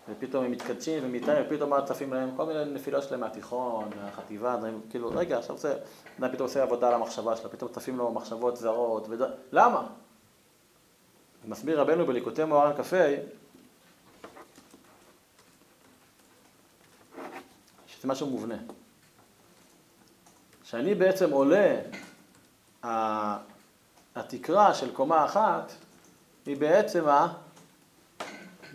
ופתאום 0.08 0.44
הם 0.44 0.50
מתקדשים 0.50 1.02
ומתארים, 1.06 1.44
ופתאום 1.46 1.72
צפים 1.84 2.12
להם 2.12 2.30
כל 2.36 2.46
מיני 2.46 2.64
נפילות 2.64 3.02
שלהם 3.02 3.20
מהתיכון, 3.20 3.90
מהחטיבה, 3.96 4.56
דברים, 4.56 4.80
כאילו, 4.90 5.10
רגע, 5.14 5.38
עכשיו 5.38 5.58
זה, 5.58 5.78
אדם 6.20 6.32
פתאום 6.32 6.48
עושה 6.48 6.62
עבודה 6.62 6.88
על 6.88 6.94
המחשבה 6.94 7.36
שלו, 7.36 7.50
פתאום 7.50 7.72
צפים 7.72 7.98
לו 7.98 8.12
מחשבות 8.12 8.56
זרות, 8.56 9.06
וד... 9.08 9.22
למה? 9.52 9.86
מסביר 11.48 11.80
רבנו 11.80 12.06
בליקוטי 12.06 12.44
מוהר"ן 12.44 12.82
כ"ה, 12.82 13.14
שזה 17.86 18.08
משהו 18.08 18.26
מובנה. 18.26 18.56
שאני 20.64 20.94
בעצם 20.94 21.30
עולה, 21.30 21.76
התקרה 24.14 24.74
של 24.74 24.94
קומה 24.94 25.24
אחת 25.24 25.72
היא 26.46 26.56
בעצם. 26.56 27.04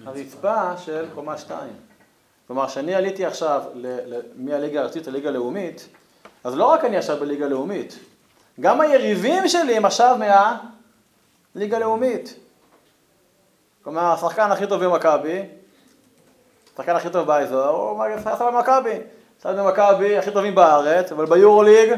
הרצפה 0.05 0.77
של 0.77 1.05
קומה 1.15 1.37
שתיים. 1.37 1.73
כלומר, 2.47 2.67
כשאני 2.67 2.95
עליתי 2.95 3.25
עכשיו 3.25 3.63
מהליגה 4.35 4.79
הארצית 4.79 5.07
לליגה 5.07 5.29
הלאומית, 5.29 5.87
אז 6.43 6.55
לא 6.55 6.65
רק 6.65 6.85
אני 6.85 6.97
עכשיו 6.97 7.19
בליגה 7.19 7.45
הלאומית, 7.45 7.99
גם 8.59 8.81
היריבים 8.81 9.47
שלי 9.47 9.77
הם 9.77 9.85
עכשיו 9.85 10.17
מהליגה 11.55 11.77
הלאומית. 11.77 12.35
כלומר, 13.83 14.11
השחקן 14.11 14.51
הכי 14.51 14.67
טוב 14.67 14.85
במכבי, 14.85 15.45
השחקן 16.73 16.95
הכי 16.95 17.09
טוב 17.09 17.27
באזור, 17.27 17.67
הוא 17.67 18.05
שחקן 18.23 18.45
במכבי. 18.45 18.99
שחקן 19.41 19.57
במכבי 19.57 20.17
הכי 20.17 20.31
טובים 20.31 20.55
בארץ, 20.55 21.11
אבל 21.11 21.25
ביורו 21.25 21.63
ליג, 21.63 21.93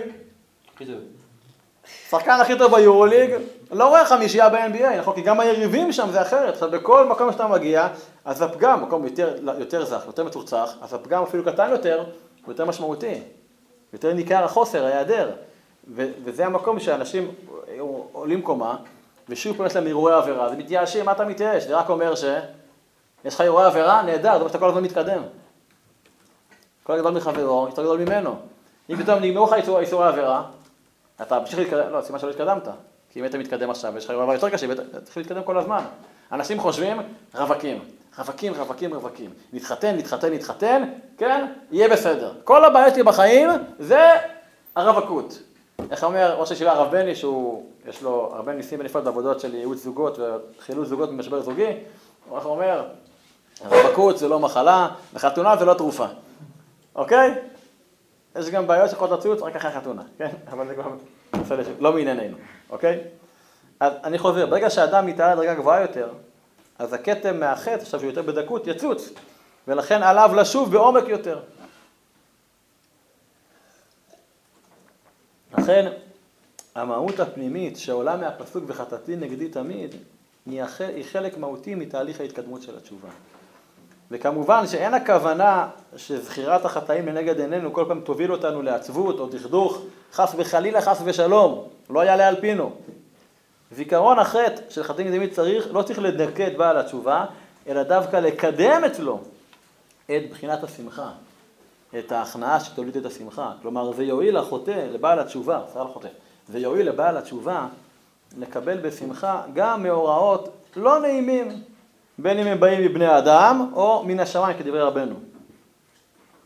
שחקן 2.10 2.32
הכי 2.42 2.58
טוב 2.58 2.76
ביורו 2.76 3.06
ליג, 3.06 3.32
לא 3.72 3.88
רואה 3.88 4.06
חמישייה 4.06 4.50
ב-NBA, 4.50 5.00
נכון? 5.00 5.16
כי 5.16 5.22
גם 5.22 5.40
היריבים 5.40 5.92
שם 5.92 6.08
זה 6.12 6.22
אחרת. 6.22 6.54
עכשיו, 6.54 6.72
בכל 6.72 7.08
מקום 7.08 7.32
שאתה 7.32 7.48
מגיע, 7.48 7.88
אז 8.26 8.42
הפגם, 8.42 8.84
מקום 8.84 9.04
יותר, 9.04 9.36
יותר 9.60 9.86
זך, 9.86 10.04
יותר 10.08 10.24
מצוחצח, 10.24 10.74
אז 10.82 10.94
הפגם 10.94 11.24
אפילו 11.24 11.46
קטן 11.46 11.70
יותר, 11.72 11.98
הוא 12.46 12.52
יותר 12.52 12.66
משמעותי. 12.66 13.22
יותר 13.94 14.14
ניכר 14.14 14.44
החוסר, 14.44 14.86
ההיעדר. 14.86 15.32
וזה 15.96 16.46
המקום 16.46 16.80
שאנשים 16.80 17.32
עולים 18.12 18.42
קומה, 18.42 18.76
ושוב 19.30 19.58
פעם 19.58 19.66
יש 19.66 19.76
להם 19.76 19.88
אירועי 19.88 20.16
עבירה, 20.16 20.46
אז 20.46 20.52
מתייאשים, 20.58 21.06
מה 21.06 21.12
אתה 21.12 21.26
מתייאש? 21.26 21.64
זה 21.64 21.76
רק 21.76 21.90
אומר 21.90 22.16
ש... 22.16 22.24
יש 23.26 23.36
לך 23.36 23.42
אירועי 23.42 23.66
עבירה? 23.66 24.02
נהדר, 24.02 24.32
זה 24.32 24.36
אומר 24.36 24.48
שאתה 24.48 24.60
כל 24.60 24.70
הזמן 24.70 24.84
מתקדם. 24.84 25.22
כל 26.84 26.98
גדול 26.98 27.12
מחברו, 27.14 27.66
יותר 27.70 27.82
גדול 27.82 28.00
ממנו. 28.00 28.36
אם 28.90 28.96
פתאום 29.04 29.20
נגמרו 29.20 29.46
לך 29.46 29.54
איסורי 29.54 30.08
עבירה, 30.08 30.44
אתה 31.22 31.40
ממשיך 31.40 31.60
להתקדם, 31.60 31.92
לא, 31.92 32.02
סימן 32.02 32.20
שלא 32.20 32.30
התקדמת. 32.30 32.68
כי 33.10 33.20
אם 33.20 33.24
היית 33.24 33.36
מתקדם 33.36 33.70
עכשיו, 33.70 33.98
יש 33.98 34.06
לך 34.06 34.12
אירוע 34.12 34.34
יותר 34.34 34.50
קשה, 34.50 34.68
צריך 35.04 35.18
להתקדם 35.18 35.44
כל 35.44 35.58
הזמן. 35.58 35.84
אנשים 36.32 36.60
חושבים, 36.60 37.02
רווקים, 37.36 37.80
רווקים, 38.18 38.54
רווקים, 38.54 38.94
רווקים. 38.94 39.30
נתחתן, 39.54 39.96
נתחתן, 39.96 40.34
נתחתן, 40.34 40.84
כן, 41.18 41.46
יהיה 41.72 41.90
בסדר. 41.90 42.34
כל 42.44 42.66
הבעיות 42.66 42.94
שלי 42.94 43.04
בחיים 43.04 43.50
זה 43.80 44.10
הרווקות. 44.76 45.40
איך 45.92 46.04
אומר 46.04 46.36
ראש 46.40 46.50
הישיבה 46.50 46.72
הרב 46.72 46.92
בני, 46.92 47.16
שהוא, 47.16 47.66
יש 47.90 48.02
לו 48.02 48.32
הרבה 48.34 48.54
ניסים 48.54 48.80
ונפלאות 48.80 49.06
בעבודות 49.06 49.40
של 49.40 49.56
ייעוץ 49.56 49.84
זוגות 49.84 50.20
וחילוץ 50.20 50.88
זוגות 50.88 51.10
במשבר 51.10 51.42
זוגי, 51.42 51.74
הוא 52.30 52.40
אומר, 52.46 52.84
רווקות 53.70 54.18
זה 54.18 54.28
לא 54.28 54.40
מחלה, 54.40 54.88
וחתונה 55.14 55.58
זה 55.58 55.66
לא 55.66 55.74
תרופה, 55.74 56.06
אוקיי? 56.96 57.36
יש 58.40 58.50
גם 58.50 58.68
בעיות 58.68 58.90
שיכולות 58.90 59.20
לצוץ 59.20 59.42
רק 59.42 59.56
אחרי 59.56 59.72
חתונה, 59.72 60.04
כן? 60.18 60.30
אבל 60.52 60.68
זה 60.68 60.74
כבר 60.74 60.92
לא 61.80 61.94
מענייננו, 61.94 62.38
אוקיי? 62.70 63.00
אז 63.80 63.94
אני 64.04 64.18
חוזר, 64.18 64.46
ברגע 64.46 64.70
שאדם 64.70 65.06
מתעלה 65.06 65.36
לדרגה 65.36 65.54
גבוהה 65.54 65.82
יותר, 65.82 66.10
אז 66.80 66.94
הכתם 66.94 67.40
מהחטא, 67.40 67.82
עכשיו 67.82 68.00
שהוא 68.00 68.12
יותר 68.12 68.22
בדקות, 68.22 68.68
יצוץ, 68.68 69.10
ולכן 69.68 70.04
עליו 70.04 70.32
לשוב 70.36 70.72
בעומק 70.72 71.08
יותר. 71.08 71.40
לכן 75.58 75.92
המהות 76.76 77.20
הפנימית 77.20 77.78
שעולה 77.78 78.18
מהפסוק 78.18 78.64
וחטאתי 78.68 79.16
נגדי 79.16 79.50
תמיד, 79.50 79.96
היא 80.46 80.64
חלק 81.12 81.38
מהותי 81.38 81.76
מתהליך 81.76 82.22
ההתקדמות 82.22 82.62
של 82.62 82.78
התשובה. 82.78 83.10
וכמובן 84.12 84.68
שאין 84.68 84.94
הכוונה 84.94 85.68
שזכירת 85.96 86.66
החטאים 86.66 87.08
לנגד 87.08 87.40
עינינו 87.40 87.74
כל 87.74 87.86
פעם 87.88 88.00
תוביל 88.00 88.32
אותנו 88.32 88.62
לעצבות 88.62 89.20
או 89.20 89.28
דכדוך, 89.28 89.82
חס 90.14 90.36
וחלילה, 90.38 90.82
חס 90.82 91.02
ושלום, 91.06 91.64
לא 91.90 92.06
יעלה 92.06 92.28
על 92.28 92.36
פינו. 92.42 92.72
זיכרון 93.72 94.20
החטא 94.20 94.62
של 94.70 94.84
חטאים 94.84 95.08
קדמים 95.08 95.30
צריך, 95.30 95.68
לא 95.72 95.82
צריך 95.82 96.00
לדכא 96.00 96.48
את 96.48 96.58
בעל 96.58 96.78
התשובה, 96.78 97.26
אלא 97.68 97.84
דווקא 97.84 98.18
לקדם 98.18 98.84
אצלו 98.86 99.20
את 100.06 100.30
בחינת 100.30 100.64
השמחה, 100.64 101.10
את 102.00 102.12
ההכנעה 102.12 102.60
שתוליד 102.60 102.98
את 102.98 103.06
השמחה. 103.06 103.52
כלומר, 103.62 103.92
זה 103.92 104.04
יועיל 104.04 104.40
לחוטא, 104.40 104.88
לבעל 104.94 105.20
התשובה, 105.20 105.62
סליחה 105.66 105.90
לחוטא, 105.90 106.08
זה 106.50 106.60
יועיל 106.60 106.88
לבעל 106.88 107.18
התשובה 107.18 107.68
לקבל 108.38 108.78
בשמחה 108.78 109.42
גם 109.54 109.84
מאורעות 109.84 110.50
לא 110.76 111.00
נעימים, 111.00 111.62
בין 112.22 112.40
אם 112.40 112.48
הם 112.48 112.60
באים 112.60 112.82
מבני 112.82 113.18
אדם 113.18 113.72
או 113.74 114.04
מן 114.06 114.20
השמיים 114.20 114.58
כדברי 114.58 114.82
רבנו. 114.82 115.16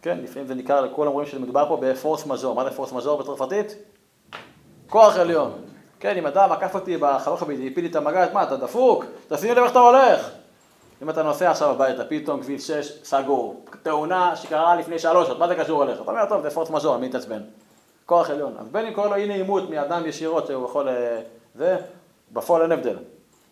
כן, 0.02 0.18
לפעמים 0.24 0.48
זה 0.48 0.56
נקרא, 0.56 0.88
כולם 0.92 1.12
רואים 1.12 1.30
שמדובר 1.30 1.66
פה 1.68 1.78
בפורס 1.82 2.26
מז'ור. 2.26 2.56
מה 2.56 2.64
זה 2.64 2.72
פורס 2.72 2.92
מז'ור 2.92 3.20
בצרפתית? 3.20 3.76
כוח 4.90 5.18
עליון. 5.18 5.52
כן, 6.00 6.18
אם 6.18 6.26
אדם 6.26 6.52
עקף 6.52 6.76
אותי 6.76 6.98
בחלוך 6.98 7.42
הביתי, 7.42 7.68
הפיל 7.68 7.84
לי 7.84 7.90
את 7.90 7.96
המגע, 7.96 8.26
מה, 8.34 8.44
אתה 8.44 8.58
דפוק? 8.58 9.06
תשים 9.28 9.52
לב 9.52 9.58
איך 9.58 9.72
אתה 9.72 9.80
הולך. 9.80 10.30
אם 11.02 11.10
אתה 11.10 11.24
נוסע 11.24 11.52
עכשיו 11.52 11.70
הביתה, 11.70 12.06
פתאום 12.06 12.42
כביש 12.42 12.68
6 12.68 13.00
סגור, 13.04 13.66
תאונה 13.84 14.36
שקרה 14.36 14.76
לפני 14.76 15.00
שלוש 15.00 15.28
שעות, 15.28 15.40
מה 15.40 15.48
זה 15.48 15.56
קשור 15.56 15.84
אליך? 15.84 16.02
אתה 16.02 16.12
אומר, 16.12 16.26
טוב, 16.26 16.42
זה 16.42 16.50
פורס 16.50 16.70
מז'ור, 16.70 16.98
מי 16.98 17.06
יתעצבן? 17.06 17.42
כוח 18.06 18.30
עליון. 18.30 18.54
אז 18.60 18.68
בין 18.68 18.86
אם 18.86 18.94
קורא 18.94 19.08
לו 19.08 19.16
אי 19.16 19.28
נעימות 19.28 19.70
מאדם 19.70 20.06
ישירות 20.06 20.48
שהוא 20.48 20.66
יכול, 20.66 20.90
אה, 20.90 21.22
זה, 21.56 21.78
בפועל 22.32 22.62
אין 22.62 22.72
הבדל. 22.72 22.98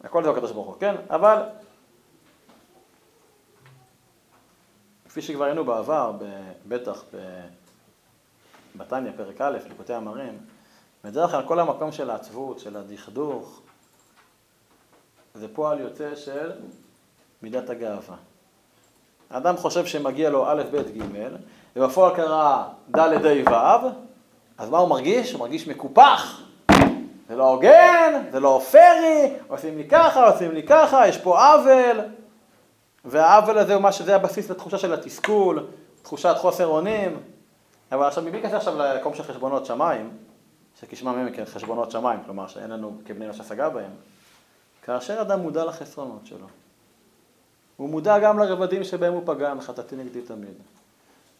הכל 0.04 0.24
זה 0.24 0.30
הקדוש 0.30 0.52
ברוך 0.52 0.68
הוא, 0.68 0.76
כן? 0.80 0.96
אבל, 1.10 1.38
כפי 5.14 5.22
שכבר 5.22 5.46
היינו 5.46 5.66
בעבר, 5.66 6.12
בטח 6.68 7.04
בתניא, 8.76 9.12
פרק 9.18 9.42
א', 9.42 9.58
ליקוטי 9.70 9.94
המרים, 9.94 10.38
בדרך 11.04 11.32
כלל 11.32 11.48
כל 11.48 11.60
המקום 11.60 11.92
של 11.92 12.10
העצבות, 12.10 12.60
של 12.60 12.78
הדכדוך, 12.78 13.62
זה 15.34 15.48
פועל 15.54 15.80
יוצא 15.80 16.16
של 16.16 16.52
מידת 17.42 17.70
הגאווה. 17.70 18.16
האדם 19.30 19.58
חושב 19.58 19.86
שמגיע 19.86 20.30
לו 20.30 20.52
א', 20.52 20.64
ב', 20.72 20.78
ג', 20.78 21.28
ובפועל 21.76 22.16
קרה 22.16 22.70
ד', 22.96 23.00
ה', 23.48 23.86
ו', 23.86 23.90
אז 24.58 24.70
מה 24.70 24.78
הוא 24.78 24.90
מרגיש? 24.90 25.32
הוא 25.32 25.40
מרגיש 25.40 25.68
מקופח. 25.68 26.42
זה 27.30 27.36
לא 27.36 27.50
הוגן, 27.50 28.24
זה 28.32 28.40
לא 28.40 28.62
פרי, 28.72 29.34
עושים 29.48 29.78
לי 29.78 29.88
ככה, 29.90 30.30
עושים 30.30 30.52
לי 30.52 30.64
ככה, 30.64 31.08
יש 31.08 31.18
פה 31.18 31.54
עוול, 31.54 32.02
והעוול 33.06 33.58
הזה 33.58 33.74
הוא 33.74 33.82
מה 33.82 33.92
שזה 33.92 34.16
הבסיס 34.16 34.50
לתחושה 34.50 34.78
של 34.78 34.94
התסכול, 34.94 35.68
תחושת 36.02 36.36
חוסר 36.38 36.68
אונים. 36.68 37.20
אבל 37.92 38.08
עכשיו, 38.08 38.24
מבלי 38.24 38.42
להיכנס 38.42 38.54
עכשיו 38.54 38.78
למקום 38.78 39.14
של 39.14 39.24
חשבונות 39.24 39.66
שמיים, 39.66 40.18
שכשמה 40.80 41.14
מהם 41.14 41.34
חשבונות 41.46 41.92
שמיים, 41.92 42.20
כלומר 42.26 42.48
שאין 42.48 42.70
לנו 42.70 42.98
כבני 43.06 43.26
אנוש 43.26 43.40
השגה 43.40 43.70
בהם, 43.70 43.92
כאשר 44.84 45.22
אדם 45.22 45.40
מודע 45.40 45.66
לחסרונות 45.66 46.26
שלו, 46.26 46.48
הוא 47.78 47.90
מודע 47.90 48.20
גם 48.20 48.40
לרבדים 48.40 48.84
שבהם 48.84 49.14
הוא 49.14 49.22
פגם, 49.26 49.62
חטאתי 49.62 49.96
נגדי 49.96 50.22
תמיד. 50.22 50.54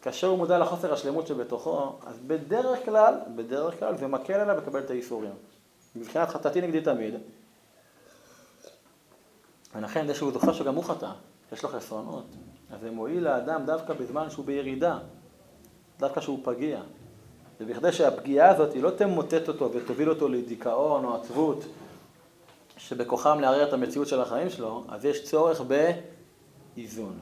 כאשר 0.02 0.28
הוא 0.28 0.38
מודע 0.38 0.58
לחוסר 0.58 0.94
השלמות 0.94 1.28
שבתוכו, 1.28 1.96
אז 2.06 2.20
בדרך 2.28 2.86
כלל, 2.86 3.16
בדרך 3.36 3.80
כלל 3.80 3.98
זה 3.98 4.08
מקל 4.08 4.34
עליו 4.34 4.58
לקבל 4.58 4.80
את 4.80 4.90
האיסורים. 4.90 5.34
מבחינת 5.96 6.30
חטאתי 6.30 6.62
נגדי 6.62 6.82
תמיד, 6.82 7.16
ולכן 9.76 10.08
זה 10.08 10.16
שהוא 10.16 10.32
זוכר 10.32 10.54
שגם 10.54 10.76
הוא 10.76 10.84
חטא, 10.84 11.10
יש 11.54 11.64
לו 11.64 11.70
חסרונות, 11.70 12.26
אז 12.72 12.82
זה 12.82 12.92
מועיל 12.92 13.24
לאדם 13.24 13.66
דווקא 13.66 13.94
בזמן 13.94 14.30
שהוא 14.30 14.46
בירידה, 14.46 14.98
דווקא 16.00 16.22
שהוא 16.22 16.40
פגיע. 16.44 16.82
ובכדי 17.60 17.92
שהפגיעה 17.92 18.50
הזאת 18.50 18.74
היא 18.74 18.84
לא 18.84 18.90
תמוטט 18.90 19.48
אותו 19.48 19.72
ותוביל 19.74 20.10
אותו 20.10 20.28
לדיכאון 20.28 21.06
או 21.06 21.16
עצבות 21.16 21.66
שבכוחם 22.78 23.40
לערער 23.40 23.68
את 23.68 23.74
המציאות 23.74 24.08
של 24.08 24.22
החיים 24.22 24.50
שלו, 24.50 24.84
אז 24.90 25.06
יש 25.06 25.24
צורך 25.24 25.62
באיזון. 26.76 27.20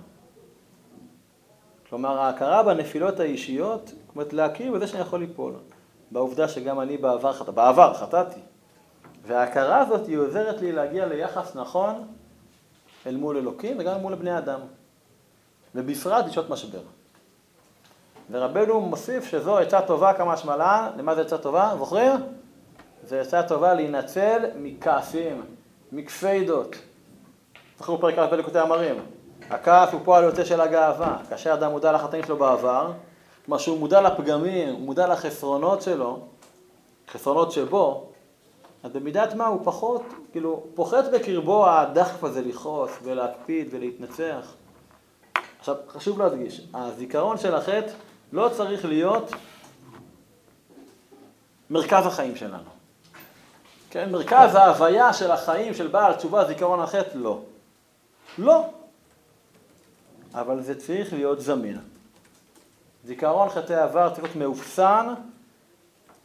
כלומר, 1.90 2.18
ההכרה 2.18 2.64
בנפילות 2.64 3.20
האישיות, 3.20 3.88
זאת 3.88 4.16
אומרת 4.16 4.34
להכיר 4.34 4.72
בזה 4.72 4.88
שאני 4.88 5.02
יכול 5.02 5.20
ליפול. 5.20 5.54
בעובדה 6.12 6.48
שגם 6.48 6.80
אני 6.80 6.98
בעבר 6.98 7.34
חטאתי, 7.34 7.52
בעבר 7.52 7.94
חטאתי. 7.94 8.40
וההכרה 9.28 9.80
הזאת 9.80 10.08
היא 10.08 10.18
עוזרת 10.18 10.62
לי 10.62 10.72
להגיע 10.72 11.06
ליחס 11.06 11.56
נכון 11.56 12.08
אל 13.08 13.16
מול 13.16 13.38
אלוקים 13.38 13.80
וגם 13.80 13.94
אל 13.96 14.02
מול 14.02 14.16
בני 14.16 14.38
אדם. 14.38 14.60
ובפרט 15.76 16.26
בשעות 16.26 16.50
משבר. 16.50 16.82
ורבנו 18.32 18.82
מוסיף 18.82 19.26
שזו 19.26 19.58
עצה 19.58 19.82
טובה 19.82 20.14
כמה 20.14 20.38
שמלן, 20.38 20.90
למה 20.98 21.16
זה 21.16 21.22
עצה 21.22 21.38
טובה? 21.38 21.74
זוכרים? 21.78 22.12
זה 23.04 23.22
עצה 23.22 23.44
טובה 23.44 23.74
להינצל 23.74 24.46
מכעסים, 24.56 25.42
מכפיידות. 25.92 26.76
זכרו 27.80 28.00
פרק 28.00 28.18
א' 28.18 28.28
בליקוטי 28.32 28.60
המרים. 28.60 28.96
הכעס 29.50 29.94
הוא 29.94 30.02
פועל 30.04 30.24
יוצא 30.24 30.46
של 30.46 30.62
הגאווה. 30.62 31.18
כאשר 31.30 31.54
אדם 31.54 31.72
מודע 31.72 31.92
לחטאים 31.92 32.24
שלו 32.24 32.38
בעבר, 32.38 32.92
כלומר 33.46 33.58
שהוא 33.58 33.80
מודע 33.80 34.02
לפגמים, 34.02 34.70
הוא 34.70 34.80
מודע 34.80 35.08
לחסרונות 35.08 35.82
שלו, 35.82 36.20
חסרונות 37.12 37.52
שבו, 37.52 38.11
אז 38.84 38.92
במידת 38.92 39.34
מה 39.34 39.48
הוא 39.48 39.62
פחות, 39.64 40.02
כאילו, 40.32 40.64
פוחת 40.76 41.04
בקרבו 41.14 41.70
הדחף 41.70 42.24
הזה 42.24 42.42
לכעוס 42.42 42.92
ולהקפיד 43.04 43.68
ולהתנצח. 43.72 44.54
עכשיו, 45.60 45.76
חשוב 45.90 46.22
להדגיש, 46.22 46.62
הזיכרון 46.74 47.38
של 47.38 47.56
החטא 47.56 47.92
לא 48.34 48.50
צריך 48.58 48.86
להיות 48.86 49.32
מרכז 51.70 52.06
החיים 52.06 52.36
שלנו. 52.36 52.70
כן, 53.90 54.12
מרכז 54.12 54.56
ההוויה 54.56 55.14
של 55.14 55.32
החיים 55.32 55.74
של 55.74 55.88
בעל 55.88 56.14
תשובה, 56.14 56.46
זיכרון 56.46 56.80
החטא, 56.80 57.18
לא. 57.18 57.42
לא. 58.38 58.66
אבל 60.34 60.62
זה 60.62 60.80
צריך 60.80 61.14
להיות 61.14 61.42
זמין. 61.42 61.80
זיכרון 63.06 63.50
חטאי 63.50 63.76
עבר 63.76 64.10
צריך 64.10 64.24
להיות 64.24 64.36
מאופסן 64.36 65.14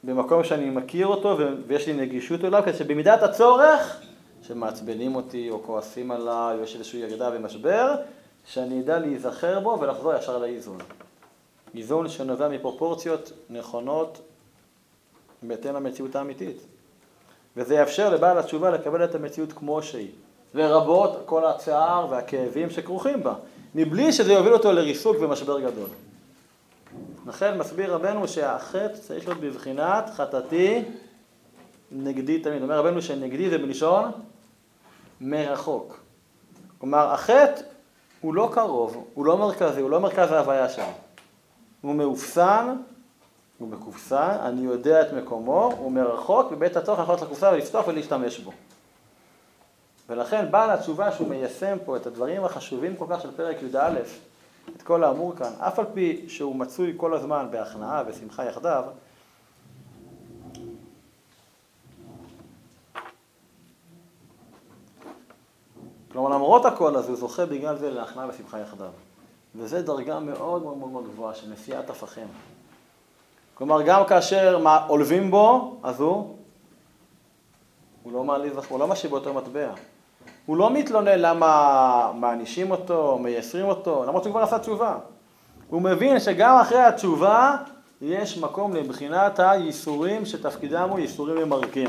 במקום 0.05 0.45
שאני 0.45 0.71
מכיר 0.71 1.07
אותו 1.07 1.39
ויש 1.67 1.87
לי 1.87 1.93
נגישות 1.93 2.45
אליו, 2.45 2.63
כדי 2.65 2.79
שבמידת 2.79 3.23
הצורך, 3.23 4.01
שמעצבנים 4.43 5.15
אותי 5.15 5.51
או 5.51 5.63
כועסים 5.63 6.11
עליי 6.11 6.59
או 6.59 6.63
יש 6.63 6.75
איזושהי 6.75 7.01
ירידה 7.01 7.31
ומשבר, 7.35 7.95
שאני 8.47 8.81
אדע 8.81 8.99
להיזכר 8.99 9.61
בו 9.61 9.79
ולחזור 9.81 10.15
ישר 10.15 10.39
לאיזון. 10.39 10.79
איזון 11.75 12.09
שנובע 12.09 12.49
מפרופורציות 12.49 13.33
נכונות 13.51 14.21
בהתאם 15.43 15.75
למציאות 15.75 16.17
האמיתית. 16.17 16.57
וזה 17.57 17.75
יאפשר 17.75 18.11
לבעל 18.11 18.39
התשובה 18.39 18.71
לקבל 18.71 19.05
את 19.05 19.15
המציאות 19.15 19.53
כמו 19.53 19.83
שהיא, 19.83 20.11
לרבות 20.55 21.23
כל 21.25 21.45
הצער 21.45 22.07
והכאבים 22.11 22.71
שכרוכים 22.71 23.23
בה, 23.23 23.35
מבלי 23.75 24.13
שזה 24.13 24.33
יוביל 24.33 24.53
אותו 24.53 24.73
לריסוק 24.73 25.17
ומשבר 25.21 25.61
גדול. 25.61 25.89
לכן 27.27 27.59
מסביר 27.59 27.95
רבנו 27.95 28.29
שהחטא 28.29 28.97
צריך 29.01 29.29
להיות 29.29 29.41
בבחינת 29.41 30.11
חטאתי 30.11 30.85
נגדי 31.93 32.41
תמיד. 32.41 32.63
אומר 32.63 32.79
רבנו 32.79 33.03
שנגדי 33.03 33.51
זה 33.51 33.59
בלשון 33.59 34.11
מרחוק. 35.21 36.01
כלומר, 36.79 37.13
החטא 37.13 37.63
הוא 38.21 38.35
לא 38.35 38.51
קרוב, 38.53 39.07
הוא 39.15 39.27
לא 39.27 39.39
מרכזי, 39.39 39.81
הוא 39.81 39.91
לא 39.91 40.01
מרכז 40.01 40.33
ההוויה 40.33 40.69
שם. 40.69 40.91
הוא 41.81 41.95
מאופסן, 41.95 42.77
הוא 43.59 43.69
מקופסן, 43.69 44.37
אני 44.41 44.61
יודע 44.61 45.03
את 45.03 45.13
מקומו, 45.13 45.73
הוא 45.79 45.93
מרחוק, 45.93 46.53
ובעת 46.53 46.77
הצורך 46.77 46.99
יכול 46.99 47.15
להיות 47.15 47.23
לקופסה 47.23 47.51
ולפתוח 47.53 47.89
ולהשתמש 47.89 48.39
בו. 48.39 48.53
ולכן 50.09 50.51
בעל 50.51 50.71
התשובה 50.71 51.13
שהוא 51.13 51.29
מיישם 51.29 51.77
פה 51.85 51.97
את 51.97 52.07
הדברים 52.07 52.45
החשובים 52.45 52.97
כל 52.97 53.07
כך 53.11 53.21
של 53.21 53.31
פרק 53.37 53.57
י"א, 53.63 53.91
את 54.77 54.83
כל 54.83 55.05
האמור 55.05 55.37
כאן, 55.37 55.53
אף 55.59 55.79
על 55.79 55.85
פי 55.95 56.25
שהוא 56.29 56.57
מצוי 56.57 56.95
כל 56.97 57.15
הזמן 57.15 57.47
בהכנעה 57.51 58.03
ושמחה 58.07 58.45
יחדיו, 58.45 58.85
כלומר 66.13 66.29
למרות 66.29 66.65
הכל 66.65 66.97
אז 66.97 67.09
הוא 67.09 67.17
זוכה 67.17 67.47
בגלל 67.47 67.77
זה 67.77 67.91
להכנעה 67.91 68.29
ושמחה 68.29 68.61
יחדיו. 68.61 68.91
וזו 69.59 69.83
דרגה 69.83 70.21
מאוד 70.21 70.63
מאוד 70.63 70.79
מאוד 70.79 71.05
גבוהה 71.05 71.35
של 71.35 71.51
נשיאת 71.53 71.91
הפכים. 71.91 72.27
כלומר 73.55 73.83
גם 73.83 74.03
כאשר 74.09 74.65
עולבים 74.89 75.31
בו, 75.31 75.77
אז 75.83 76.01
הוא, 76.01 76.37
הוא 78.03 78.13
לא 78.13 78.25
מעליב, 78.25 78.59
הוא 78.69 78.79
לא 78.79 78.89
משיב 78.89 79.11
באותו 79.11 79.35
מטבע. 79.35 79.73
הוא 80.47 80.57
לא 80.57 80.71
מתלונן 80.71 81.19
למה 81.19 82.13
מענישים 82.15 82.71
אותו, 82.71 83.19
מייסרים 83.23 83.67
אותו, 83.67 84.05
למרות 84.07 84.23
שהוא 84.23 84.33
כבר 84.33 84.43
עשה 84.43 84.59
תשובה. 84.59 84.99
הוא 85.69 85.83
מבין 85.83 86.21
שגם 86.21 86.57
אחרי 86.57 86.79
התשובה 86.79 87.57
יש 88.03 88.39
מקום 88.39 88.77
לבחינת 88.77 89.39
הייסורים 89.41 90.27
שתפקידם 90.27 90.89
הוא 90.91 90.99
ייסורים 90.99 91.37
ממרקים. 91.37 91.89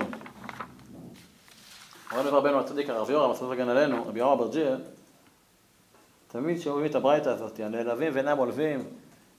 אמרנו 2.14 2.38
רבנו 2.38 2.60
הצדיק 2.60 2.90
הרב 2.90 3.10
יורם, 3.10 3.32
הסוף 3.32 3.52
הגן 3.52 3.70
עלינו, 3.70 4.06
רבי 4.08 4.20
יורם 4.20 4.40
אברג'יר, 4.40 4.78
תמיד 6.28 6.60
כשאומרים 6.60 6.86
את 6.86 6.96
הברייתא 6.96 7.30
הזאת, 7.30 7.60
הנעלבים 7.60 8.12
ואינם 8.16 8.38
עולבים, 8.38 8.84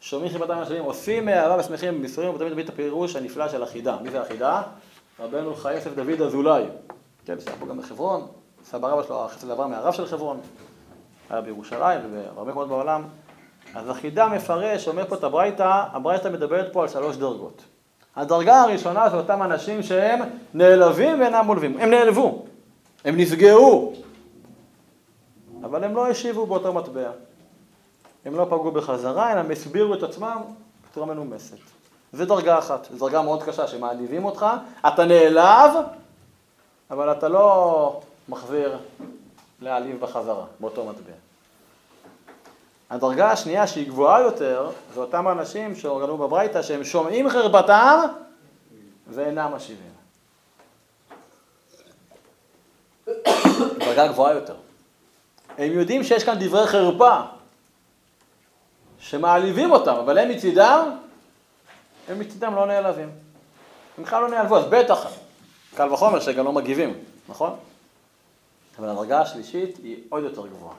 שומעים 0.01 0.33
חיבתם 0.33 0.59
השלמים, 0.59 0.85
עושים 0.85 1.25
מאהבה 1.25 1.57
ושמחים 1.61 2.01
בייסורים, 2.01 2.35
ותמיד 2.35 2.53
תמיד 2.53 2.69
את 2.69 2.75
הפירוש 2.75 3.17
הנפלא 3.17 3.49
של 3.49 3.63
החידה. 3.63 3.97
מי 4.03 4.11
זה 4.11 4.21
החידה? 4.21 4.63
רבנו 5.21 5.55
חי 5.55 5.75
יוסף 5.75 5.95
דוד 5.95 6.23
אזולאי. 6.23 6.65
כן, 7.25 7.37
בסדר, 7.37 7.53
פה 7.59 7.67
גם 7.67 7.79
בחברון, 7.79 8.27
סבא 8.71 8.89
רבא 8.89 9.03
שלו, 9.03 9.25
החסד 9.25 9.51
עבר 9.51 9.67
מהרב 9.67 9.93
של 9.93 10.07
חברון, 10.07 10.41
היה 11.31 11.41
בירושלים 11.41 12.01
ובהרבה 12.05 12.51
מקומות 12.51 12.69
בעולם. 12.69 13.03
אז 13.75 13.89
החידה 13.89 14.29
מפרש, 14.29 14.89
אומר 14.89 15.09
פה 15.09 15.15
את 15.15 15.25
הברייתא, 15.25 15.83
הברייתא 15.93 16.29
מדברת 16.29 16.73
פה 16.73 16.83
על 16.83 16.89
שלוש 16.89 17.17
דרגות. 17.17 17.63
הדרגה 18.17 18.63
הראשונה 18.63 19.11
זה 19.11 19.17
אותם 19.17 19.43
אנשים 19.43 19.83
שהם 19.83 20.21
נעלבים 20.55 21.21
ואינם 21.21 21.45
מולבים. 21.47 21.81
הם 21.81 21.91
נעלבו, 21.91 22.45
הם 23.05 23.17
נפגעו, 23.17 23.93
אבל 25.65 25.85
הם 25.85 25.97
לא 25.97 26.09
השיבו 26.09 26.47
באותו 26.47 26.73
מטבע. 26.73 27.11
הם 28.25 28.35
לא 28.35 28.45
פגעו 28.45 28.71
בחזרה, 28.71 29.33
אלא 29.33 29.41
הם 29.41 29.51
הסבירו 29.51 29.95
את 29.95 30.03
עצמם 30.03 30.37
בצורה 30.91 31.07
מנומסת. 31.07 31.59
זו 32.13 32.25
דרגה 32.25 32.59
אחת, 32.59 32.89
זו 32.91 33.07
דרגה 33.07 33.23
מאוד 33.23 33.43
קשה, 33.43 33.67
שמעליבים 33.67 34.25
אותך, 34.25 34.47
אתה 34.89 35.05
נעלב, 35.05 35.71
אבל 36.91 37.13
אתה 37.13 37.29
לא 37.29 38.01
מחזיר 38.29 38.79
להעליב 39.61 40.01
בחזרה, 40.01 40.45
באותו 40.61 40.85
מטבע. 40.85 41.13
הדרגה 42.91 43.31
השנייה 43.31 43.67
שהיא 43.67 43.89
גבוהה 43.89 44.21
יותר, 44.21 44.71
זה 44.95 45.01
אותם 45.01 45.29
אנשים 45.29 45.77
שאורגנו 45.77 46.19
בברייתא, 46.19 46.63
שהם 46.63 46.85
שומעים 46.85 47.31
חרפתם 47.31 48.01
ואינם 49.09 49.53
משיבים. 49.57 49.93
דרגה 53.79 54.09
גבוהה 54.09 54.35
יותר. 54.35 54.55
הם 55.59 55.73
יודעים 55.73 56.05
שיש 56.05 56.25
כאן 56.25 56.35
דברי 56.41 56.67
חרפה 56.67 57.21
שמעליבים 58.99 59.71
אותם, 59.71 59.95
אבל 59.95 60.19
הם 60.19 60.29
מצידם, 60.29 60.91
הם 62.09 62.19
מצידם 62.19 62.55
לא 62.55 62.67
נעלבים. 62.67 63.11
הם 63.99 64.05
בכלל 64.05 64.23
לא 64.23 64.29
נעלבו, 64.29 64.57
אז 64.57 64.65
בטח, 64.71 65.07
קל 65.75 65.93
וחומר 65.93 66.21
שגם 66.21 66.45
לא 66.45 66.53
מגיבים, 66.53 66.95
נכון? 67.29 67.57
אבל 68.79 68.89
הדרגה 68.89 69.21
השלישית 69.21 69.77
היא 69.77 70.05
עוד 70.09 70.25
יותר 70.25 70.47
גבוהה. 70.47 70.77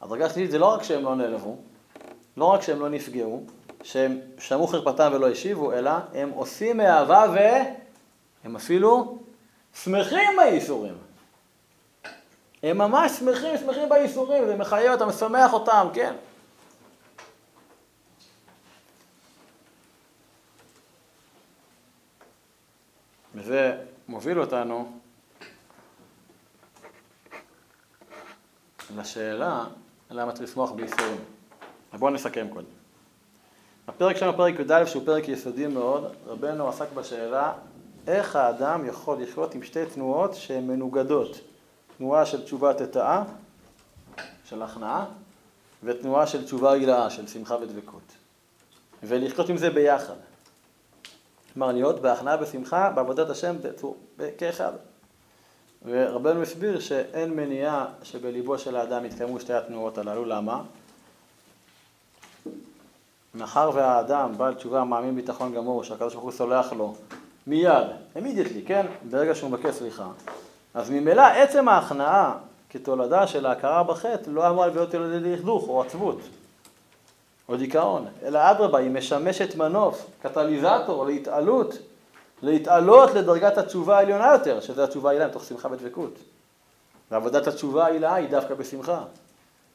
הדרגה 0.00 0.26
השלישית 0.26 0.50
זה 0.50 0.58
לא 0.58 0.74
רק 0.74 0.82
שהם 0.82 1.04
לא 1.04 1.14
נעלבו, 1.14 1.56
לא 2.36 2.44
רק 2.44 2.62
שהם 2.62 2.80
לא 2.80 2.88
נפגעו, 2.88 3.42
שהם 3.82 4.18
שמעו 4.38 4.66
חרפתם 4.66 5.10
ולא 5.14 5.30
השיבו, 5.30 5.72
אלא 5.72 5.90
הם 6.14 6.30
עושים 6.30 6.76
מאהבה 6.76 7.24
והם 7.34 8.56
אפילו 8.56 9.18
שמחים 9.82 10.36
בייסורים. 10.36 10.94
הם 12.62 12.78
ממש 12.78 13.12
שמחים, 13.12 13.58
שמחים 13.58 13.88
בייסורים, 13.88 14.46
זה 14.46 14.56
מחייב 14.56 14.92
אותם, 14.92 15.08
משמח 15.08 15.52
אותם, 15.52 15.88
כן. 15.94 16.14
וזה 23.34 23.76
מוביל 24.08 24.40
אותנו 24.40 24.97
לשאלה 28.96 29.64
למה 30.10 30.32
צריך 30.32 30.50
לשמוח 30.50 30.70
בייסורים. 30.70 31.20
בואו 31.98 32.10
נסכם 32.10 32.46
קודם. 32.52 32.66
הפרק 33.88 34.16
שלנו, 34.16 34.36
פרק 34.36 34.54
י"א, 34.60 34.84
שהוא 34.86 35.02
פרק 35.06 35.28
יסודי 35.28 35.66
מאוד, 35.66 36.12
רבנו 36.26 36.68
עסק 36.68 36.86
בשאלה 36.94 37.52
איך 38.06 38.36
האדם 38.36 38.86
יכול 38.86 39.22
לחיות 39.22 39.54
עם 39.54 39.62
שתי 39.62 39.86
תנועות 39.86 40.34
שהן 40.34 40.66
מנוגדות. 40.66 41.40
תנועה 41.98 42.26
של 42.26 42.44
תשובה 42.44 42.74
תטאה, 42.74 43.22
של 44.44 44.62
הכנעה, 44.62 45.04
ותנועה 45.82 46.26
של 46.26 46.44
תשובה 46.44 46.72
הילאה, 46.72 47.10
של 47.10 47.26
שמחה 47.26 47.56
ודבקות. 47.56 48.12
ולחיות 49.02 49.48
עם 49.48 49.56
זה 49.56 49.70
ביחד. 49.70 50.14
כלומר, 51.54 51.72
להיות 51.72 52.00
בהכנעה 52.00 52.36
ושמחה, 52.40 52.90
בעבודת 52.90 53.30
השם, 53.30 53.56
כאחד. 54.38 54.72
ורבנו 55.86 56.42
הסביר 56.42 56.80
שאין 56.80 57.30
מניעה 57.30 57.86
שבליבו 58.02 58.58
של 58.58 58.76
האדם 58.76 59.04
יתקיימו 59.04 59.40
שתי 59.40 59.52
התנועות 59.52 59.98
הללו, 59.98 60.24
למה? 60.24 60.62
מאחר 63.34 63.70
והאדם 63.74 64.32
בעל 64.36 64.54
תשובה 64.54 64.84
מאמין 64.84 65.14
ביטחון 65.14 65.54
גמור 65.54 65.84
שהקדוש 65.84 66.12
ברוך 66.12 66.24
הוא 66.24 66.32
סולח 66.32 66.72
לו 66.72 66.94
מיד, 67.46 67.86
אימידיאטלי, 68.16 68.62
כן? 68.66 68.86
ברגע 69.10 69.34
שהוא 69.34 69.50
מבקש 69.50 69.74
סליחה. 69.74 70.08
אז 70.74 70.90
ממילא 70.90 71.22
עצם 71.22 71.68
ההכנעה 71.68 72.34
כתולדה 72.70 73.26
של 73.26 73.46
ההכרה 73.46 73.82
בחטא 73.82 74.30
לא 74.30 74.48
אמורה 74.48 74.66
להיות 74.66 74.94
לידי 74.94 75.36
לכדוך 75.36 75.68
או 75.68 75.82
עצבות 75.82 76.20
או 77.48 77.56
דיכאון, 77.56 78.06
אלא 78.22 78.50
אדרבה, 78.50 78.78
היא 78.78 78.90
משמשת 78.90 79.56
מנוף, 79.56 80.06
קטליזטור 80.22 81.06
להתעלות, 81.06 81.78
להתעלות 82.42 83.14
לדרגת 83.14 83.58
התשובה 83.58 83.98
העליונה 83.98 84.32
יותר, 84.32 84.60
שזה 84.60 84.84
התשובה 84.84 85.10
העילה 85.10 85.28
מתוך 85.28 85.44
שמחה 85.44 85.68
ודבקות. 85.72 86.18
ועבודת 87.10 87.46
התשובה 87.46 87.86
העילה 87.86 88.14
היא 88.14 88.28
דווקא 88.28 88.54
בשמחה. 88.54 89.04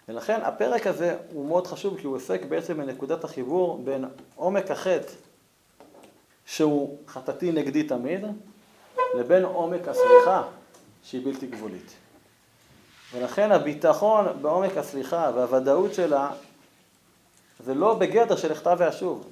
ולכן 0.09 0.39
הפרק 0.43 0.87
הזה 0.87 1.17
הוא 1.33 1.47
מאוד 1.47 1.67
חשוב 1.67 1.97
כי 1.99 2.07
הוא 2.07 2.15
עוסק 2.15 2.45
בעצם 2.45 2.77
בנקודת 2.77 3.23
החיבור 3.23 3.81
בין 3.83 4.05
עומק 4.35 4.71
החטא 4.71 5.11
שהוא 6.45 6.97
חטאתי 7.07 7.51
נגדי 7.51 7.83
תמיד, 7.83 8.25
לבין 9.15 9.43
עומק 9.43 9.87
הסליחה 9.87 10.43
שהיא 11.03 11.25
בלתי 11.25 11.47
גבולית. 11.47 11.93
ולכן 13.13 13.51
הביטחון 13.51 14.25
בעומק 14.41 14.77
הסליחה 14.77 15.31
והוודאות 15.35 15.93
שלה 15.93 16.31
זה 17.59 17.73
לא 17.73 17.93
בגדר 17.93 18.35
של 18.35 18.51
הכתב 18.51 18.75
ואשוב. 18.79 19.29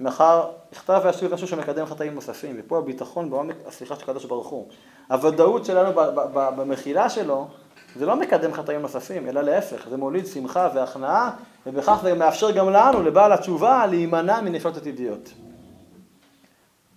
מאחר 0.00 0.44
הכתב 0.72 1.00
ואשוב 1.04 1.28
זה 1.28 1.34
משהו 1.34 1.48
שמקדם 1.48 1.86
חטאים 1.86 2.14
נוספים, 2.14 2.56
ופה 2.58 2.78
הביטחון 2.78 3.30
בעומק 3.30 3.56
הסליחה 3.66 3.96
של 3.96 4.02
הקדוש 4.02 4.24
ברוך 4.24 4.46
הוא. 4.46 4.68
הוודאות 5.08 5.64
שלנו 5.64 5.90
במחילה 6.34 7.10
שלו 7.10 7.48
זה 7.96 8.06
לא 8.06 8.16
מקדם 8.16 8.54
חטאים 8.54 8.82
נוספים, 8.82 9.28
אלא 9.28 9.40
להפך, 9.40 9.88
זה 9.88 9.96
מוליד 9.96 10.26
שמחה 10.26 10.68
והכנעה, 10.74 11.30
ובכך 11.66 11.98
זה 12.02 12.14
מאפשר 12.14 12.50
גם 12.50 12.70
לנו, 12.70 13.02
לבעל 13.02 13.32
התשובה, 13.32 13.86
להימנע 13.86 14.40
מנפלות 14.40 14.76
עתידיות. 14.76 15.30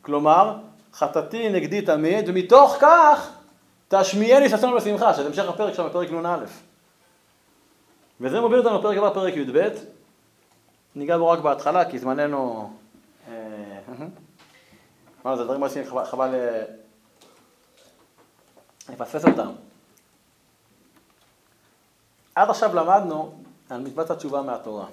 כלומר, 0.02 0.58
חטאתי 0.94 1.50
נגדי 1.50 1.82
תמיד, 1.82 2.30
ומתוך 2.30 2.78
כך 2.80 3.30
תשמיעני 3.88 4.50
ששון 4.50 4.76
בשמחה, 4.76 5.14
שזה 5.14 5.28
המשך 5.28 5.50
הפרק 5.50 5.74
שם, 5.74 5.88
פרק 5.92 6.12
נ"א. 6.12 6.38
וזה 8.22 8.42
מוביל 8.42 8.60
אותנו 8.60 8.80
לפרק 8.80 8.98
הבא, 8.98 9.10
פרק 9.10 9.34
י"ב. 9.36 9.68
ניגע 10.96 11.18
בו 11.18 11.30
רק 11.30 11.40
בהתחלה, 11.40 11.86
כי 11.86 12.00
זמננו... 12.00 12.70
מה 15.26 15.38
זה, 15.38 15.44
דברים 15.44 15.60
מעשים, 15.62 15.84
חבל 16.06 16.36
אה, 16.36 16.64
לפספס 18.90 19.26
אותם. 19.26 19.52
עד 22.36 22.50
עכשיו 22.50 22.76
למדנו 22.76 23.36
על 23.70 23.82
מצוות 23.82 24.10
התשובה 24.10 24.42
מהתורה, 24.42 24.86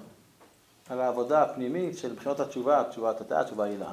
על 0.88 1.00
העבודה 1.00 1.42
הפנימית 1.42 1.98
של 1.98 2.14
בחינות 2.14 2.40
התשובה, 2.40 2.84
תשובה 2.90 3.14
תתאה, 3.14 3.44
תשובה 3.44 3.64
הילה. 3.64 3.92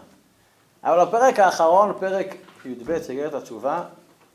אבל 0.84 1.06
בפרק 1.06 1.40
האחרון, 1.40 1.94
פרק 2.00 2.28
י"ב, 2.66 3.00
סגרת 3.00 3.34
התשובה, 3.34 3.84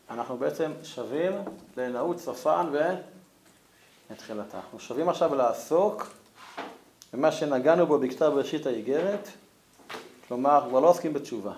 אנחנו 0.09 0.37
בעצם 0.37 0.71
שווים 0.83 1.33
לנעוץ 1.77 2.21
סופן 2.21 2.67
ותחילתה. 4.11 4.57
אנחנו 4.57 4.79
שווים 4.79 5.09
עכשיו 5.09 5.35
לעסוק 5.35 6.13
במה 7.13 7.31
שנגענו 7.31 7.87
בו 7.87 7.99
בכתב 7.99 8.25
בראשית 8.25 8.65
האיגרת, 8.65 9.27
כלומר, 10.33 10.65
כבר 10.69 10.79
לא 10.79 10.89
עוסקים 10.89 11.13
בתשובה, 11.13 11.53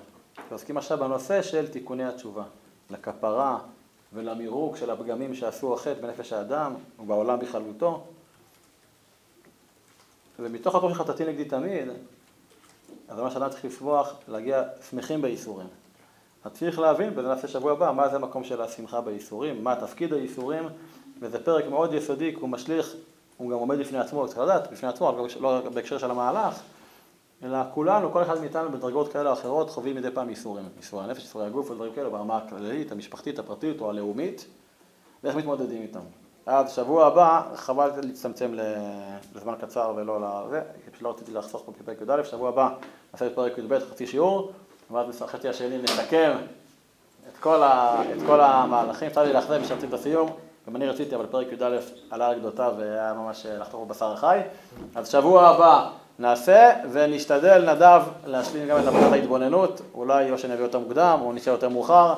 עוסקים 0.51 0.77
עכשיו 0.77 0.97
בנושא 0.97 1.41
של 1.41 1.67
תיקוני 1.67 2.05
התשובה, 2.05 2.43
לכפרה, 2.89 3.59
ולמירוק 4.13 4.77
של 4.77 4.89
הפגמים 4.89 5.35
שעשו 5.35 5.73
החטא 5.73 6.01
בנפש 6.01 6.33
האדם 6.33 6.73
ובעולם 6.99 7.39
בכללותו. 7.39 8.03
ומתוך 10.39 10.75
התור 10.75 10.93
שחטאתי 10.93 11.25
נגדי 11.25 11.45
תמיד, 11.45 11.87
אז 13.07 13.19
מה 13.19 13.31
שאדם 13.31 13.49
צריך 13.49 13.65
לשמוח, 13.65 14.13
להגיע 14.27 14.63
שמחים 14.89 15.21
בייסורים. 15.21 15.67
אז 16.43 16.51
צריך 16.51 16.79
להבין, 16.79 17.13
וזה 17.15 17.27
נעשה 17.27 17.47
שבוע 17.47 17.71
הבא, 17.71 17.91
מה 17.91 18.09
זה 18.09 18.15
המקום 18.15 18.43
של 18.43 18.61
השמחה 18.61 19.01
בייסורים, 19.01 19.63
מה 19.63 19.75
תפקיד 19.75 20.13
הייסורים, 20.13 20.63
וזה 21.19 21.45
פרק 21.45 21.65
מאוד 21.67 21.93
יסודי, 21.93 22.31
כי 22.35 22.39
הוא 22.39 22.49
משליך, 22.49 22.95
הוא 23.37 23.51
גם 23.51 23.57
עומד 23.57 23.79
בפני 23.79 23.99
עצמו, 23.99 24.27
צריך 24.27 24.39
לדעת, 24.39 24.71
בפני 24.71 24.89
עצמו, 24.89 25.27
לא 25.39 25.69
בהקשר 25.69 25.97
של 25.97 26.11
המהלך, 26.11 26.61
אלא 27.43 27.57
כולנו, 27.73 28.11
כל 28.11 28.21
אחד 28.23 28.39
מאיתנו 28.39 28.71
בדרגות 28.71 29.13
כאלה 29.13 29.29
או 29.29 29.33
אחרות 29.33 29.69
חווים 29.69 29.95
מדי 29.95 30.11
פעם 30.11 30.29
ייסורים, 30.29 30.65
ייסורי 30.77 31.03
הנפש, 31.03 31.21
ייסורי 31.21 31.45
הגוף 31.45 31.71
ודברים 31.71 31.93
כאלה 31.93 32.09
ברמה 32.09 32.37
הכללית, 32.37 32.91
המשפחתית, 32.91 33.39
הפרטית 33.39 33.81
או 33.81 33.89
הלאומית, 33.89 34.45
ואיך 35.23 35.35
מתמודדים 35.35 35.81
איתם. 35.81 35.99
עד 36.45 36.69
שבוע 36.69 37.05
הבא, 37.05 37.41
חבל 37.55 37.91
להצטמצם 38.03 38.53
לזמן 39.35 39.53
קצר 39.61 39.93
ולא 39.95 40.19
לזה, 40.21 40.61
פשוט 40.91 41.01
לא 41.01 41.09
רציתי 41.09 41.31
לחסוך 41.31 41.63
פה 41.65 41.71
בפרק 41.71 41.97
י"א, 42.01 42.23
שבוע 42.23 42.49
הבא 42.49 42.69
נעשה 43.13 43.27
את 43.27 43.35
פרק 43.35 43.57
י"ב, 43.57 43.79
חצי 43.79 44.07
שיעור, 44.07 44.51
ואז 44.91 45.21
בחצי 45.21 45.49
השני 45.49 45.77
נסכם 45.77 46.31
את 47.29 47.37
כל, 47.39 47.63
ה, 47.63 48.01
את 48.11 48.21
כל 48.25 48.41
המהלכים, 48.41 49.07
אפשר 49.07 49.23
לי 49.23 49.33
לאכזב 49.33 49.61
משרתים 49.61 49.89
את 49.89 49.93
הסיום, 49.93 50.29
גם 50.67 50.75
אני 50.75 50.87
רציתי, 50.87 51.15
אבל 51.15 51.25
פרק 51.25 51.47
י"א 51.51 51.79
עלה 52.09 52.27
על 52.27 52.39
גדותיו 52.39 52.73
והיה 52.77 53.13
ממש 53.13 53.45
לחתוך 53.45 53.83
בבשר 53.83 54.11
החי, 54.11 54.41
אז 54.95 55.07
שבוע 55.07 55.47
הבא 55.47 55.89
נעשה 56.19 56.71
ונשתדל, 56.91 57.73
נדב, 57.73 58.01
להשלים 58.25 58.67
גם 58.67 58.79
את 58.79 58.87
עבודת 58.87 59.11
ההתבוננות, 59.11 59.81
אולי 59.93 60.31
או 60.31 60.37
שנביא 60.37 60.63
יותר 60.63 60.79
מוקדם 60.79 61.19
או 61.21 61.33
נשאר 61.33 61.53
יותר 61.53 61.69
מאוחר, 61.69 62.13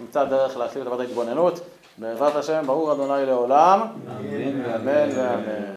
נמצא 0.00 0.24
דרך 0.24 0.56
להשלים 0.56 0.82
את 0.82 0.86
עבודת 0.86 1.06
ההתבוננות. 1.06 1.60
בעזרת 1.98 2.36
השם, 2.36 2.62
ברור 2.66 2.92
אדוני 2.92 3.26
לעולם, 3.26 3.80
אמן 4.20 5.10
ואמן. 5.16 5.66